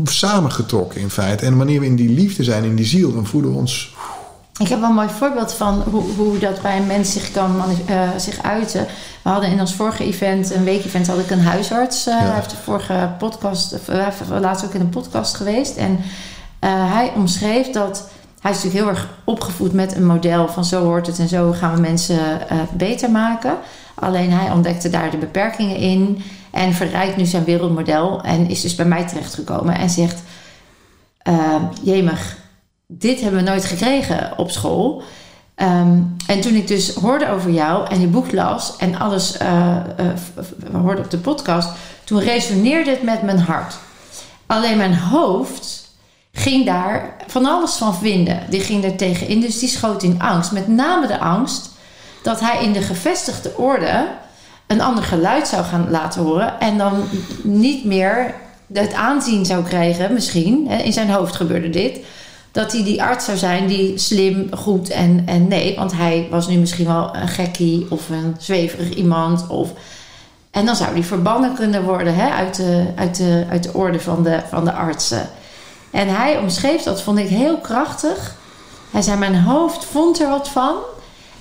[0.03, 1.45] samengetrokken in feite.
[1.45, 3.95] En wanneer we in die liefde zijn, in die ziel, dan voelen we ons...
[4.59, 7.61] Ik heb wel een mooi voorbeeld van hoe, hoe dat bij een mens zich kan
[7.85, 8.87] eh, zich uiten.
[9.21, 12.07] We hadden in ons vorige event, een week-event, had ik een huisarts.
[12.07, 14.07] eh, Hij heeft de vorige podcast, of, eh,
[14.39, 15.75] laatst ook in een podcast geweest.
[15.75, 15.99] En
[16.65, 18.09] hij omschreef dat.
[18.41, 21.51] Hij is natuurlijk heel erg opgevoed met een model van zo hoort het en zo
[21.51, 22.19] gaan we mensen
[22.71, 23.57] beter maken.
[23.95, 26.21] Alleen hij ontdekte daar de beperkingen in
[26.51, 28.21] en verrijkt nu zijn wereldmodel.
[28.23, 30.21] En is dus bij mij terechtgekomen en zegt:
[31.83, 32.37] Jemig,
[32.91, 35.01] dit hebben we nooit gekregen op school.
[35.55, 35.97] Ehm,
[36.27, 40.05] en toen ik dus hoorde over jou en je boek las en alles eh, eh,
[40.71, 41.69] hoorde op de podcast,
[42.03, 43.77] toen resoneerde het met mijn hart.
[44.45, 45.89] Alleen mijn hoofd
[46.31, 48.39] ging daar van alles van vinden.
[48.49, 50.51] Die ging er tegenin, dus die schoot in angst.
[50.51, 51.69] Met name de angst
[52.23, 54.07] dat hij in de gevestigde orde
[54.67, 57.03] een ander geluid zou gaan laten horen en dan
[57.43, 58.33] niet meer
[58.73, 60.67] het aanzien zou krijgen, misschien.
[60.67, 61.99] In zijn hoofd gebeurde dit.
[62.51, 65.75] Dat hij die arts zou zijn die slim, goed en, en nee.
[65.75, 69.47] Want hij was nu misschien wel een gekkie of een zweverig iemand.
[69.47, 69.69] Of,
[70.51, 73.99] en dan zou hij verbannen kunnen worden hè, uit, de, uit, de, uit de orde
[73.99, 75.29] van de, van de artsen.
[75.91, 78.35] En hij omschreef dat, vond ik heel krachtig.
[78.91, 80.75] Hij zei, mijn hoofd vond er wat van.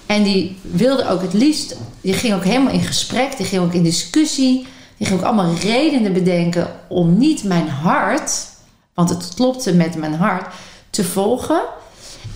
[0.07, 3.73] En die wilde ook het liefst, die ging ook helemaal in gesprek, die ging ook
[3.73, 4.67] in discussie.
[4.97, 8.47] Die ging ook allemaal redenen bedenken om niet mijn hart,
[8.95, 10.55] want het klopte met mijn hart,
[10.99, 11.61] te volgen.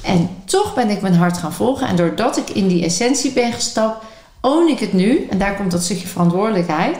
[0.02, 1.86] En toch ben ik mijn hart gaan volgen.
[1.86, 4.04] En doordat ik in die essentie ben gestapt,
[4.40, 5.26] own ik het nu.
[5.30, 6.96] En daar komt dat stukje verantwoordelijkheid.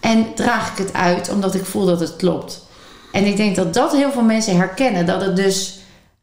[0.00, 2.66] En draag ik het uit omdat ik voel dat het klopt.
[3.12, 5.06] En ik denk dat dat heel veel mensen herkennen.
[5.06, 5.78] Dat het dus,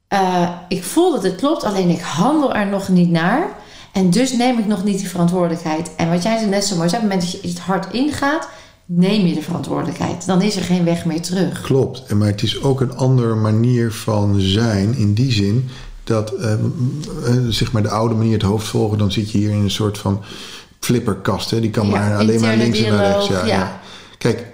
[0.08, 3.48] eh, ik voel dat het klopt, alleen ik handel er nog niet naar.
[3.91, 5.91] En dus neem ik nog niet die verantwoordelijkheid.
[5.95, 8.48] En wat jij net zo mooi zei, op het moment dat je het hard ingaat,
[8.95, 10.26] neem je de verantwoordelijkheid.
[10.26, 11.61] Dan is er geen weg meer terug.
[11.61, 15.69] Klopt, maar het is ook een andere manier van zijn in die zin
[16.03, 16.55] dat eh,
[17.49, 19.97] zeg maar de oude manier het hoofd volgen, dan zit je hier in een soort
[19.97, 20.23] van
[20.80, 21.49] flipperkast.
[21.49, 21.59] Hè?
[21.59, 23.27] Die kan Ja, maar alleen maar links en naar rechts.
[23.27, 23.45] Ja, ja.
[23.45, 23.80] ja.
[24.18, 24.45] Kijk,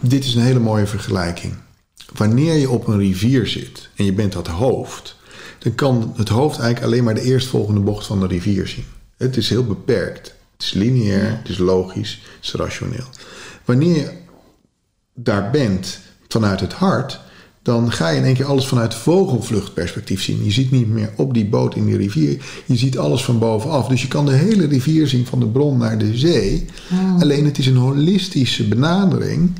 [0.00, 1.54] dit is een hele mooie vergelijking.
[2.14, 5.16] Wanneer je op een rivier zit en je bent dat hoofd,
[5.58, 8.84] dan kan het hoofd eigenlijk alleen maar de eerstvolgende bocht van de rivier zien.
[9.16, 10.34] Het is heel beperkt.
[10.52, 13.06] Het is lineair, het is logisch, het is rationeel.
[13.64, 14.10] Wanneer je
[15.14, 17.20] daar bent vanuit het hart,
[17.62, 20.44] dan ga je in één keer alles vanuit vogelvluchtperspectief zien.
[20.44, 23.88] Je ziet niet meer op die boot in die rivier, je ziet alles van bovenaf.
[23.88, 26.66] Dus je kan de hele rivier zien van de bron naar de zee.
[27.18, 29.50] Alleen het is een holistische benadering.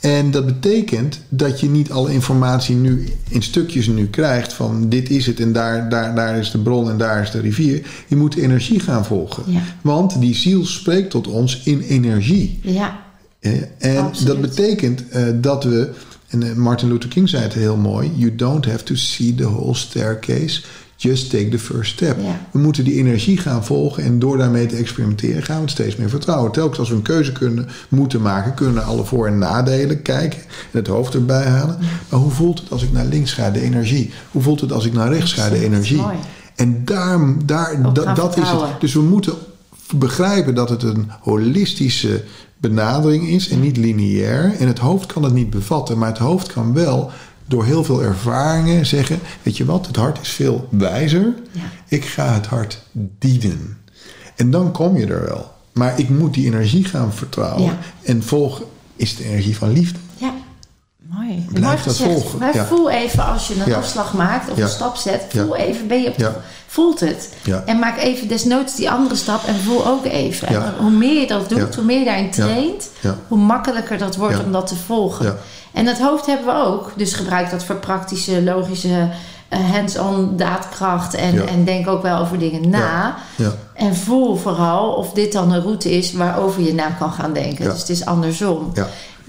[0.00, 5.10] En dat betekent dat je niet alle informatie nu in stukjes nu krijgt van dit
[5.10, 7.86] is het en daar, daar, daar is de bron en daar is de rivier.
[8.06, 9.42] Je moet de energie gaan volgen.
[9.46, 9.60] Ja.
[9.80, 12.58] Want die ziel spreekt tot ons in energie.
[12.62, 13.00] Ja,
[13.40, 14.26] En Absoluut.
[14.26, 15.90] dat betekent eh, dat we,
[16.28, 19.50] en eh, Martin Luther King zei het heel mooi: You don't have to see the
[19.50, 20.62] whole staircase,
[20.96, 22.16] just take the first step.
[22.20, 22.46] Ja.
[22.50, 25.96] We moeten die energie gaan volgen en door daarmee te experimenteren gaan we het steeds
[25.96, 26.52] meer vertrouwen.
[26.52, 30.40] Telkens als we een keuze kunnen, moeten maken, kunnen we alle voor- en nadelen kijken
[30.40, 31.78] en het hoofd erbij halen.
[32.08, 34.10] Maar hoe voelt het als ik naar links ga, de energie?
[34.30, 36.02] Hoe voelt het als ik naar rechts ga, de energie?
[36.54, 38.80] En daar, daar, dat, is het.
[38.80, 39.34] Dus we moeten
[39.94, 42.22] begrijpen dat het een holistische
[42.60, 44.54] benadering is en niet lineair.
[44.58, 47.10] En het hoofd kan het niet bevatten, maar het hoofd kan wel
[47.46, 51.34] door heel veel ervaringen zeggen: Weet je wat, het hart is veel wijzer.
[51.52, 51.60] Ja.
[51.88, 52.82] Ik ga het hart
[53.18, 53.78] dienen.
[54.36, 55.50] En dan kom je er wel.
[55.72, 57.64] Maar ik moet die energie gaan vertrouwen.
[57.64, 57.78] Ja.
[58.02, 58.64] En volgen
[58.96, 59.98] is de energie van liefde.
[61.12, 61.46] Mooi.
[61.52, 62.64] Blijf dat volgen, Maar ja.
[62.64, 63.76] voel even als je een Ja.
[63.76, 64.62] afslag maakt of Ja.
[64.62, 65.22] een stap zet.
[65.28, 66.32] Voel even, ben je op de-
[66.66, 67.28] voelt het.
[67.66, 70.48] En maak even desnoods die andere stap en voel ook even.
[70.48, 72.90] En hoe meer je dat doet, hoe meer je daarin traint,
[73.28, 75.36] hoe makkelijker dat wordt om dat te volgen.
[75.72, 76.92] En het hoofd hebben we ook.
[76.96, 79.08] Dus gebruik dat voor praktische, logische,
[79.48, 81.14] eh, hands-on daadkracht.
[81.14, 83.14] En, en denk ook wel over dingen na.
[83.36, 83.52] Ja.
[83.74, 87.64] En voel vooral of dit dan een route is waarover je na kan gaan denken.
[87.70, 88.72] Dus het is andersom.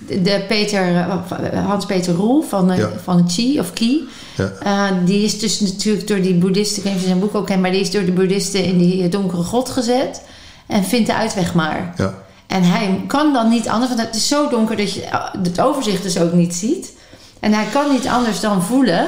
[0.07, 2.89] De, Peter, eh, Hans-Peter Roel van, eh, Ja.
[3.03, 4.07] van Chi of Ki.
[4.37, 4.51] Ja.
[4.63, 7.35] eh, die is dus natuurlijk door die boeddhisten, ik weet niet of je zijn boek
[7.35, 10.21] ook kent, maar die is door de boeddhisten in die donkere grot gezet.
[10.67, 11.93] En vindt de uitweg maar.
[11.97, 12.13] Ja.
[12.47, 15.03] En hij kan dan niet anders, want het is zo donker dat je
[15.43, 16.93] het overzicht dus ook niet ziet.
[17.39, 19.07] En hij kan niet anders dan voelen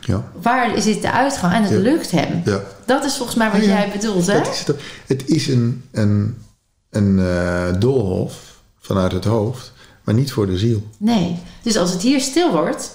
[0.00, 0.22] Ja.
[0.42, 2.42] waar zit de uitgang en het lukt hem.
[2.44, 2.60] Ja.
[2.86, 3.66] Dat is volgens mij wat ja.
[3.66, 4.40] jij bedoelt, hè?
[4.40, 6.36] Is het, het is een, een
[6.90, 7.20] een
[7.78, 8.34] doolhof
[8.80, 9.71] vanuit het hoofd,
[10.04, 10.88] maar niet voor de ziel.
[10.96, 11.38] Nee.
[11.62, 12.90] Dus als het hier stil wordt,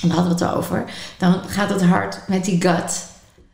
[0.00, 0.84] dan hadden we het over,
[1.18, 3.08] dan gaat het hart met die gut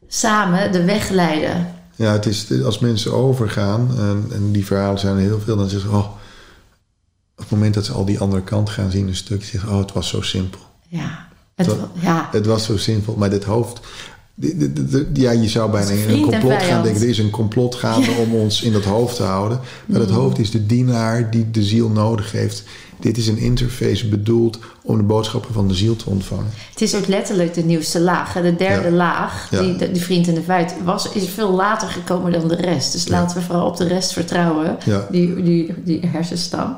[0.08, 1.74] samen de weg leiden.
[1.94, 5.68] Ja, het is als mensen overgaan, en, en die verhalen zijn er heel veel, dan
[5.68, 6.06] zeggen ze, oh,
[7.36, 9.78] op het moment dat ze al die andere kant gaan zien, een stukje, zeggen oh,
[9.78, 10.60] het was zo simpel.
[10.88, 11.28] Ja.
[11.54, 11.88] Het, Toch?
[12.00, 12.28] ja.
[12.32, 13.80] Het was zo simpel, maar dit hoofd.
[14.38, 17.02] De- de- de- de- Ja, je zou bijna in een complot gaan denken.
[17.02, 19.60] Er is een complot gaande om ons in dat hoofd te houden.
[19.86, 20.06] Maar Mm.
[20.06, 22.62] dat hoofd is de dienaar die de ziel nodig heeft.
[23.00, 26.50] Dit is een interface bedoeld om de boodschappen van de ziel te ontvangen.
[26.70, 28.32] Het is ook letterlijk de nieuwste laag.
[28.34, 28.42] hè.
[28.42, 28.94] De derde Ja.
[28.94, 29.60] laag, Ja.
[29.62, 32.92] die, die vriend en de vuit, was, is veel later gekomen dan de rest.
[32.92, 34.76] Dus laten we vooral op de rest vertrouwen,
[35.10, 36.76] die, die, die hersenstam.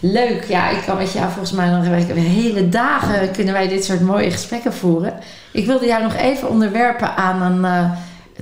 [0.00, 3.84] Leuk, ja, ik kan met jou volgens mij nog weer hele dagen kunnen wij dit
[3.84, 5.14] soort mooie gesprekken voeren.
[5.52, 7.90] Ik wilde jou nog even onderwerpen aan een, eh,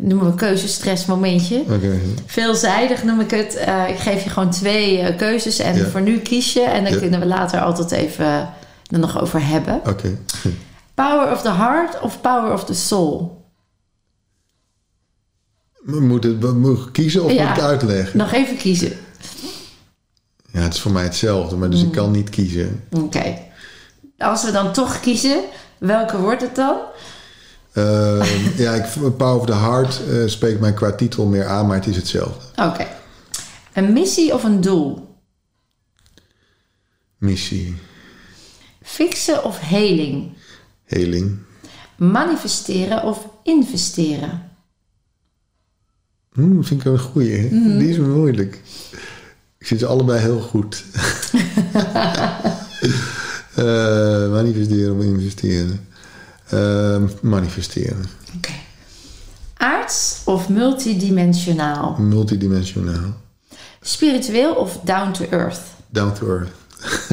[0.01, 1.61] noemen we keuzestress momentje.
[1.61, 1.99] Oké.
[2.27, 3.57] Veelzijdig noem ik het.
[3.57, 6.63] Eh, ik geef je gewoon twee eh, keuzes en voor nu kies je.
[6.63, 8.27] En dan kunnen we later altijd even
[8.91, 9.81] er nog over hebben.
[9.87, 10.19] Oké.
[10.95, 13.43] Power of the heart of power of the soul?
[15.85, 17.49] We moeten we kiezen of Ja.
[17.49, 18.19] moet ik uitleggen?
[18.19, 18.93] Nog even kiezen.
[20.55, 21.87] Ja, het is voor mij hetzelfde, maar dus Mm.
[21.87, 22.85] ik kan niet kiezen.
[22.91, 23.39] Oké.
[24.19, 25.41] Als we dan toch kiezen,
[25.79, 26.77] welke wordt het dan?
[27.73, 28.25] Ehm,
[28.63, 31.87] ja, ik, Power of the Heart eh, spreekt mij qua titel meer aan, maar het
[31.87, 32.63] is hetzelfde.
[32.63, 32.87] Oké.
[33.73, 35.17] Een missie of een doel?
[37.19, 37.75] Missie,
[38.83, 40.33] Fixen of heling?
[40.85, 41.39] heling.
[41.97, 44.51] Manifesteren of investeren?
[46.33, 47.51] Hm, vind ik wel een goeie.
[47.55, 47.79] Mhm.
[47.79, 48.61] Die is moeilijk.
[49.65, 50.85] Ik vind ze allebei heel goed.
[53.55, 55.89] Eh, manifesteren of investeren?
[56.49, 58.05] Ehm, manifesteren.
[58.37, 58.53] Oké.
[59.57, 61.97] Aards of multidimensionaal?
[61.99, 63.15] Multidimensionaal.
[63.81, 65.61] Spiritueel of down to earth?
[65.89, 66.53] Down to earth.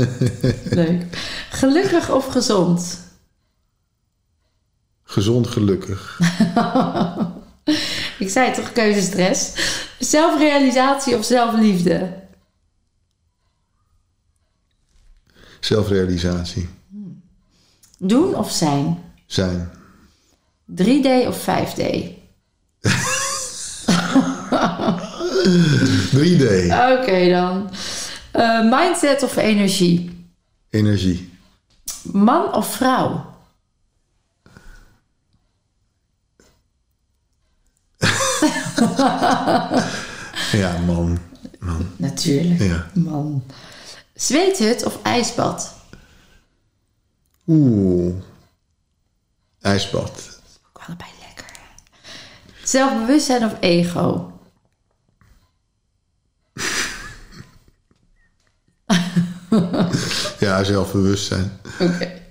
[0.80, 1.04] Leuk.
[1.50, 3.00] Gelukkig of gezond?
[5.04, 6.20] Gezond, gelukkig.
[8.20, 9.54] Ik zei toch keuzestress.
[10.00, 12.20] Zelfrealisatie of zelfliefde?
[15.66, 16.70] Zelfrealisatie.
[17.98, 19.04] Doen of zijn?
[19.26, 19.72] Zijn.
[20.76, 21.84] 3D of 5D?
[26.12, 26.44] 3D.
[26.98, 27.70] Oké dan.
[28.32, 30.26] Eh, mindset of energie?
[30.70, 31.30] Energie.
[32.04, 33.30] Man of vrouw?
[40.52, 41.18] Ja, man.
[41.60, 41.88] Man.
[41.96, 42.60] Natuurlijk.
[42.62, 42.88] Ja.
[42.94, 43.44] Man.
[44.22, 45.74] Zweethut of ijsbad?
[47.48, 48.16] Oeh.
[49.62, 50.40] IJsbad.
[50.70, 51.60] Ook allebei lekker.
[52.64, 54.40] Zelfbewustzijn of ego?
[60.40, 61.60] Ja, zelfbewustzijn.
[61.80, 62.22] Oké.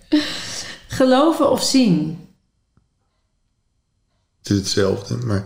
[0.88, 2.28] Geloven of zien?
[4.38, 5.44] Het is hetzelfde, maar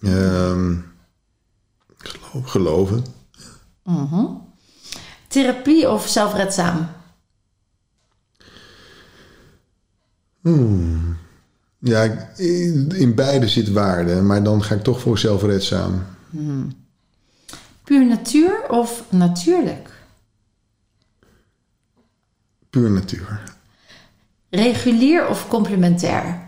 [0.00, 0.76] ehm,
[1.98, 3.04] gelo- geloven.
[5.28, 6.88] Therapie of zelfredzaam?
[11.78, 16.04] Ja, ik- in in beide zit waarde, maar dan ga ik toch voor zelfredzaam.
[17.84, 19.88] Puur natuur of natuurlijk?
[22.70, 23.42] Puur natuur.
[24.50, 26.46] Regulier of complementair?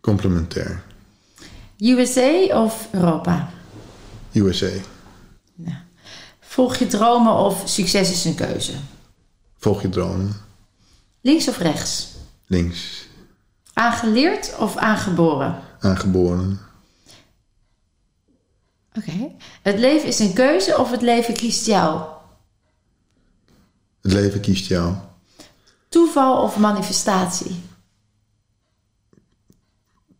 [0.00, 0.82] Complementair.
[1.78, 3.50] USA of Europa?
[4.32, 4.70] USA.
[6.40, 8.72] Volg je dromen of succes is een keuze?
[9.58, 10.36] Volg je dromen.
[11.20, 12.08] Links of rechts?
[12.46, 13.06] Links.
[13.72, 15.62] Aangeleerd of aangeboren?
[15.80, 16.60] Aangeboren.
[18.94, 19.30] Oké.
[19.62, 22.02] Het leven is een keuze of het leven kiest jou?
[24.00, 24.94] Het leven kiest jou.
[25.88, 27.60] Toeval of manifestatie?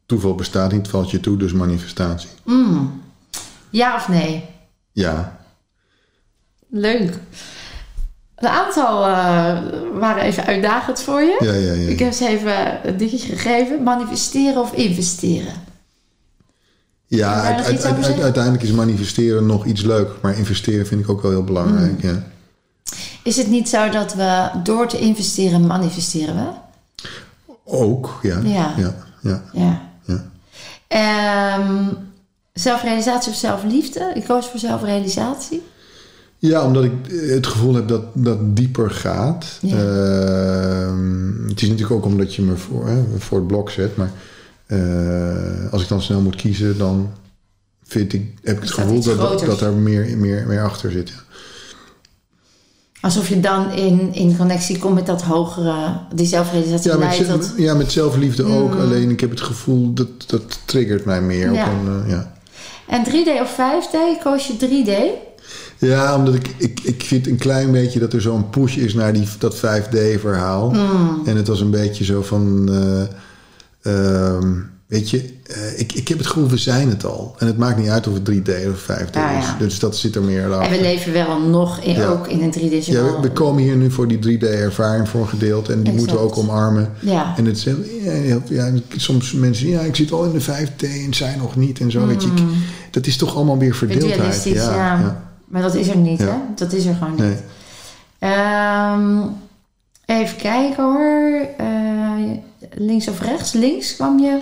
[0.07, 2.31] Toeval bestaat niet, valt je toe, dus manifestatie.
[3.71, 4.52] Ja of nee?
[4.93, 5.39] Ja.
[6.69, 7.19] Leuk.
[8.37, 9.59] Een aantal eh,
[9.99, 11.37] waren even uitdagend voor je.
[11.41, 11.89] Ja, ja, ja.
[11.89, 13.83] Ik heb ze even een dingetje gegeven.
[13.83, 15.53] Manifesteren of investeren?
[17.07, 20.15] Ja, uit- uit- uit- uiteindelijk is manifesteren nog iets leuker.
[20.23, 22.03] Maar investeren vind ik ook wel heel belangrijk.
[22.03, 22.11] Mm.
[22.11, 22.23] Ja.
[23.23, 26.49] Is het niet zo dat we door te investeren manifesteren we?
[27.65, 28.39] Ook, ja.
[28.39, 28.75] Ja.
[28.77, 29.81] ja, ja, Ja.
[30.05, 30.31] ja.
[32.53, 34.13] Zelfrealisatie of zelfliefde?
[34.15, 35.63] Ik koos voor zelfrealisatie.
[36.39, 39.59] Ja, omdat ik het gevoel heb dat dat dieper gaat.
[39.61, 39.77] Ja.
[39.77, 43.97] Ehm, het is natuurlijk ook omdat je me voor, hè, voor het blok zet.
[43.97, 44.13] Maar
[44.67, 47.11] eh, als ik dan snel moet kiezen, dan
[47.85, 50.91] vind ik, heb ik het dat gevoel dat, dat, dat er meer, meer, meer achter
[50.91, 51.09] zit.
[51.09, 51.21] ja.
[53.03, 57.75] Alsof je dan in, in connectie komt met dat hogere, die zelfrealisatie Ja, met, ja,
[57.75, 58.75] met zelfliefde ook.
[58.75, 61.53] Alleen ik heb het gevoel dat dat triggert mij meer.
[61.53, 61.67] Ja.
[61.67, 62.32] Op een, eh, ja.
[62.93, 64.23] En 3D of 5D?
[64.23, 64.93] Koos je 3D?
[65.79, 69.13] ja, omdat ik, ik, ik vind een klein beetje dat er zo'n push is naar
[69.13, 70.73] die, dat 5D-verhaal.
[70.73, 71.23] Hmm.
[71.25, 72.69] En het was een beetje zo van...
[72.71, 73.03] eh,
[73.83, 74.53] ehm,
[74.93, 77.35] weet je, eh, ik, ik heb het gevoel, we zijn het al.
[77.39, 79.45] En het maakt niet uit of het 3D of 5D Ja, is.
[79.59, 80.77] Dus dat zit er meer En achter.
[80.77, 82.07] we leven wel nog in, Ja.
[82.07, 85.73] ook in een Ja, we, komen hier nu voor die 3D-ervaring voor een gedeelte.
[85.73, 86.91] En die moeten we ook omarmen.
[87.01, 87.35] Ja.
[87.37, 87.67] En het
[88.49, 91.91] ja, soms mensen, ja, ik zit al in de 5D en zij nog niet en
[91.91, 92.07] zo.
[92.07, 92.43] Weet je, ik-
[92.91, 94.43] dat is toch allemaal weer verdeeldheid.
[94.45, 94.75] Ja.
[94.75, 95.23] ja.
[95.45, 96.33] Maar dat is er niet, hè?
[96.55, 97.21] Dat is er gewoon niet.
[97.21, 97.37] Nee.
[98.19, 99.19] Ehm,
[100.07, 101.47] even kijken hoor.
[101.59, 102.37] Eh,
[102.75, 103.53] links of rechts?
[103.53, 104.39] Links kwam je.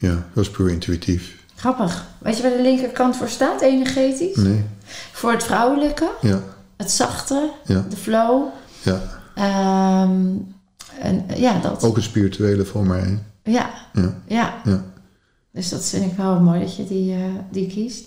[0.00, 1.36] Ja, dat is puur intuïtief.
[1.56, 2.06] Grappig.
[2.18, 4.36] Weet je waar de linkerkant voor staat, energetisch?
[4.36, 4.64] Nee,
[5.12, 6.42] Voor het vrouwelijke, ja,
[6.76, 8.46] het zachte, ja, de flow.
[8.82, 9.00] ja.
[9.34, 10.36] Ehm,
[11.00, 11.82] en, ja, dat.
[11.82, 13.18] Ook het spirituele voor mij.
[13.42, 14.54] Ja, Ja, ja.
[14.64, 14.84] ja.
[15.52, 17.20] Dus dat vind ik wel mooi dat je die, eh,
[17.50, 18.04] die kiest.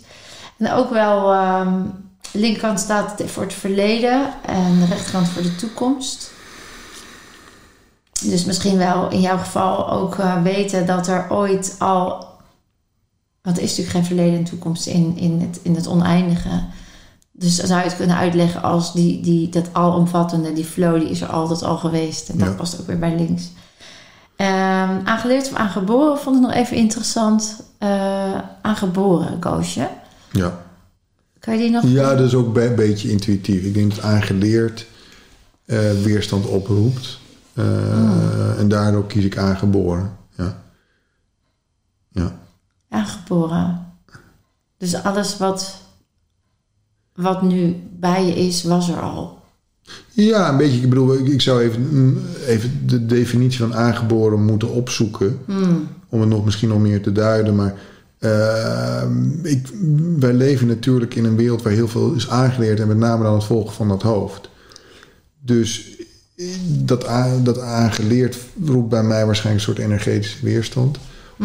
[0.57, 1.81] En ook wel, ehm
[2.31, 6.31] de linkerkant staat voor het verleden en de rechterkant voor de toekomst.
[8.29, 12.27] Dus misschien wel in jouw geval ook eh, weten dat er ooit al.
[13.41, 16.63] Want er is natuurlijk geen verleden en toekomst in, in, het, in het oneindige.
[17.31, 21.21] Dus zou je het kunnen uitleggen als die, die, dat alomvattende, die flow, die is
[21.21, 22.29] er altijd al geweest.
[22.29, 22.53] En dat Ja.
[22.53, 23.43] past ook weer bij links.
[24.35, 27.63] Ehm, aangeleerd of aangeboren vond ik nog even interessant.
[27.77, 29.87] Eh, aangeboren, Koosje.
[30.31, 30.61] ja.
[31.39, 31.83] Kan je die nog?
[31.85, 33.63] ja, dat is ook een beetje intuïtief.
[33.63, 34.85] Ik denk dat aangeleerd
[35.65, 37.19] eh, weerstand oproept.
[37.53, 38.59] Eh.
[38.59, 40.17] En daardoor kies ik aangeboren.
[40.37, 40.63] Ja.
[42.11, 42.39] Ja.
[42.89, 43.85] Aangeboren.
[44.77, 45.75] Dus alles wat,
[47.13, 49.41] wat nu bij je is, was er al.
[50.11, 50.81] Ja, een beetje.
[50.81, 55.39] Ik bedoel, ik, ik zou even, mm, even de definitie van aangeboren moeten opzoeken.
[55.45, 55.87] Hmm.
[56.09, 57.55] Om het nog misschien nog meer te duiden.
[57.55, 57.75] Maar
[58.19, 59.03] eh,
[59.43, 59.67] ik,
[60.19, 62.79] wij leven natuurlijk in een wereld waar heel veel is aangeleerd.
[62.79, 64.49] En met name dan het volgen van dat hoofd.
[65.39, 65.97] Dus
[66.67, 67.05] dat,
[67.41, 70.97] dat aangeleerd roept bij mij waarschijnlijk een soort energetische weerstand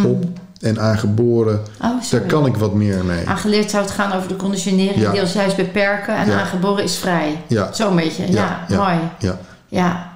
[0.04, 0.24] op.
[0.60, 3.26] En aangeboren, Oh, daar kan ik wat meer mee.
[3.28, 5.10] Aangeleerd zou het gaan over de conditionering, Ja.
[5.12, 6.16] die ons juist beperken.
[6.16, 6.40] En Ja.
[6.40, 7.42] aangeboren is vrij.
[7.46, 8.32] Ja, Zo'n beetje.
[8.32, 8.98] Ja, mooi.
[9.18, 9.38] ja.
[9.68, 10.12] Ja,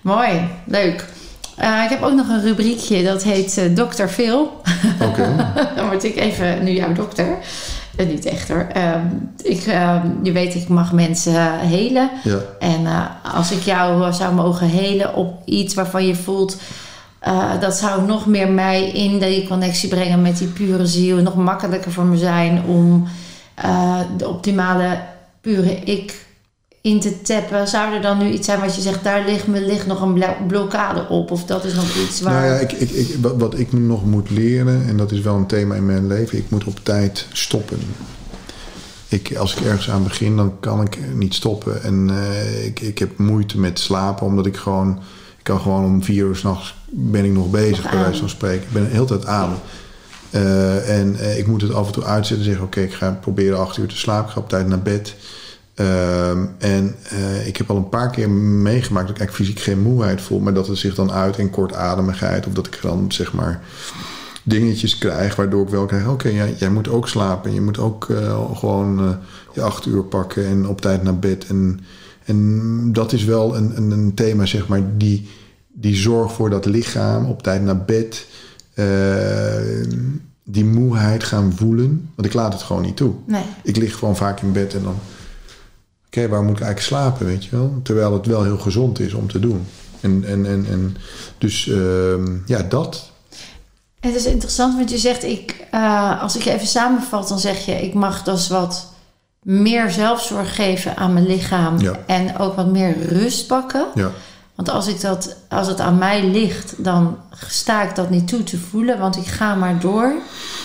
[0.00, 0.48] mooi.
[0.66, 1.04] Leuk.
[1.56, 4.60] Eh, ik heb ook nog een rubriekje dat heet eh Dokter Phil.
[5.00, 5.52] Oké.
[5.76, 7.26] Dan word ik even nu jouw dokter.
[7.96, 8.66] Niet echt hoor.
[8.72, 9.06] Ehm,
[9.42, 12.10] ik, ehm, je weet, ik mag mensen eh, helen.
[12.22, 12.38] Ja.
[12.58, 16.56] En eh, als ik jou eh, zou mogen helen op iets waarvan je voelt...
[17.60, 21.16] dat zou nog meer mij in die connectie brengen met die pure ziel.
[21.16, 23.06] Nog makkelijker voor me zijn om
[24.16, 24.98] de optimale
[25.40, 26.23] pure ik
[26.84, 27.68] in te tappen.
[27.68, 29.04] Zou er dan nu iets zijn wat je zegt...
[29.04, 31.30] daar ligt me ligt nog een blo- blokkade op?
[31.30, 32.32] Of dat is nog iets waar...
[32.32, 35.36] Nou ja, ik, ik, ik, wat, wat ik nog moet leren, en dat is wel
[35.36, 37.78] een thema in mijn leven, ik moet op tijd stoppen.
[39.08, 41.82] Ik, als ik ergens aan begin, dan kan ik niet stoppen.
[41.82, 44.98] En eh, ik, ik heb moeite met slapen, omdat ik gewoon...
[45.38, 48.28] Ik kan gewoon om vier uur s'nachts ben ik nog bezig, Nog bij wijze van
[48.28, 48.66] spreken.
[48.66, 49.58] Ik ben de hele tijd aan.
[50.30, 52.64] Eh, en eh, ik moet het af en toe uitzetten en zeggen...
[52.64, 54.26] oké, ik ga proberen acht uur te slapen.
[54.26, 55.14] Ik ga op tijd naar bed.
[55.74, 59.82] Ehm, en eh, ik heb al een paar keer meegemaakt dat ik eigenlijk fysiek geen
[59.82, 63.32] moeheid voel, maar dat het zich dan uit in kortademigheid of dat ik dan zeg
[63.32, 63.60] maar
[64.42, 68.10] dingetjes krijg waardoor ik wel krijg: oké, ja, jij moet ook slapen, je moet ook
[68.10, 69.16] eh, gewoon eh,
[69.54, 71.46] je acht uur pakken en op tijd naar bed.
[71.46, 71.80] En,
[72.24, 75.28] en dat is wel een, een, een thema, zeg maar, die,
[75.72, 78.26] die zorg voor dat lichaam op tijd naar bed.
[80.44, 83.12] die moeheid gaan voelen, want ik laat het gewoon niet toe.
[83.26, 83.44] Nee.
[83.62, 84.96] Ik lig gewoon vaak in bed en dan...
[86.16, 87.80] Oké, waar moet ik eigenlijk slapen, weet je wel?
[87.82, 89.66] Terwijl het wel heel gezond is om te doen.
[90.00, 90.96] En, en, en, en
[91.38, 93.10] dus ehm, ja, dat.
[94.00, 97.64] Het is interessant, want je zegt, ik, eh, als ik je even samenvat, dan zeg
[97.64, 98.92] je, ik mag dus wat
[99.42, 101.98] meer zelfzorg geven aan mijn lichaam Ja.
[102.06, 103.86] en ook wat meer rust pakken.
[103.94, 104.10] Ja,
[104.54, 107.16] Want als, ik dat, als het aan mij ligt, dan
[107.48, 110.12] sta ik dat niet toe te voelen, want ik ga maar door.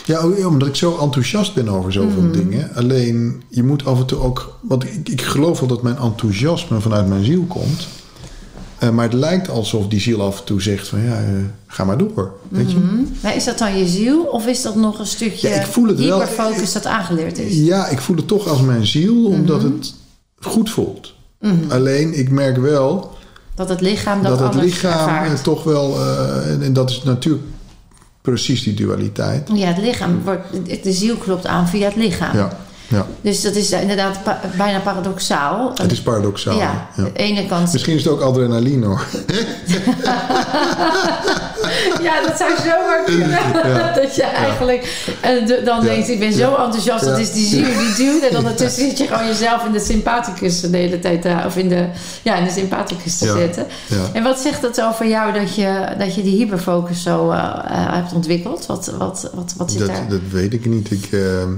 [0.05, 2.75] ja oh, omdat ik zo enthousiast ben over zoveel dingen.
[2.75, 4.57] Alleen, je moet af en toe ook...
[4.61, 7.87] Want ik, ik geloof wel dat mijn enthousiasme vanuit mijn ziel komt.
[8.77, 11.03] Eh, maar het lijkt alsof die ziel af en toe zegt van...
[11.03, 11.27] Ja, eh,
[11.67, 12.77] ga maar door, weet je?
[12.77, 13.03] Hm?
[13.23, 15.87] Maar is dat dan je ziel of is dat nog een stukje Ja, ik voel
[15.87, 16.23] het wel.
[16.73, 17.55] dat aangeleerd is?
[17.55, 19.71] Ja, ik voel het toch als mijn ziel, omdat Mhm.
[19.73, 19.93] het
[20.39, 21.13] goed voelt.
[21.69, 23.17] Alleen, ik merk wel...
[23.59, 25.43] Dat het lichaam dat, dat het anders lichaam ervaart.
[25.43, 27.43] toch wel, eh, en, en dat is natuurlijk
[28.21, 29.49] precies die dualiteit.
[29.53, 32.37] Ja, het lichaam wordt, de ziel klopt aan via het lichaam.
[32.37, 32.57] Ja,
[32.89, 33.05] ja.
[33.21, 35.71] Dus dat is inderdaad pa- bijna paradoxaal.
[35.81, 36.57] Het is paradoxaal.
[36.57, 37.73] ja, de ene kant.
[37.73, 39.05] Misschien is het ook adrenaline hoor.
[42.01, 43.29] Ja, dat zou zomaar kunnen.
[43.95, 45.83] Dat je eigenlijk eh, de- dan Ja.
[45.83, 47.21] denkt, ik ben zo enthousiast, dat Ja.
[47.21, 48.23] is die ziel die duwt.
[48.31, 51.69] En ondertussen zit je gewoon jezelf in de sympathicus de hele tijd, te- of in
[51.69, 51.85] de,
[52.21, 53.35] ja, in de sympathicus te Ja.
[53.37, 53.65] zetten.
[53.87, 53.95] Ja.
[54.13, 57.93] En wat zegt het over jou dat je, dat je die hyperfocus zo eh, eh,
[57.93, 58.65] hebt ontwikkeld?
[58.65, 60.07] Wat, wat, wat, wat zit Dat, daar?
[60.09, 60.91] dat weet ik niet.
[60.91, 61.53] Ik, ehm,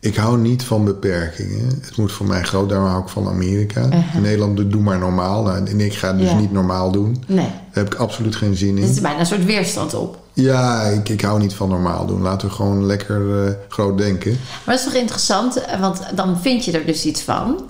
[0.00, 1.66] ik hou niet van beperkingen.
[1.68, 3.84] Het moet voor mij groot, daarom hou ik van Amerika.
[3.86, 4.14] Uh-huh.
[4.14, 5.42] In Nederland doe maar normaal.
[5.42, 6.38] Nou, en ik ga dus Ja.
[6.38, 7.24] niet normaal doen.
[7.26, 9.02] Nee, Daar heb ik absoluut geen zin er is in.
[9.02, 10.18] bijna een soort weerstand op.
[10.32, 12.22] Ja, ik, ik hou niet van normaal doen.
[12.22, 14.30] Laten we gewoon lekker eh, groot denken.
[14.30, 17.60] Maar dat is toch interessant, want dan vind je er dus iets van.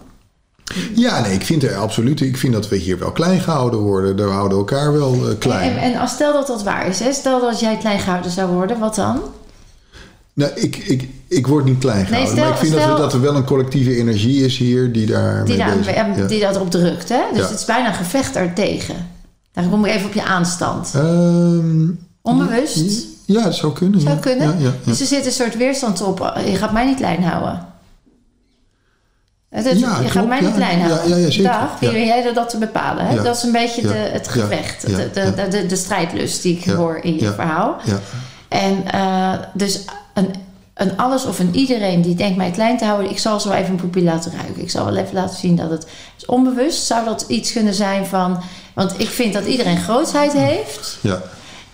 [0.94, 2.20] Ja, nee, ik vind er absoluut.
[2.20, 4.16] Ik vind dat we hier wel klein gehouden worden.
[4.16, 5.76] We houden elkaar wel eh, klein.
[5.76, 7.12] En, en als stel dat dat waar is, hè?
[7.12, 9.20] stel dat jij klein gehouden zou worden, wat dan?
[10.34, 12.32] Nou, ik, ik, ik word niet klein gehouden.
[12.32, 15.06] stel- maar ik vind dat, er, dat er wel een collectieve energie is hier die
[15.06, 16.26] daar Die, daar, bezig ja.
[16.26, 17.20] die dat erop drukt, hè?
[17.32, 17.48] Dus Ja.
[17.48, 18.96] het is bijna een gevecht ertegen.
[19.52, 20.90] Daar kom ik even op je aanstand.
[20.94, 21.88] Ehm,
[22.22, 23.06] Onbewust.
[23.24, 24.00] ja, dat zou kunnen.
[24.00, 24.20] Zou ja.
[24.20, 24.74] kunnen.
[24.84, 26.32] Dus er zit een soort weerstand op.
[26.46, 27.66] Je gaat mij niet klein houden.
[29.52, 31.08] Het Ja, je gaat mij niet klein houden.
[31.08, 31.50] ja, ja, zeker.
[31.50, 33.06] Dag, wie ben jij dat te bepalen?
[33.06, 33.22] Hè?
[33.22, 34.86] Dat is een beetje de, het gevecht.
[34.86, 37.76] De, de, de, de, strijdlust die ik hoor in je verhaal.
[37.84, 38.00] Ja.
[38.48, 39.84] En eh, dus
[40.14, 40.34] een,
[40.74, 43.70] een alles of een iedereen die denkt mij klein te houden, ik zal zo even
[43.70, 44.62] een poepie laten ruiken.
[44.62, 48.06] Ik zal wel even laten zien dat het is onbewust zou dat iets kunnen zijn
[48.06, 48.42] van.
[48.74, 50.98] Want ik vind dat iedereen grootsheid heeft.
[51.00, 51.22] Ja.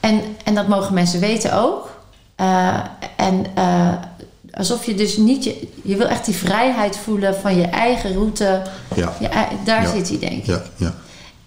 [0.01, 1.97] En, en dat mogen mensen weten ook.
[2.35, 2.75] Eh,
[3.17, 3.93] en eh,
[4.59, 5.69] alsof je dus niet je.
[5.83, 8.63] Je wil echt die vrijheid voelen van je eigen route.
[8.95, 9.13] Ja.
[9.21, 9.29] Je
[9.65, 9.91] daar Ja.
[9.91, 10.47] zit hij, denk ik.
[10.47, 10.63] Ja.
[10.77, 10.95] Ja.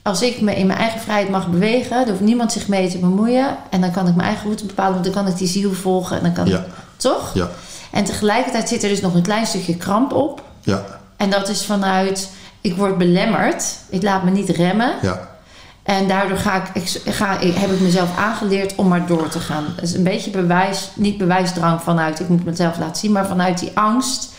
[0.03, 2.97] Als ik me in mijn eigen vrijheid mag bewegen, dan hoeft niemand zich mee te
[2.97, 3.57] bemoeien.
[3.69, 6.17] En dan kan ik mijn eigen route bepalen, want dan kan ik die ziel volgen.
[6.17, 6.57] En dan kan Ja.
[6.57, 6.63] ik,
[6.97, 7.31] toch?
[7.33, 7.49] Ja.
[7.91, 10.43] En tegelijkertijd zit er dus nog een klein stukje kramp op.
[10.61, 10.85] Ja.
[11.17, 12.29] En dat is vanuit,
[12.61, 13.63] ik word belemmerd.
[13.89, 14.93] Ik laat me niet remmen.
[15.01, 15.29] Ja.
[15.83, 19.63] En daardoor ga ik, ga, ik, heb ik mezelf aangeleerd om maar door te gaan.
[19.75, 23.59] Dat is een beetje bewijs, niet bewijsdrang vanuit ik moet mezelf laten zien, maar vanuit
[23.59, 24.29] die angst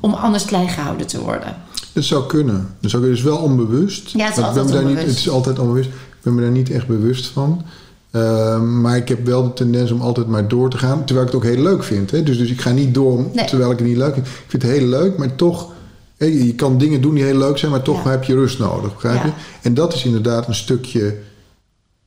[0.00, 1.56] om anders klein gehouden te worden.
[1.92, 2.74] Dat zou kunnen.
[2.80, 3.18] Dat zou kunnen.
[3.18, 4.08] Het is wel onbewust.
[4.08, 5.08] Ja, het is altijd daar niet, onbewust.
[5.08, 5.88] het is altijd onbewust.
[5.88, 7.62] Ik ben me daar niet echt bewust van.
[8.10, 11.04] Ehm, maar ik heb wel de tendens om altijd maar door te gaan.
[11.04, 12.10] Terwijl ik het ook heel leuk vind.
[12.10, 12.22] Hè?
[12.22, 13.44] Dus, dus ik ga niet door Nee.
[13.46, 14.26] terwijl ik het niet leuk vind.
[14.26, 15.70] Ik vind het heel leuk, maar toch...
[16.18, 18.10] Je kan dingen doen die heel leuk zijn, maar toch Ja.
[18.10, 18.92] heb je rust nodig.
[18.94, 19.28] Begrijp je?
[19.28, 19.34] Ja.
[19.62, 21.16] En dat is inderdaad een stukje...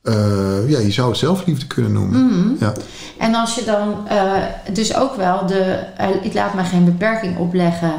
[0.02, 2.26] eh, ja, je zou het zelfliefde kunnen noemen.
[2.26, 2.64] Mhm.
[2.64, 2.72] Ja.
[3.18, 4.32] En als je dan eh,
[4.72, 7.92] dus ook wel de eh, ik laat me geen beperking opleggen.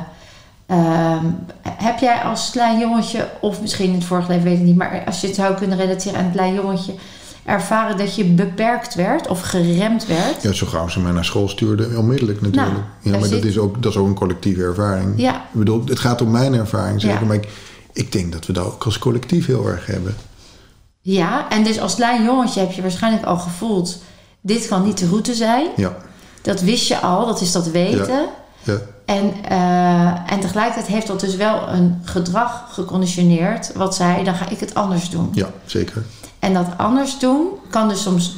[0.66, 1.26] ehm,
[1.68, 5.04] heb jij als klein jongetje, of misschien in het vorige leven, weet ik niet, maar
[5.06, 6.94] als je het zou kunnen relateren aan een klein jongetje,
[7.46, 10.42] ervaren dat je beperkt werd of geremd werd?
[10.42, 12.72] ja, zo gauw ze mij naar school stuurden, onmiddellijk natuurlijk.
[12.72, 15.14] Nou, ja, maar dat is, ook, dat is ook een collectieve ervaring.
[15.16, 15.36] Ja.
[15.36, 17.20] Ik bedoel, het gaat om mijn ervaring zeker.
[17.20, 17.26] Ja.
[17.26, 17.48] Maar ik,
[17.94, 20.16] ik denk dat we dat ook als collectief heel erg hebben.
[21.02, 24.02] Ja, en dus als klein jongetje heb je waarschijnlijk al gevoeld,
[24.42, 25.68] dit kan niet de route zijn.
[25.76, 25.96] Ja.
[26.42, 28.26] Dat wist je al, dat is dat weten.
[28.64, 28.78] Ja.
[29.06, 33.74] En, eh, en tegelijkertijd heeft dat dus wel een gedrag geconditioneerd.
[33.74, 35.30] Wat zei, dan ga ik het anders doen.
[35.34, 36.04] ja, zeker.
[36.44, 38.36] En dat anders doen kan dus soms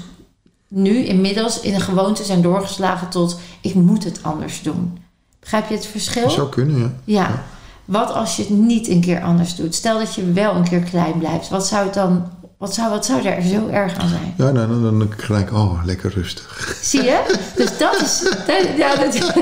[0.67, 4.97] nu inmiddels in een gewoonte zijn doorgeslagen tot ik moet het anders doen.
[5.39, 6.21] Begrijp je het verschil?
[6.23, 6.89] Dat zou kunnen, ja.
[7.03, 7.43] Ja.
[7.85, 9.75] Wat als je het niet een keer anders doet?
[9.75, 11.49] Stel dat je wel een keer klein blijft.
[11.49, 12.29] Wat zou het dan?
[12.57, 14.33] Wat zou, wat zou er zo erg aan zijn?
[14.37, 16.77] Ja, nou, dan, dan, dan gelijk, oh, lekker rustig.
[16.81, 17.35] Zie je?
[17.55, 18.19] Dus dat is.
[18.47, 19.13] dat- ja, dat,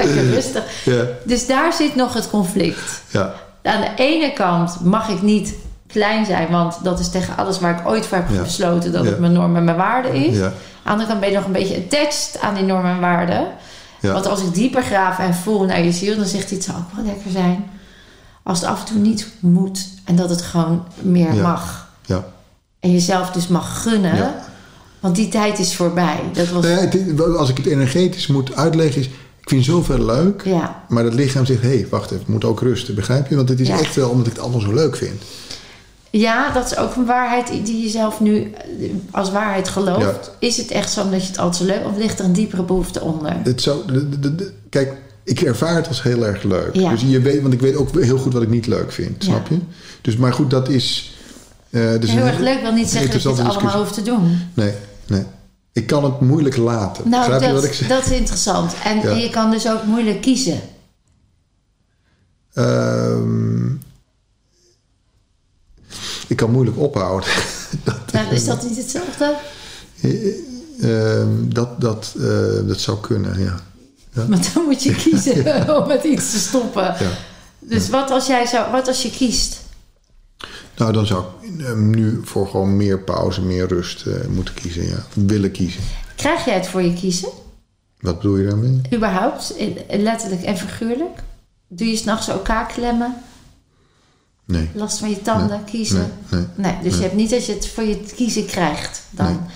[0.00, 0.84] lekker rustig.
[0.84, 3.02] Ja, Dus daar zit nog het conflict.
[3.10, 5.54] ja, Aan de ene kant mag ik niet
[5.94, 8.42] klein zijn, want dat is tegen alles waar ik ooit voor heb Ja.
[8.42, 9.10] besloten dat Ja.
[9.10, 10.36] het mijn norm en mijn waarde is.
[10.36, 10.52] ja, Aan
[10.82, 13.46] de andere kant ben je nog een beetje attached aan die normen en waarden.
[14.00, 14.12] ja.
[14.12, 16.78] Want als ik dieper graaf en voel naar je ziel, dan zegt hij het zou
[16.78, 17.64] ook wel lekker zijn.
[18.42, 21.88] Als het af en toe niet moet en dat het gewoon meer mag.
[22.06, 22.24] ja.
[22.80, 24.16] En jezelf dus mag gunnen.
[24.16, 24.34] Ja.
[25.00, 26.20] Want die tijd is voorbij.
[26.32, 26.64] Dat was.
[26.64, 29.06] Nou als ik het energetisch moet uitleggen, is...
[29.40, 31.62] Ik vind zoveel leuk, Ja, maar het lichaam zegt...
[31.62, 33.36] Hé, hey, wacht even, ik moet ook rusten, begrijp je?
[33.36, 35.22] Want het is echt wel omdat ik het allemaal zo leuk vind.
[36.20, 38.52] Ja, dat is ook een waarheid die je zelf nu
[39.10, 40.00] als waarheid gelooft.
[40.00, 40.18] Ja.
[40.38, 42.62] Is het echt zo omdat je het altijd zo leuk of ligt er een diepere
[42.62, 43.36] behoefte onder?
[43.42, 44.92] Het zou, de- de- de- de- kijk,
[45.24, 46.74] ik ervaar het als heel erg leuk.
[46.74, 46.90] Ja.
[46.90, 49.30] Dus je weet, want ik weet ook heel goed wat ik niet leuk vind, Ja.
[49.30, 49.58] snap je?
[50.00, 51.14] Dus, maar goed, dat is...
[51.70, 54.02] eh, dus Heel een- erg leuk wil niet zeggen dat je het allemaal hoeft te
[54.02, 54.38] doen.
[54.54, 54.72] Nee,
[55.06, 55.22] nee.
[55.72, 57.08] Ik kan het moeilijk laten.
[57.08, 57.88] Nou, Begrijp je dat, wat ik zeg?
[57.88, 58.72] dat is interessant.
[58.84, 60.60] En je kan dus ook moeilijk kiezen.
[62.52, 63.63] Ehm,
[66.26, 67.28] ik kan moeilijk ophouden.
[68.12, 69.36] Nou, is dat niet hetzelfde?
[70.80, 73.60] Ehm, dat, dat, eh, dat zou kunnen, ja.
[74.12, 74.26] ja.
[74.28, 75.44] Maar dan moet je kiezen
[75.76, 76.82] om met iets te stoppen.
[76.82, 77.10] ja.
[77.58, 79.60] Dus wat als, jij zou, wat als je kiest?
[80.76, 84.86] Nou, dan zou ik eh, nu voor gewoon meer pauze, meer rust eh, moeten kiezen,
[84.86, 85.06] ja.
[85.14, 85.82] Willen kiezen.
[86.16, 87.28] Krijg jij het voor je kiezen?
[88.00, 88.80] Wat bedoel je daarmee?
[88.94, 89.54] Überhaupt,
[89.88, 91.22] letterlijk en figuurlijk?
[91.68, 93.16] Doe je s'nachts ook klemmen?
[94.46, 94.70] Nee.
[94.74, 96.12] Last van je tanden, kiezen?
[96.54, 99.46] Nee, dus je hebt niet dat je het voor je kiezen krijgt dan.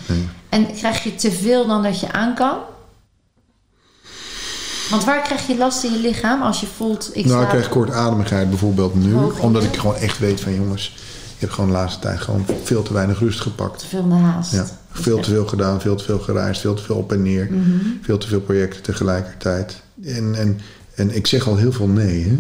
[0.48, 2.58] En krijg je te veel dan dat je aan kan?
[4.90, 7.10] Want waar krijg je last in je lichaam als je voelt...
[7.12, 9.14] Ik nou, ik krijg kortademigheid bijvoorbeeld nu.
[9.14, 9.42] Hoogte.
[9.42, 12.82] Omdat ik gewoon echt weet van jongens, je hebt gewoon de laatste tijd gewoon veel
[12.82, 13.78] te weinig rust gepakt.
[13.78, 14.52] Te veel haast.
[14.52, 17.48] Ja, veel te veel gedaan, veel te veel gereisd, veel te veel op en neer.
[17.50, 17.86] Mhm.
[18.02, 19.82] Veel te veel projecten tegelijkertijd.
[20.04, 20.60] En, en,
[20.94, 22.38] en ik zeg al heel veel nee, hè?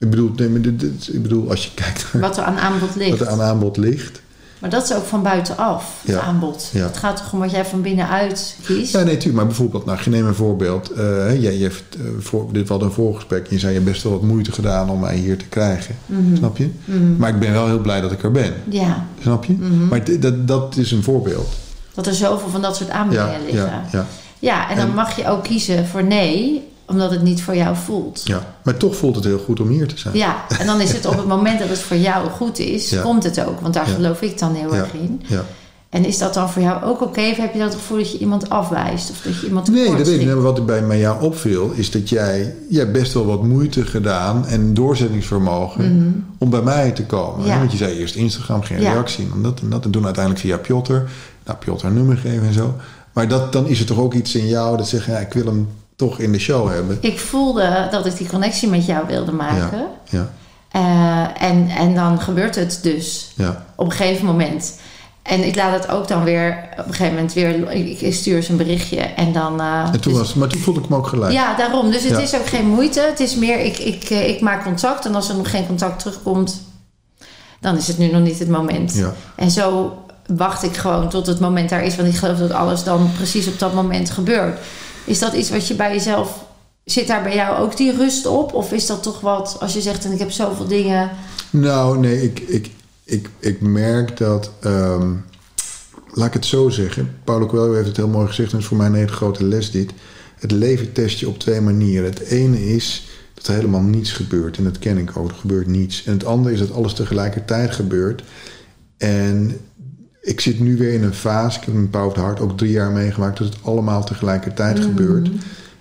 [0.00, 2.58] Ik bedoel, nee, maar dit- dit- ik bedoel als je kijkt naar Wat er aan
[2.58, 3.10] aanbod ligt.
[3.10, 4.20] wat er aan aanbod ligt.
[4.58, 6.20] Maar dat is ook van buitenaf, het Ja.
[6.20, 6.70] aanbod.
[6.72, 6.82] Ja.
[6.86, 8.92] Het gaat toch om wat jij van binnenuit kiest?
[8.92, 9.36] Ja, nee, natuurlijk.
[9.36, 10.90] Maar bijvoorbeeld, nou, je neemt een voorbeeld.
[10.90, 13.46] Eh, jij, je hebt, eh, voor, dit was een voorgesprek.
[13.50, 15.96] Je zei, je hebt best wel wat moeite gedaan om mij hier te krijgen.
[16.06, 16.36] Mhm.
[16.36, 16.70] Snap je?
[17.16, 18.52] Maar ik ben wel heel blij dat ik er ben.
[18.68, 19.52] Ja, Snap je?
[19.52, 19.88] Mhm.
[19.88, 21.48] Maar dat, dat is een voorbeeld.
[21.94, 23.64] dat er zoveel van dat soort aanbiedingen Ja, liggen.
[23.70, 24.06] ja, ja,
[24.38, 27.76] Ja, en dan En- mag je ook kiezen voor nee, omdat het niet voor jou
[27.76, 28.20] voelt.
[28.24, 28.54] ja.
[28.62, 30.16] Maar toch voelt het heel goed om hier te zijn.
[30.16, 33.02] Ja, en dan is het op het moment dat het voor jou goed is, Ja.
[33.02, 33.60] komt het ook.
[33.60, 33.94] Want daar Ja.
[33.94, 34.80] geloof ik dan heel Ja.
[34.80, 35.22] erg in.
[35.26, 35.44] Ja.
[35.90, 37.20] En is dat dan voor jou ook oké?
[37.30, 39.10] Of heb je dat gevoel dat je iemand afwijst?
[39.10, 40.34] Of dat je iemand Nee, dat weet ik niet.
[40.34, 44.46] Wat bij mij jou opviel, is dat jij, jij hebt best wel wat moeite gedaan
[44.46, 47.38] en doorzettingsvermogen om bij mij te komen.
[47.40, 47.48] Mhm.
[47.48, 47.58] Ja.
[47.58, 49.84] Want je zei eerst Instagram, geen reactie en dat en dat.
[49.84, 50.92] En toen uiteindelijk via Piotr.
[51.44, 52.74] Nou, Piotr een nummer geven en zo.
[53.12, 55.44] Maar dat, dan is er toch ook iets in jou dat zegt, ja, ik wil
[55.46, 55.68] hem
[56.08, 56.98] toch in de show hebben.
[57.00, 59.78] Ik voelde dat ik die connectie met jou wilde maken.
[59.78, 60.30] Ja, ja,
[60.70, 63.64] Eh, en, en dan gebeurt het dus ja.
[63.76, 64.74] op een gegeven moment.
[65.22, 67.70] En ik laat het ook dan weer op een gegeven moment weer.
[68.02, 69.60] Ik, stuur ze een berichtje en dan.
[69.60, 71.32] eh, En toen dus- was, maar toen voelde ik me ook gelijk.
[71.32, 71.90] Ja, daarom.
[71.90, 72.18] Dus het Ja.
[72.18, 73.00] is ook geen moeite.
[73.00, 75.04] Het is meer, ik, ik, eh, ik maak contact.
[75.06, 76.60] En als er nog geen contact terugkomt,
[77.60, 78.94] dan is het nu nog niet het moment.
[78.94, 79.12] Ja.
[79.34, 79.98] En zo
[80.36, 81.96] wacht ik gewoon tot het moment daar is.
[81.96, 84.58] Want ik geloof dat alles dan precies op dat moment gebeurt.
[85.04, 86.48] Is dat iets wat je bij jezelf...
[86.84, 88.54] Zit daar bij jou ook die rust op?
[88.54, 90.04] Of is dat toch wat, als je zegt...
[90.04, 91.10] en ik heb zoveel dingen...
[91.50, 92.70] Nou, nee, ik, ik,
[93.04, 94.50] ik, ik merk dat.
[94.60, 95.12] ehm,
[96.12, 97.18] laat ik het zo zeggen.
[97.24, 98.52] Paulo Coelho heeft het heel mooi gezegd.
[98.52, 99.92] En is voor mij een hele grote les dit.
[100.38, 102.10] Het leven test je op twee manieren.
[102.10, 104.56] Het ene is dat er helemaal niets gebeurt.
[104.56, 105.28] En dat ken ik ook.
[105.30, 106.04] Er gebeurt niets.
[106.04, 108.22] En het andere is dat alles tegelijkertijd gebeurt.
[108.96, 109.60] En
[110.22, 111.58] ik zit nu weer in een fase.
[111.58, 113.38] Ik heb op het Hart ook drie jaar meegemaakt.
[113.38, 115.30] Dat het allemaal tegelijkertijd gebeurt.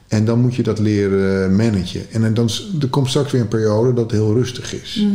[0.08, 2.02] En dan moet je dat leren managen.
[2.12, 2.50] En dan,
[2.82, 5.06] er komt straks weer een periode dat het heel rustig is.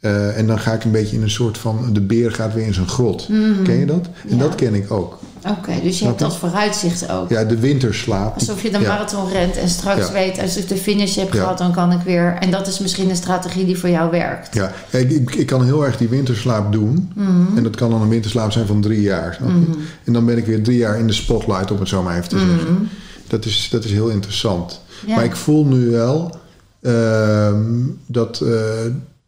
[0.00, 1.90] Eh, en dan ga ik een beetje in een soort van...
[1.92, 3.28] de beer gaat weer in zijn grot.
[3.64, 4.08] Ken je dat?
[4.28, 4.42] En Ja.
[4.42, 5.18] dat ken ik ook.
[5.48, 7.28] Oké, dus je hebt dat vooruitzicht ook.
[7.30, 8.34] Ja, de winterslaap.
[8.34, 10.38] Alsof je de marathon rent en straks weet...
[10.40, 12.36] als ik de finish heb gehad, dan kan ik weer...
[12.40, 14.54] En dat is misschien een strategie die voor jou werkt.
[14.54, 17.12] Ja, Kijk, ik, ik kan heel erg die winterslaap doen.
[17.14, 17.56] Mhm.
[17.56, 19.38] En dat kan dan een winterslaap zijn van drie jaar.
[19.46, 19.64] Je?
[20.04, 22.28] En dan ben ik weer drie jaar in de spotlight, om het zo maar even
[22.28, 22.88] te zeggen.
[23.28, 24.80] Dat is, dat is heel interessant.
[25.00, 25.10] Mhm.
[25.10, 25.16] Ja.
[25.16, 26.36] Maar ik voel nu wel
[26.82, 28.50] ehm, dat eh,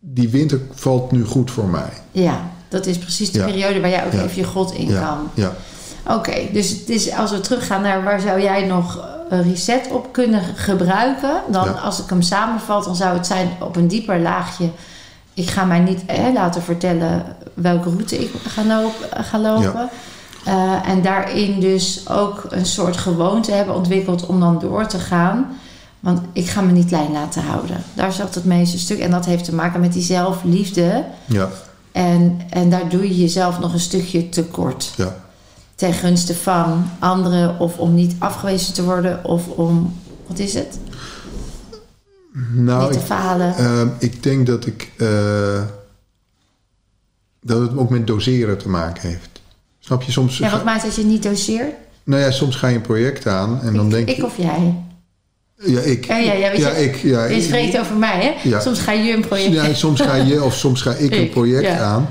[0.00, 1.88] die winter valt nu goed voor mij.
[2.12, 3.44] Ja, dat is precies de Ja.
[3.44, 4.22] periode waar jij ook Ja.
[4.24, 5.18] even je god in Ja, kan.
[5.34, 5.52] ja.
[6.08, 10.12] Oké, dus het is, als we teruggaan naar waar zou jij nog een reset op
[10.12, 11.70] kunnen gebruiken, dan Ja.
[11.70, 14.70] als ik hem samenvat, dan zou het zijn op een dieper laagje.
[15.34, 17.24] Ik ga mij niet eh, laten vertellen
[17.54, 19.88] welke route ik ga, loop- ga lopen.
[20.44, 25.46] Eh, en daarin dus ook een soort gewoonte hebben ontwikkeld om dan door te gaan.
[26.00, 27.76] Want ik ga me niet klein laten houden.
[27.94, 28.98] Daar zat het meeste stuk.
[28.98, 31.04] En dat heeft te maken met die zelfliefde.
[31.24, 31.48] Ja,
[31.92, 34.92] En, en daar doe je jezelf nog een stukje tekort.
[34.96, 35.14] ja.
[35.76, 39.94] Ten gunste van anderen of om niet afgewezen te worden of om,
[40.26, 40.78] wat is het?
[42.52, 43.56] Nou, niet te ik, falen.
[43.56, 44.90] ehm, ik denk dat ik...
[44.96, 45.62] eh,
[47.42, 49.40] dat het ook met doseren te maken heeft.
[49.78, 50.12] Snap je?
[50.12, 51.74] Soms, ja, wat maakt dat je niet doseert?
[52.04, 54.24] nou ja, soms ga je een project aan en dan ik, denk ik je...
[54.24, 54.74] of jij?
[55.58, 56.04] Ja, ik.
[56.06, 56.96] Ja, ja, ja, je- ik.
[56.96, 58.48] Ja, Je ik- spreekt over mij, hè?
[58.48, 58.60] Ja.
[58.60, 59.52] Soms ga je een project...
[59.52, 61.78] Ja, soms ga je of soms ga ik een Ik, project ja.
[61.78, 62.08] aan.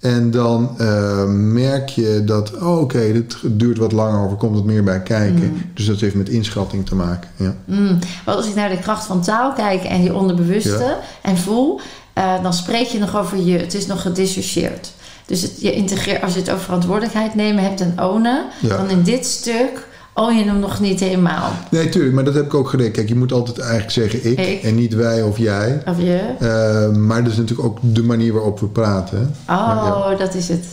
[0.00, 4.54] En dan eh, merk je dat, oh, oké, dit duurt wat langer of er komt
[4.54, 5.62] wat meer bij kijken.
[5.74, 7.30] Dus dat heeft met inschatting te maken.
[7.36, 7.54] Ja.
[7.64, 10.98] Mm, want als ik naar de kracht van taal kijk en je onderbewuste Ja.
[11.22, 11.80] en voel,
[12.12, 13.58] eh, dan spreek je nog over je.
[13.58, 14.92] Het is nog gedissocieerd.
[15.26, 18.76] Dus het, je integreert, als je het over verantwoordelijkheid nemen hebt en ownen, Ja.
[18.76, 19.86] dan in dit stuk
[20.18, 21.52] own je hem nog niet helemaal?
[21.70, 22.90] Nee, tuurlijk, maar dat heb ik ook gedaan.
[22.90, 24.62] Kijk, je moet altijd eigenlijk zeggen ik, Ik.
[24.62, 25.82] en niet wij of jij.
[25.86, 26.20] Of je?
[26.38, 29.34] Eh, maar dat is natuurlijk ook de manier waarop we praten.
[29.46, 29.86] Ja.
[29.86, 30.64] Oh, dat is het.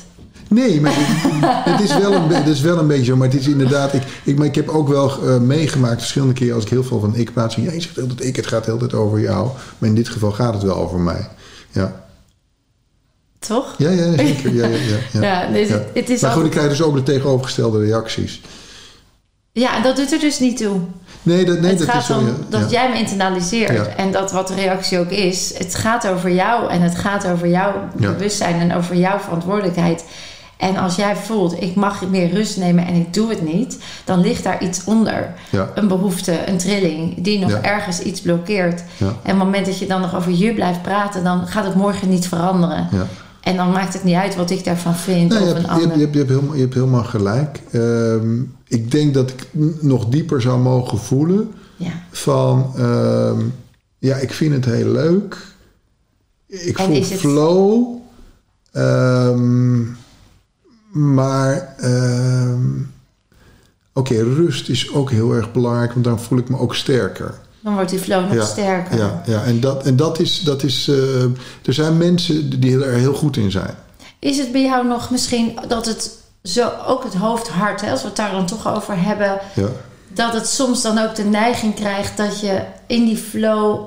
[0.50, 1.34] Nee, maar het,
[1.74, 3.16] het is wel een, het is wel een beetje zo.
[3.16, 3.94] Maar het is inderdaad...
[3.94, 6.56] Ik, ik, maar ik heb ook wel eh, meegemaakt verschillende keren...
[6.56, 7.52] als ik heel veel van ik praat...
[7.52, 9.50] Zeg, je zegt altijd ik, het gaat de hele tijd over jou.
[9.78, 11.28] Maar in dit geval gaat het wel over mij.
[11.72, 12.04] Ja,
[13.40, 13.76] Toch?
[13.78, 14.54] ja, ja zeker.
[14.54, 15.22] Ja, ja, ja, ja.
[15.44, 18.42] Ja, nee, het- het is maar goed, altijd- ik krijg dus ook de tegenovergestelde reacties.
[19.57, 20.80] Ja, dat doet er dus niet toe.
[21.22, 22.18] Nee, dat, nee, het dat gaat is zo.
[22.18, 22.68] om ja, dat ja.
[22.82, 23.76] jij me internaliseert.
[23.76, 23.86] Ja.
[23.86, 25.53] En dat wat de reactie ook is.
[25.57, 28.11] Het gaat over jou en het gaat over jouw Ja.
[28.11, 30.03] bewustzijn en over jouw verantwoordelijkheid.
[30.57, 34.22] En als jij voelt, ik mag meer rust nemen en ik doe het niet, dan
[34.22, 35.34] ligt daar iets onder.
[35.49, 35.69] Ja.
[35.76, 37.61] Een behoefte, een trilling, die nog Ja.
[37.61, 38.84] ergens iets blokkeert.
[38.98, 39.06] Ja.
[39.06, 41.76] En op het moment dat je dan nog over je blijft praten, dan gaat het
[41.76, 42.88] morgen niet veranderen.
[43.46, 45.70] En dan maakt het niet uit wat ik daarvan vind of hebt, een je, hebt,
[45.82, 45.98] ander.
[45.98, 47.60] je, hebt, je, hebt helemaal, je hebt helemaal gelijk.
[47.72, 49.48] Ehm, ik denk dat ik
[49.82, 51.92] nog dieper zou mogen voelen Ja.
[52.12, 52.72] van...
[52.78, 53.40] ehm,
[53.98, 55.38] ja, ik vind het heel leuk.
[56.48, 57.96] Ik En voel het- flow.
[58.72, 59.82] Ehm,
[60.92, 61.76] maar...
[63.94, 67.34] Oké, rust is ook heel erg belangrijk, want dan voel ik me ook sterker.
[67.66, 68.98] Dan wordt die flow nog Ja, sterker.
[68.98, 69.44] Ja, ja.
[69.44, 70.40] en dat, en dat is...
[70.40, 71.24] Dat is eh,
[71.66, 73.76] er zijn mensen die er heel goed in zijn.
[74.20, 76.12] Is het bij jou nog misschien dat het
[76.44, 79.68] zo ook het hoofd hard, hè, als we het daar dan toch over hebben, Ja,
[80.14, 83.80] dat het soms dan ook de neiging krijgt dat je in die flow.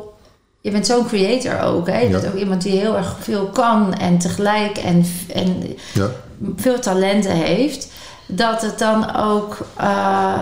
[0.61, 1.99] Je bent zo'n creator ook, hè?
[1.99, 2.21] Je Ja.
[2.21, 5.63] bent ook iemand die heel erg veel kan en tegelijk en, en
[5.95, 6.09] ja,
[6.57, 7.89] veel talenten heeft.
[8.27, 9.59] Dat het dan ook.
[9.77, 10.41] eh,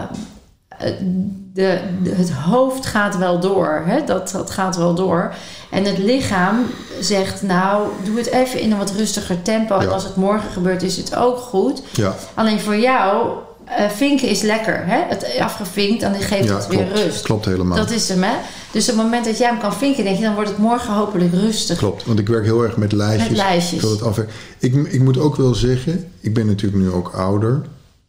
[1.57, 3.83] de, de- het hoofd gaat wel door.
[3.87, 4.05] Hè?
[4.05, 5.35] Dat, dat gaat wel door.
[5.71, 6.57] En het lichaam
[7.01, 9.79] zegt: Nou, doe het even in een wat rustiger tempo.
[9.79, 11.83] En als het morgen gebeurt, is het ook goed.
[11.93, 12.15] ja.
[12.35, 13.29] Alleen voor jou,
[13.65, 14.83] eh, vinken is lekker.
[14.87, 14.99] Hè?
[15.09, 17.23] Het afgevinkt, dan geeft ja het weer rust.
[17.23, 17.77] Klopt helemaal.
[17.77, 18.35] Dat is hem, hè?
[18.73, 20.93] Dus op het moment dat jij hem kan vinken, denk je, dan wordt het morgen
[20.95, 21.79] hopelijk rustig.
[21.79, 23.29] Klopt, want ik werk heel erg met lijstjes.
[23.29, 23.83] Met lijstjes.
[23.83, 24.27] Ik, het
[24.59, 27.63] ik, ik moet ook wel zeggen, ik ben natuurlijk nu ook ouder.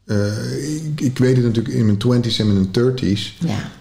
[0.07, 3.71] Eh, ik, ik weet het natuurlijk in mijn 20s en mijn 30s Ja.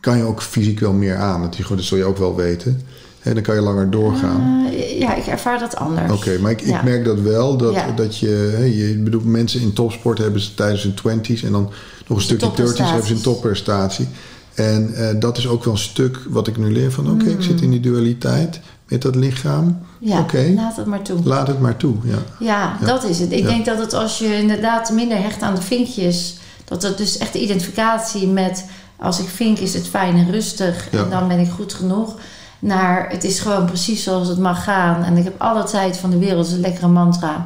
[0.00, 1.40] kan je ook fysiek wel meer aan.
[1.42, 2.80] Dat, dat zul je ook wel weten.
[3.20, 4.66] Hè, dan kan je langer doorgaan.
[4.66, 6.12] Eh, ja, ik ervaar dat anders.
[6.12, 6.78] Oké, maar ik, Ja.
[6.78, 7.56] ik merk dat wel.
[7.56, 7.92] Dat, Ja.
[7.92, 8.28] dat je,
[8.76, 11.70] je ik bedoel, mensen in topsport hebben ze tijdens hun 20s en dan
[12.06, 12.90] nog een stukje 30s topprestaties.
[12.90, 14.08] hebben ze een topprestatie.
[14.54, 17.42] En eh, dat is ook wel een stuk wat ik nu leer van oké, ik
[17.42, 19.78] zit in die dualiteit met dat lichaam.
[19.98, 21.20] Ja, laat het maar toe.
[21.24, 21.94] laat het maar toe.
[22.02, 22.18] Ja.
[22.38, 22.86] Ja, Ja.
[22.86, 23.32] dat is het.
[23.32, 23.48] Ik Ja.
[23.48, 27.32] denk dat het als je inderdaad minder hecht aan de vinkjes, dat het dus echt
[27.32, 30.98] de identificatie met als ik vink is het fijn en rustig Ja.
[31.04, 32.14] en dan ben ik goed genoeg.
[32.58, 36.10] Naar het is gewoon precies zoals het mag gaan en ik heb alle tijd van
[36.10, 37.44] de wereld, dat is een lekkere mantra.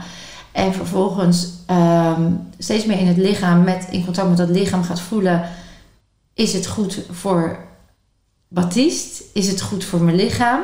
[0.52, 2.22] En vervolgens ehm,
[2.58, 5.42] steeds meer in het lichaam, met, in contact met dat lichaam gaat voelen:
[6.34, 7.58] is het goed voor
[8.48, 9.22] Baptiste?
[9.32, 10.60] Is het goed voor mijn lichaam?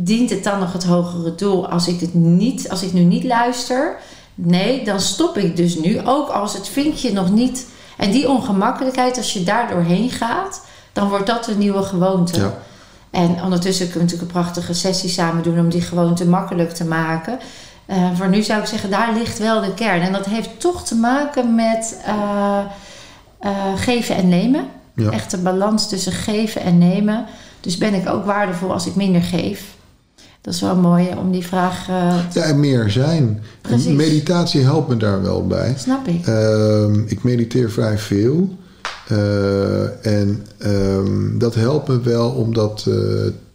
[0.00, 3.24] Dient het dan nog het hogere doel als ik het niet, als ik nu niet
[3.24, 3.96] luister?
[4.34, 6.06] Nee, dan stop ik dus nu.
[6.06, 7.66] Ook als het vinkje nog niet.
[7.96, 12.40] En die ongemakkelijkheid, als je daar doorheen gaat, dan wordt dat een nieuwe gewoonte.
[12.40, 12.58] Ja.
[13.10, 16.84] En ondertussen kunnen we natuurlijk een prachtige sessie samen doen om die gewoonte makkelijk te
[16.84, 17.38] maken.
[17.86, 20.00] Eh, voor nu zou ik zeggen, daar ligt wel de kern.
[20.00, 22.58] En dat heeft toch te maken met eh,
[23.38, 24.66] eh, geven en nemen.
[24.94, 25.10] Ja.
[25.10, 27.26] Echt de balans tussen geven en nemen.
[27.60, 29.76] Dus ben ik ook waardevol als ik minder geef?
[30.48, 31.88] Dat is wel mooi om die vraag.
[31.88, 33.42] eh, Ja, en meer zijn.
[33.60, 33.92] Precies.
[33.94, 35.74] Meditatie helpt me daar wel bij.
[35.78, 36.26] snap ik.
[36.26, 38.48] Ehm, ik mediteer vrij veel.
[39.08, 42.94] Eh, en ehm, dat helpt me wel om dat eh,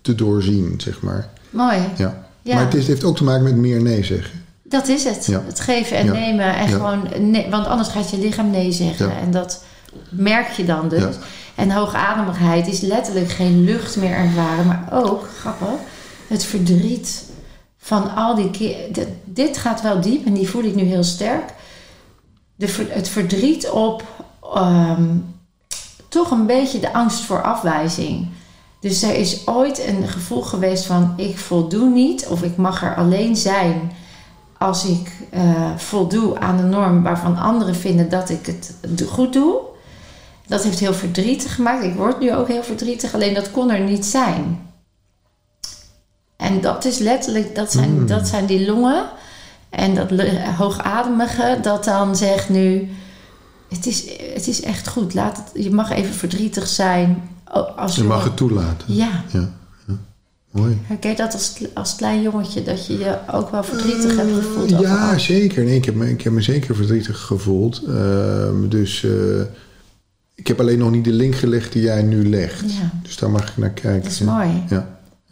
[0.01, 1.29] te doorzien, zeg maar.
[1.49, 1.77] Mooi.
[1.97, 2.25] Ja.
[2.41, 2.53] Ja.
[2.55, 4.41] Maar het, is, het heeft ook te maken met meer nee zeggen.
[4.63, 5.25] Dat is het.
[5.25, 5.41] Ja.
[5.45, 6.11] Het geven en Ja.
[6.11, 6.55] nemen.
[6.55, 9.11] En gewoon nee, want anders gaat je lichaam nee zeggen.
[9.21, 9.63] En dat
[10.09, 11.03] merk je dan dus.
[11.55, 14.65] En hoogademigheid is letterlijk geen lucht meer ervaren.
[14.65, 15.67] Maar ook, grappig,
[16.33, 17.23] het verdriet
[17.77, 18.75] van al die keer.
[19.23, 21.53] Dit, gaat wel diep en die voel ik nu heel sterk.
[22.55, 24.03] De, het verdriet op
[24.53, 25.17] ehm,
[26.07, 28.27] toch een beetje de angst voor afwijzing.
[28.79, 32.95] Dus er is ooit een gevoel geweest van ik voldoe niet of ik mag er
[32.95, 33.91] alleen zijn
[34.57, 38.75] als ik eh, voldoe aan de norm waarvan anderen vinden dat ik het
[39.09, 39.59] goed doe.
[40.47, 41.83] Dat heeft heel verdrietig gemaakt.
[41.83, 44.72] Ik word nu ook heel verdrietig, alleen dat kon er niet zijn.
[46.43, 48.07] En dat is letterlijk, dat zijn, Hmm.
[48.07, 49.03] dat zijn die longen
[49.69, 50.09] en dat
[50.57, 52.87] hoogademige, dat dan zegt nu:
[53.69, 54.03] het is,
[54.33, 55.13] het is echt goed.
[55.13, 57.29] Laat het, je mag even verdrietig zijn.
[57.75, 58.93] Als je, Je mag het toelaten.
[58.93, 59.49] Ja, Ja.
[59.87, 59.95] ja.
[60.51, 60.81] Mooi.
[60.83, 64.71] herken je dat als, als klein jongetje, dat je je ook wel verdrietig hebt gevoeld?
[64.71, 65.63] Eh, over ja, zeker.
[65.63, 67.81] Nee, ik, heb me, ik heb me zeker verdrietig gevoeld.
[67.87, 69.11] Ehm, dus, eh,
[70.35, 72.61] Ik heb alleen nog niet de link gelegd die jij nu legt.
[72.61, 72.89] Ja.
[73.01, 74.01] Dus daar mag ik naar kijken.
[74.03, 74.63] Dat is mooi.
[74.69, 74.87] Ja.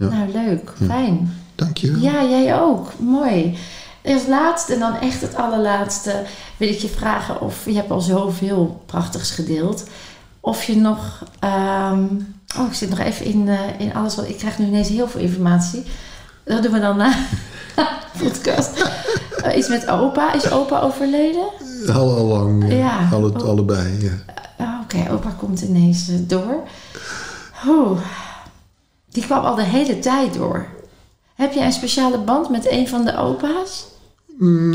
[0.09, 0.15] Ja.
[0.15, 0.73] Nou, leuk.
[0.85, 1.33] Fijn.
[1.55, 2.01] Dank je wel.
[2.01, 2.91] Ja, jij ook.
[2.99, 3.57] Mooi.
[4.03, 6.23] Als laatste, en dan echt het allerlaatste,
[6.57, 9.83] wil ik je vragen of je hebt al zoveel prachtigs gedeeld.
[10.39, 11.23] Of je nog.
[11.39, 12.03] ehm,
[12.59, 14.29] oh, ik zit nog even in, eh, in alles wat.
[14.29, 15.83] Ik krijg nu ineens heel veel informatie.
[16.45, 17.13] Dat doen we dan na
[18.23, 18.85] podcast.
[19.43, 20.33] Eh, iets met opa.
[20.33, 21.45] Is opa overleden?
[21.93, 22.73] Al, al lang.
[22.73, 23.07] Ja.
[23.11, 23.47] Alle, Oh.
[23.47, 23.97] Allebei.
[24.01, 24.33] Ja.
[24.65, 26.63] Ah, Oké, opa komt ineens eh, door.
[27.67, 27.99] Oeh.
[29.11, 30.65] Die kwam al de hele tijd door.
[31.35, 33.85] Heb je een speciale band met een van de opa's?
[34.37, 34.73] Mm,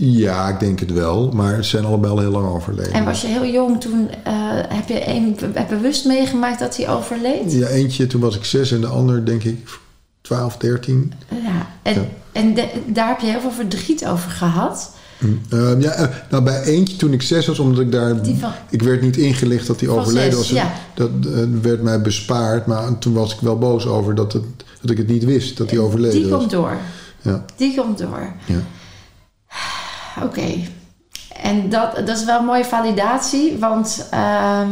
[0.00, 1.30] Ja, ik denk het wel.
[1.34, 2.92] Maar ze zijn allebei al heel lang overleden.
[2.92, 4.32] En was je heel jong toen, eh,
[4.68, 7.52] heb je een, heb bewust meegemaakt dat hij overleed?
[7.52, 9.68] Ja, eentje toen was ik zes en de ander denk ik
[10.20, 11.12] 12, 13.
[11.28, 11.66] Ja.
[11.82, 12.04] En, Ja.
[12.32, 14.90] en de- daar heb je heel veel verdriet over gehad.
[15.18, 15.40] Mm.
[15.50, 18.22] Ehm, ja, eh, nou bij eentje toen ik zes was, omdat ik daar...
[18.22, 20.48] Die van- Ik werd niet ingelicht dat hij overleden was.
[20.48, 20.72] ja.
[20.94, 22.66] Dat eh, werd mij bespaard.
[22.66, 24.42] Maar toen was ik wel boos over dat, het,
[24.80, 26.38] dat ik het niet wist dat hij overleden Die was.
[26.38, 26.76] komt door.
[27.22, 28.32] Ja, Die komt door.
[28.46, 28.58] ja.
[30.24, 30.46] Oké.
[31.42, 34.68] En dat, dat is wel een mooie validatie, want ehm,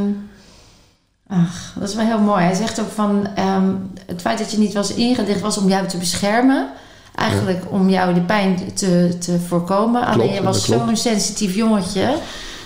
[1.29, 2.45] ach, dat is wel heel mooi.
[2.45, 3.71] Hij zegt ook van ehm,
[4.07, 6.69] het feit dat je niet was ingedicht was om jou te beschermen.
[7.17, 10.07] Eigenlijk om jou de pijn te, te voorkomen.
[10.07, 12.19] Alleen je was zo'n sensitief jongetje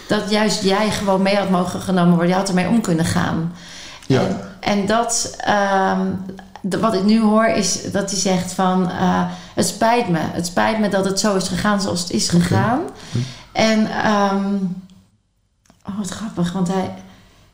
[0.08, 2.28] dat juist jij gewoon mee had mogen genomen worden.
[2.28, 3.52] Je had ermee om kunnen gaan.
[4.06, 4.20] Ja.
[4.20, 6.06] En, en dat, ehm,
[6.60, 8.90] de- wat ik nu hoor, is dat hij zegt van...
[8.90, 9.22] eh,
[9.54, 10.18] het spijt me.
[10.20, 12.80] Het spijt me dat het zo is gegaan zoals het is gegaan.
[13.52, 14.54] En, ehm,
[15.88, 16.94] oh wat grappig, want hij,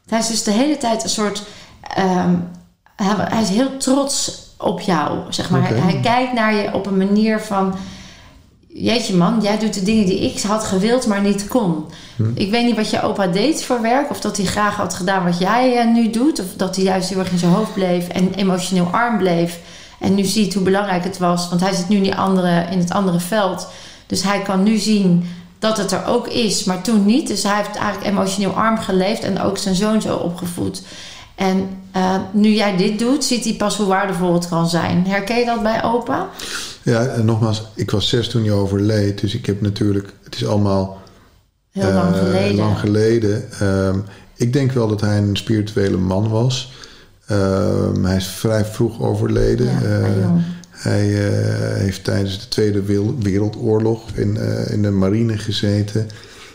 [0.08, 1.42] hij is dus de hele tijd een soort...
[1.80, 2.34] ehm,
[2.96, 5.68] hij, hij is heel trots op jou, zeg maar.
[5.68, 7.74] Hij, hij kijkt naar je op een manier van...
[8.78, 11.84] Jeetje man, jij doet de dingen die ik had gewild, maar niet kon.
[12.34, 14.10] Ik weet niet wat je opa deed voor werk.
[14.10, 16.40] Of dat hij graag had gedaan wat jij eh, nu doet.
[16.40, 19.58] Of dat hij juist heel erg in zijn hoofd bleef en emotioneel arm bleef.
[20.00, 21.48] En nu ziet hoe belangrijk het was.
[21.48, 23.68] Want hij zit nu in, die andere, in het andere veld.
[24.06, 25.28] Dus hij kan nu zien
[25.58, 27.26] dat het er ook is, maar toen niet.
[27.26, 30.82] Dus hij heeft eigenlijk emotioneel arm geleefd en ook zijn zoon zo opgevoed.
[31.36, 35.06] En eh, nu jij dit doet, ziet hij pas hoe waardevol het kan zijn.
[35.06, 36.28] Herken je dat bij opa?
[36.82, 39.20] ja, en nogmaals, ik was zes toen hij overleed.
[39.20, 40.12] Dus ik heb natuurlijk...
[40.24, 41.00] Het is allemaal
[41.70, 42.56] Heel lang eh, geleden.
[42.56, 43.44] lang geleden.
[43.60, 43.98] Ehm,
[44.36, 46.72] ik denk wel dat hij een spirituele man was.
[47.26, 49.66] Ehm, hij is vrij vroeg overleden.
[49.66, 50.30] Ja, Eh,
[50.70, 51.04] hij
[51.78, 52.82] heeft tijdens de Tweede
[53.18, 54.38] Wereldoorlog in,
[54.70, 56.08] in de marine gezeten.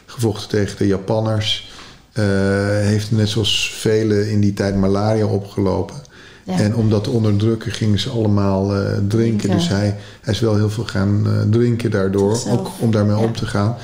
[0.06, 1.71] Gevochten tegen de Japanners.
[2.14, 2.24] Eh,
[2.68, 5.96] heeft net zoals velen in die tijd malaria opgelopen.
[6.44, 6.58] Ja.
[6.60, 9.50] En om dat te onderdrukken gingen ze allemaal eh, drinken.
[9.52, 12.38] Dus hij, hij is wel heel veel gaan eh, drinken daardoor.
[12.50, 13.24] Ook om daarmee Ja.
[13.24, 13.76] om te gaan.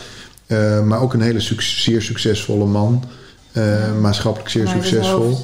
[0.85, 3.03] Maar ook een hele suc- zeer succesvolle man.
[4.01, 5.37] Maatschappelijk zeer Vanuit succesvol.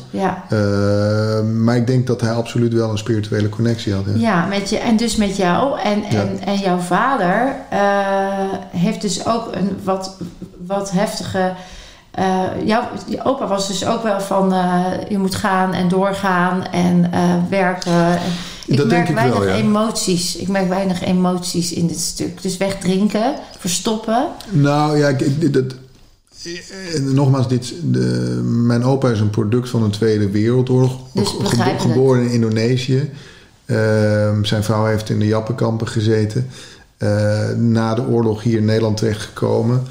[1.64, 4.04] maar ik denk dat hij absoluut wel een spirituele connectie had.
[4.16, 5.80] Ja, met je, en dus met jou.
[5.80, 7.56] En, en, en jouw vader
[8.70, 10.18] heeft dus ook een wat,
[10.66, 11.54] wat heftige.
[12.14, 16.66] Eh, jouw, je opa was dus ook wel van eh, je moet gaan en doorgaan
[16.66, 17.92] en eh, werken.
[17.92, 18.32] En
[18.66, 19.64] ik Dat merk denk ik wel, weinig ja.
[19.64, 20.36] emoties.
[20.36, 22.42] Ik merk weinig emoties in dit stuk.
[22.42, 24.28] Dus wegdrinken, verstoppen.
[24.50, 25.76] Nou ja, ik, dat,
[27.02, 31.00] nogmaals, dit, de, mijn opa is een product van de Tweede Wereldoorlog.
[31.14, 31.36] Dus
[31.78, 33.10] geboren in Indonesië.
[33.66, 36.50] Ehm, zijn vrouw heeft in de Jappenkampen gezeten.
[37.58, 39.84] Na de oorlog hier in Nederland terechtgekomen.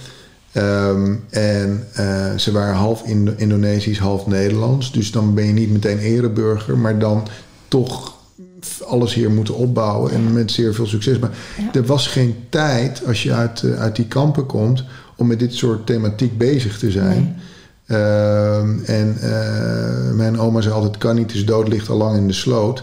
[0.52, 4.92] Ehm, en eh, ze waren half Indo- Indonesisch, half Nederlands.
[4.92, 7.26] Dus dan ben je niet meteen ereburger, maar dan
[7.68, 8.14] toch
[8.86, 10.12] alles hier moeten opbouwen.
[10.12, 11.18] En met zeer veel succes.
[11.18, 11.80] Maar Ja.
[11.80, 14.84] er was geen tijd, als je uit, eh, uit die kampen komt,
[15.16, 17.36] om met dit soort thematiek bezig te zijn.
[17.86, 22.26] Ehm, en eh, mijn oma zei altijd: kan niet, dus dood ligt al lang in
[22.26, 22.82] de sloot.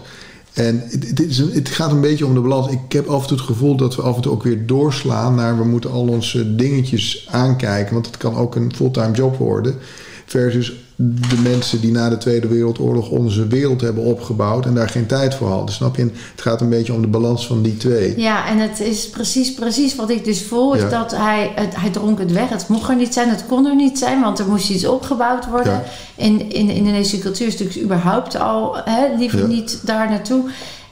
[0.52, 2.72] En het, het gaat een beetje om de balans.
[2.72, 5.34] Ik heb af en toe het gevoel dat we af en toe ook weer doorslaan
[5.34, 7.94] naar we moeten al onze dingetjes aankijken.
[7.94, 9.74] Want het kan ook een fulltime job worden.
[10.26, 10.72] Versus
[11.02, 15.34] de mensen die na de Tweede Wereldoorlog onze wereld hebben opgebouwd en daar geen tijd
[15.34, 15.74] voor hadden.
[15.74, 16.02] Snap je?
[16.02, 18.20] Het gaat een beetje om de balans van die twee.
[18.20, 20.74] Ja, en het is precies, precies wat ik dus voel.
[20.74, 20.88] Is Ja.
[20.88, 22.48] dat hij, het, hij dronk het weg.
[22.48, 24.20] Het mocht er niet zijn, het kon er niet zijn.
[24.20, 25.72] Want er moest iets opgebouwd worden.
[25.72, 25.82] Ja.
[26.16, 29.46] In, in de Indonesische cultuur is natuurlijk überhaupt al hè, liever Ja.
[29.46, 30.42] niet daar naartoe.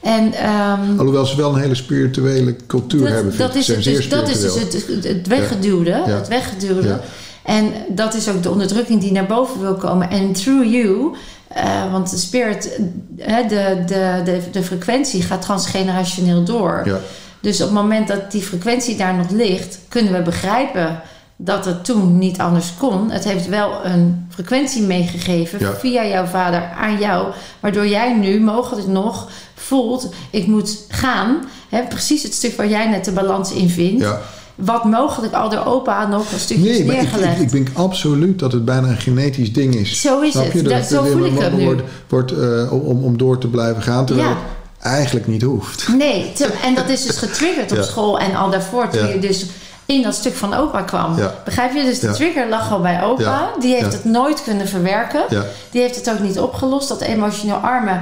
[0.02, 3.24] En ehm, Alhoewel ze wel een hele spirituele cultuur hebben.
[3.24, 6.02] dat, vind dat is het, dus, dat is dus het, het weggeduwde.
[6.06, 7.00] Het weggeduwde.
[7.48, 10.10] En dat is ook de onderdrukking die naar boven wil komen.
[10.10, 11.14] En through you,
[11.48, 12.80] eh, want de spirit,
[13.18, 16.82] eh, de, de, de, de frequentie gaat transgenerationeel door.
[16.84, 16.98] Ja.
[17.40, 21.00] Dus op het moment dat die frequentie daar nog ligt, kunnen we begrijpen
[21.36, 23.10] dat het toen niet anders kon.
[23.10, 25.74] Het heeft wel een frequentie meegegeven Ja.
[25.74, 31.44] via jouw vader aan jou, waardoor jij nu mogelijk nog voelt: ik moet gaan.
[31.68, 34.02] Hè, precies het stuk waar jij net de balans in vindt.
[34.02, 34.20] Ja.
[34.58, 37.36] Wat mogelijk al door opa nog een stukje Nee, maar ik, neergelegd.
[37.36, 40.00] ik, ik denk absoluut dat het bijna een genetisch ding is.
[40.00, 40.64] Zo is Snap het.
[40.68, 41.64] Dat- zo het voel ik hem nu.
[41.64, 44.34] wordt, wordt eh, om, om door te blijven gaan, terwijl Ja.
[44.78, 45.88] het eigenlijk niet hoeft.
[45.96, 49.12] Nee, te- en dat is dus getriggerd op school en al daarvoor toen Ja.
[49.12, 49.46] je dus
[49.86, 51.14] in dat stuk van opa kwam.
[51.44, 51.82] Begrijp je?
[51.84, 53.50] Dus de trigger lag al bij opa.
[53.60, 55.22] Die heeft het nooit kunnen verwerken.
[55.70, 56.88] Die heeft het ook niet opgelost.
[56.88, 58.00] Dat emotioneel arme,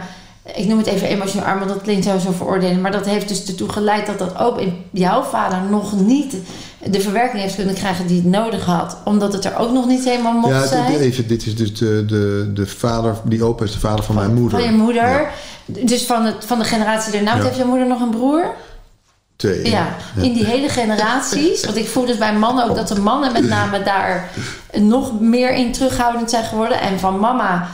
[0.54, 2.80] ik noem het even emotioneel arme, dat klinkt zo zo veroordelen.
[2.80, 6.36] Maar dat heeft dus ertoe geleid dat dat ook in jouw vader nog niet
[6.84, 8.96] de verwerking heeft kunnen krijgen die het nodig had.
[9.04, 10.96] Omdat het er ook nog niet helemaal mocht Ja, zijn.
[10.96, 14.34] even, dit is dus de, de, de vader, die opa is de vader van, mijn
[14.34, 14.60] moeder.
[14.60, 15.02] Van je moeder.
[15.02, 15.28] Ja.
[15.64, 17.30] Dus van, het, van de generatie daarna.
[17.30, 17.48] Want Ja.
[17.48, 18.54] Heeft je moeder nog een broer?
[19.36, 19.70] Twee.
[19.70, 19.86] Ja,
[20.16, 21.64] in die hele generaties.
[21.64, 24.30] Want ik voel dus bij mannen ook dat de mannen met name daar
[24.72, 26.80] nog meer in terughoudend zijn geworden.
[26.80, 27.68] En van mama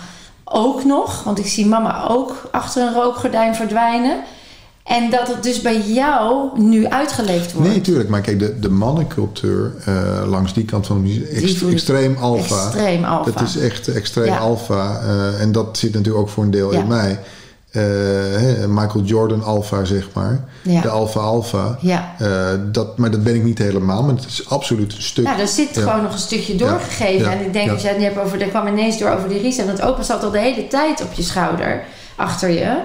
[0.53, 1.23] ook nog.
[1.25, 4.17] Want ik zie mama ook achter een rookgordijn verdwijnen.
[4.85, 7.69] En dat het dus bij jou nu uitgeleefd wordt.
[7.69, 8.09] Nee, tuurlijk.
[8.09, 12.65] Maar kijk, de, de mannencultuur eh, langs die kant van de extreem alfa.
[12.65, 13.31] Extreem alfa.
[13.31, 14.39] Dat is echt extreem Ja.
[14.39, 15.01] alfa.
[15.01, 16.79] eh, en dat zit natuurlijk ook voor een deel Ja.
[16.81, 17.19] in mij.
[17.73, 17.83] Eh,
[18.69, 20.45] Michael Jordan alfa, zeg maar.
[20.63, 20.81] Ja.
[20.81, 21.77] De alfa alfa.
[21.81, 22.15] Ja.
[22.19, 22.29] Eh,
[22.73, 24.03] dat, maar dat ben ik niet helemaal.
[24.03, 25.25] Maar het is absoluut een stuk.
[25.25, 25.81] Nou, er zit Ja.
[25.83, 27.25] gewoon nog een stukje doorgegeven.
[27.31, 27.33] Ja.
[27.33, 27.73] En ik denk, Ja.
[27.73, 28.41] als jij het nu hebt over...
[28.43, 29.67] Er kwam ineens door over die reset.
[29.67, 31.83] Want opa zat al de hele tijd op je schouder.
[32.17, 32.77] Achter je.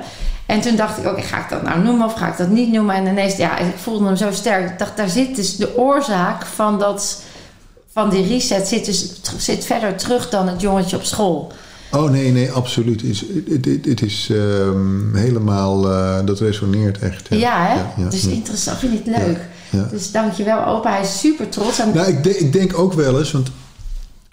[0.45, 2.71] En toen dacht ik ook, ga ik dat nou noemen of ga ik dat niet
[2.71, 2.95] noemen?
[2.95, 4.69] En ineens, ja, ik voelde hem zo sterk.
[4.71, 7.21] Ik dacht, daar zit dus de oorzaak van dat...
[7.93, 11.51] Van die reset zit dus zit verder terug dan het jongetje op school.
[11.91, 13.01] Oh nee, nee, absoluut.
[13.01, 15.91] Het is, het, het, het is ehm, helemaal...
[15.91, 17.27] eh, dat resoneert echt.
[17.29, 17.73] Ja, hè?
[17.73, 18.29] Ja, ja, dus ja.
[18.31, 19.37] interessant, vind ik het leuk.
[19.69, 19.87] ja.
[19.91, 21.79] Dus dankjewel opa, hij is super trots.
[21.79, 23.51] En, Nou, ik, de- ik denk ook wel eens, want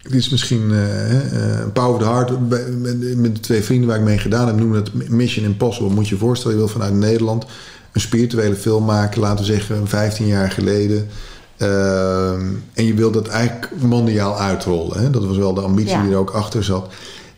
[0.02, 3.88] het is misschien eh eh, Power of the Heart bij- met, met de twee vrienden
[3.88, 5.92] waar ik mee gedaan heb, noemen het Mission Impossible.
[5.94, 7.44] Moet je je voorstellen, je wil vanuit Nederland
[7.92, 11.06] een spirituele film maken, laten we zeggen 15 jaar geleden.
[11.56, 12.40] Ehm,
[12.74, 15.00] en je wil dat eigenlijk mondiaal uitrollen.
[15.02, 15.10] Hè?
[15.10, 16.02] Dat was wel de ambitie Ja.
[16.02, 16.92] die er ook achter zat.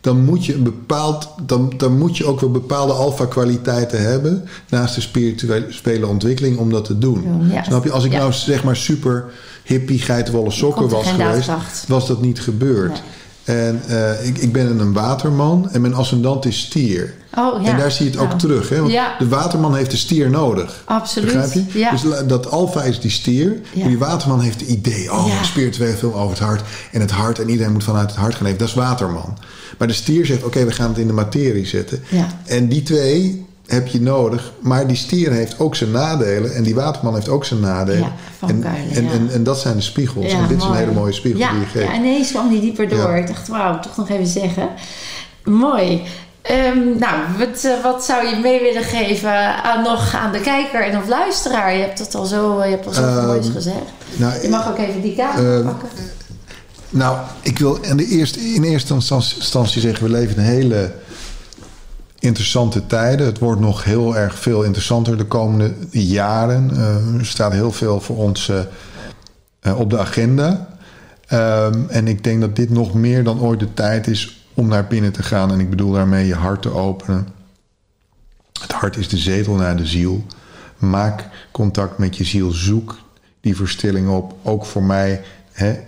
[0.07, 4.95] Dan moet je een bepaald, dan, dan moet je ook wel bepaalde alfa-kwaliteiten hebben naast
[4.95, 7.47] de spirituele ontwikkeling om dat te doen.
[7.51, 7.63] Ja.
[7.63, 7.91] Snap je?
[7.91, 8.17] Als ik Ja.
[8.17, 9.25] nou zeg maar super
[9.63, 11.49] hippie, geitenwolle sokken was geweest,
[11.87, 13.01] was dat niet gebeurd.
[13.43, 17.13] En eh, ik, ik ben een waterman en mijn ascendant is stier.
[17.37, 17.69] oh, ja.
[17.69, 18.69] En daar zie je het ook terug.
[18.69, 18.79] Hè?
[18.79, 19.15] Want Ja.
[19.19, 20.81] De waterman heeft de stier nodig.
[20.85, 21.33] Absoluut.
[21.33, 21.79] Begrijp je?
[21.79, 21.91] Ja.
[21.91, 23.59] Dus dat alfa is die stier.
[23.73, 23.81] Ja.
[23.81, 25.11] En die waterman heeft het idee.
[25.11, 26.61] Oh, spirituele film over het hart.
[26.91, 27.39] En het hart.
[27.39, 28.59] En iedereen moet vanuit het hart gaan leven.
[28.59, 29.37] Dat is waterman.
[29.77, 32.03] Maar de stier zegt, oké, we gaan het in de materie zetten.
[32.09, 32.27] Ja.
[32.45, 34.51] En die twee heb je nodig.
[34.59, 36.53] Maar die stier heeft ook zijn nadelen.
[36.55, 37.99] En die waterman heeft ook zijn nadelen.
[38.01, 39.11] Ja, van en, Kuilen, en, ja.
[39.11, 40.31] en, en dat zijn de spiegels.
[40.33, 41.87] en dit is een hele mooie spiegel ja, die je geeft.
[41.87, 43.09] Ja, ineens kwam die dieper door.
[43.09, 43.15] Ja.
[43.15, 44.69] Ik dacht, wauw, toch nog even zeggen.
[45.43, 46.01] Mooi.
[46.41, 50.83] Ehm, nou, wat, eh, wat zou je mee willen geven aan, nog aan de kijker
[50.83, 51.73] en of luisteraar?
[51.73, 53.75] Je hebt het al zo, je hebt al zo Ehm, moois gezegd.
[54.15, 55.89] Nou, Je mag ook even die kamer Ehm, pakken.
[56.89, 60.03] Nou, ik wil in, de eerste, in eerste instantie- zeggen...
[60.03, 60.91] we leven in hele
[62.19, 63.25] interessante tijden.
[63.25, 66.71] Het wordt nog heel erg veel interessanter de komende jaren.
[66.71, 68.59] Eh, er staat heel veel voor ons eh,
[69.59, 70.67] eh, op de agenda.
[71.27, 74.87] Ehm, en ik denk dat dit nog meer dan ooit de tijd is om naar
[74.87, 75.51] binnen te gaan.
[75.51, 77.27] En ik bedoel daarmee je hart te openen.
[78.61, 80.25] Het hart is de zetel naar de ziel.
[80.77, 82.51] Maak contact met je ziel.
[82.51, 82.97] Zoek
[83.41, 84.33] die verstilling op.
[84.43, 85.21] Ook voor mij.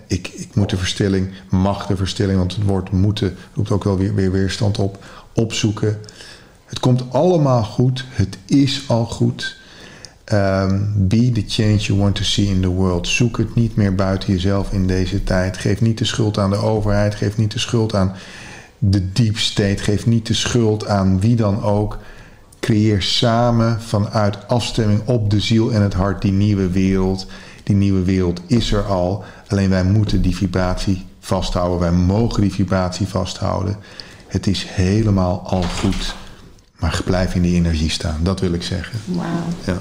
[0.06, 3.96] Ik, ik moet de verstilling, mag de verstilling, want het woord moeten roept ook wel
[3.96, 5.04] weer, weer weerstand op.
[5.34, 5.98] Opzoeken.
[6.64, 8.04] Het komt allemaal goed.
[8.08, 9.58] Het is al goed.
[10.24, 13.08] Ehm, be the change you want to see in the world.
[13.08, 15.56] Zoek het niet meer buiten jezelf in deze tijd.
[15.56, 17.14] Geef niet de schuld aan de overheid.
[17.14, 18.14] Geef niet de schuld aan
[18.78, 19.82] de deep state.
[19.82, 21.98] Geef niet de schuld aan wie dan ook.
[22.60, 27.26] Creëer samen vanuit afstemming op de ziel en het hart die nieuwe wereld.
[27.62, 29.24] Die nieuwe wereld is er al.
[29.50, 31.78] Alleen wij moeten die vibratie vasthouden.
[31.78, 33.76] Wij mogen die vibratie vasthouden.
[34.26, 36.14] Het is helemaal al goed.
[36.78, 38.16] Maar blijf in die energie staan.
[38.22, 38.98] Dat wil ik zeggen.
[39.04, 39.26] Wauw.
[39.64, 39.80] Ja.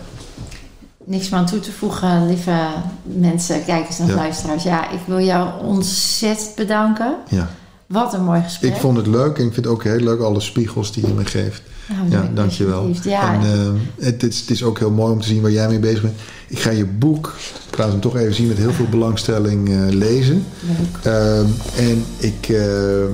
[1.06, 2.68] Niks meer aan toe te voegen, lieve
[3.04, 4.16] mensen, kijkers en Ja.
[4.16, 4.64] luisteraars.
[4.64, 7.16] Ja, ik wil jou ontzettend bedanken.
[7.30, 7.50] ja.
[7.88, 8.74] Wat een mooi gesprek.
[8.74, 11.14] Ik vond het leuk en ik vind het ook heel leuk alle spiegels die je
[11.14, 11.62] me geeft.
[11.90, 12.92] Nou, Ja, dankjewel.
[13.04, 15.68] Ja, En eh, het, is, het is ook heel mooi om te zien waar jij
[15.68, 16.16] mee bezig bent.
[16.48, 17.36] Ik ga je boek,
[17.72, 20.46] ik laat hem toch even zien, met heel veel belangstelling eh, lezen.
[20.60, 21.14] leuk.
[21.14, 21.46] Ehm,
[21.78, 23.10] en ik, eh,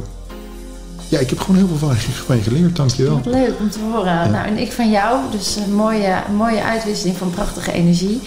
[1.07, 1.95] ja, ik heb gewoon heel veel van je,
[2.25, 3.13] van je geleerd, dankjewel.
[3.23, 4.31] Wat leuk om te horen.
[4.31, 5.19] Nou, en ik van jou.
[5.31, 8.21] Dus een mooie, een mooie uitwisseling van prachtige energie.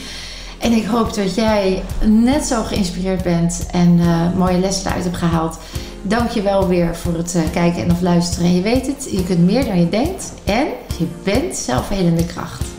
[0.58, 5.16] En ik hoop dat jij net zo geïnspireerd bent en uh, mooie lessen eruit hebt
[5.16, 5.58] gehaald.
[6.02, 8.46] Dank je wel weer voor het uh, kijken en of luisteren.
[8.46, 10.66] En je weet het, je kunt meer dan je denkt en
[10.98, 12.77] je bent zelfhelende kracht.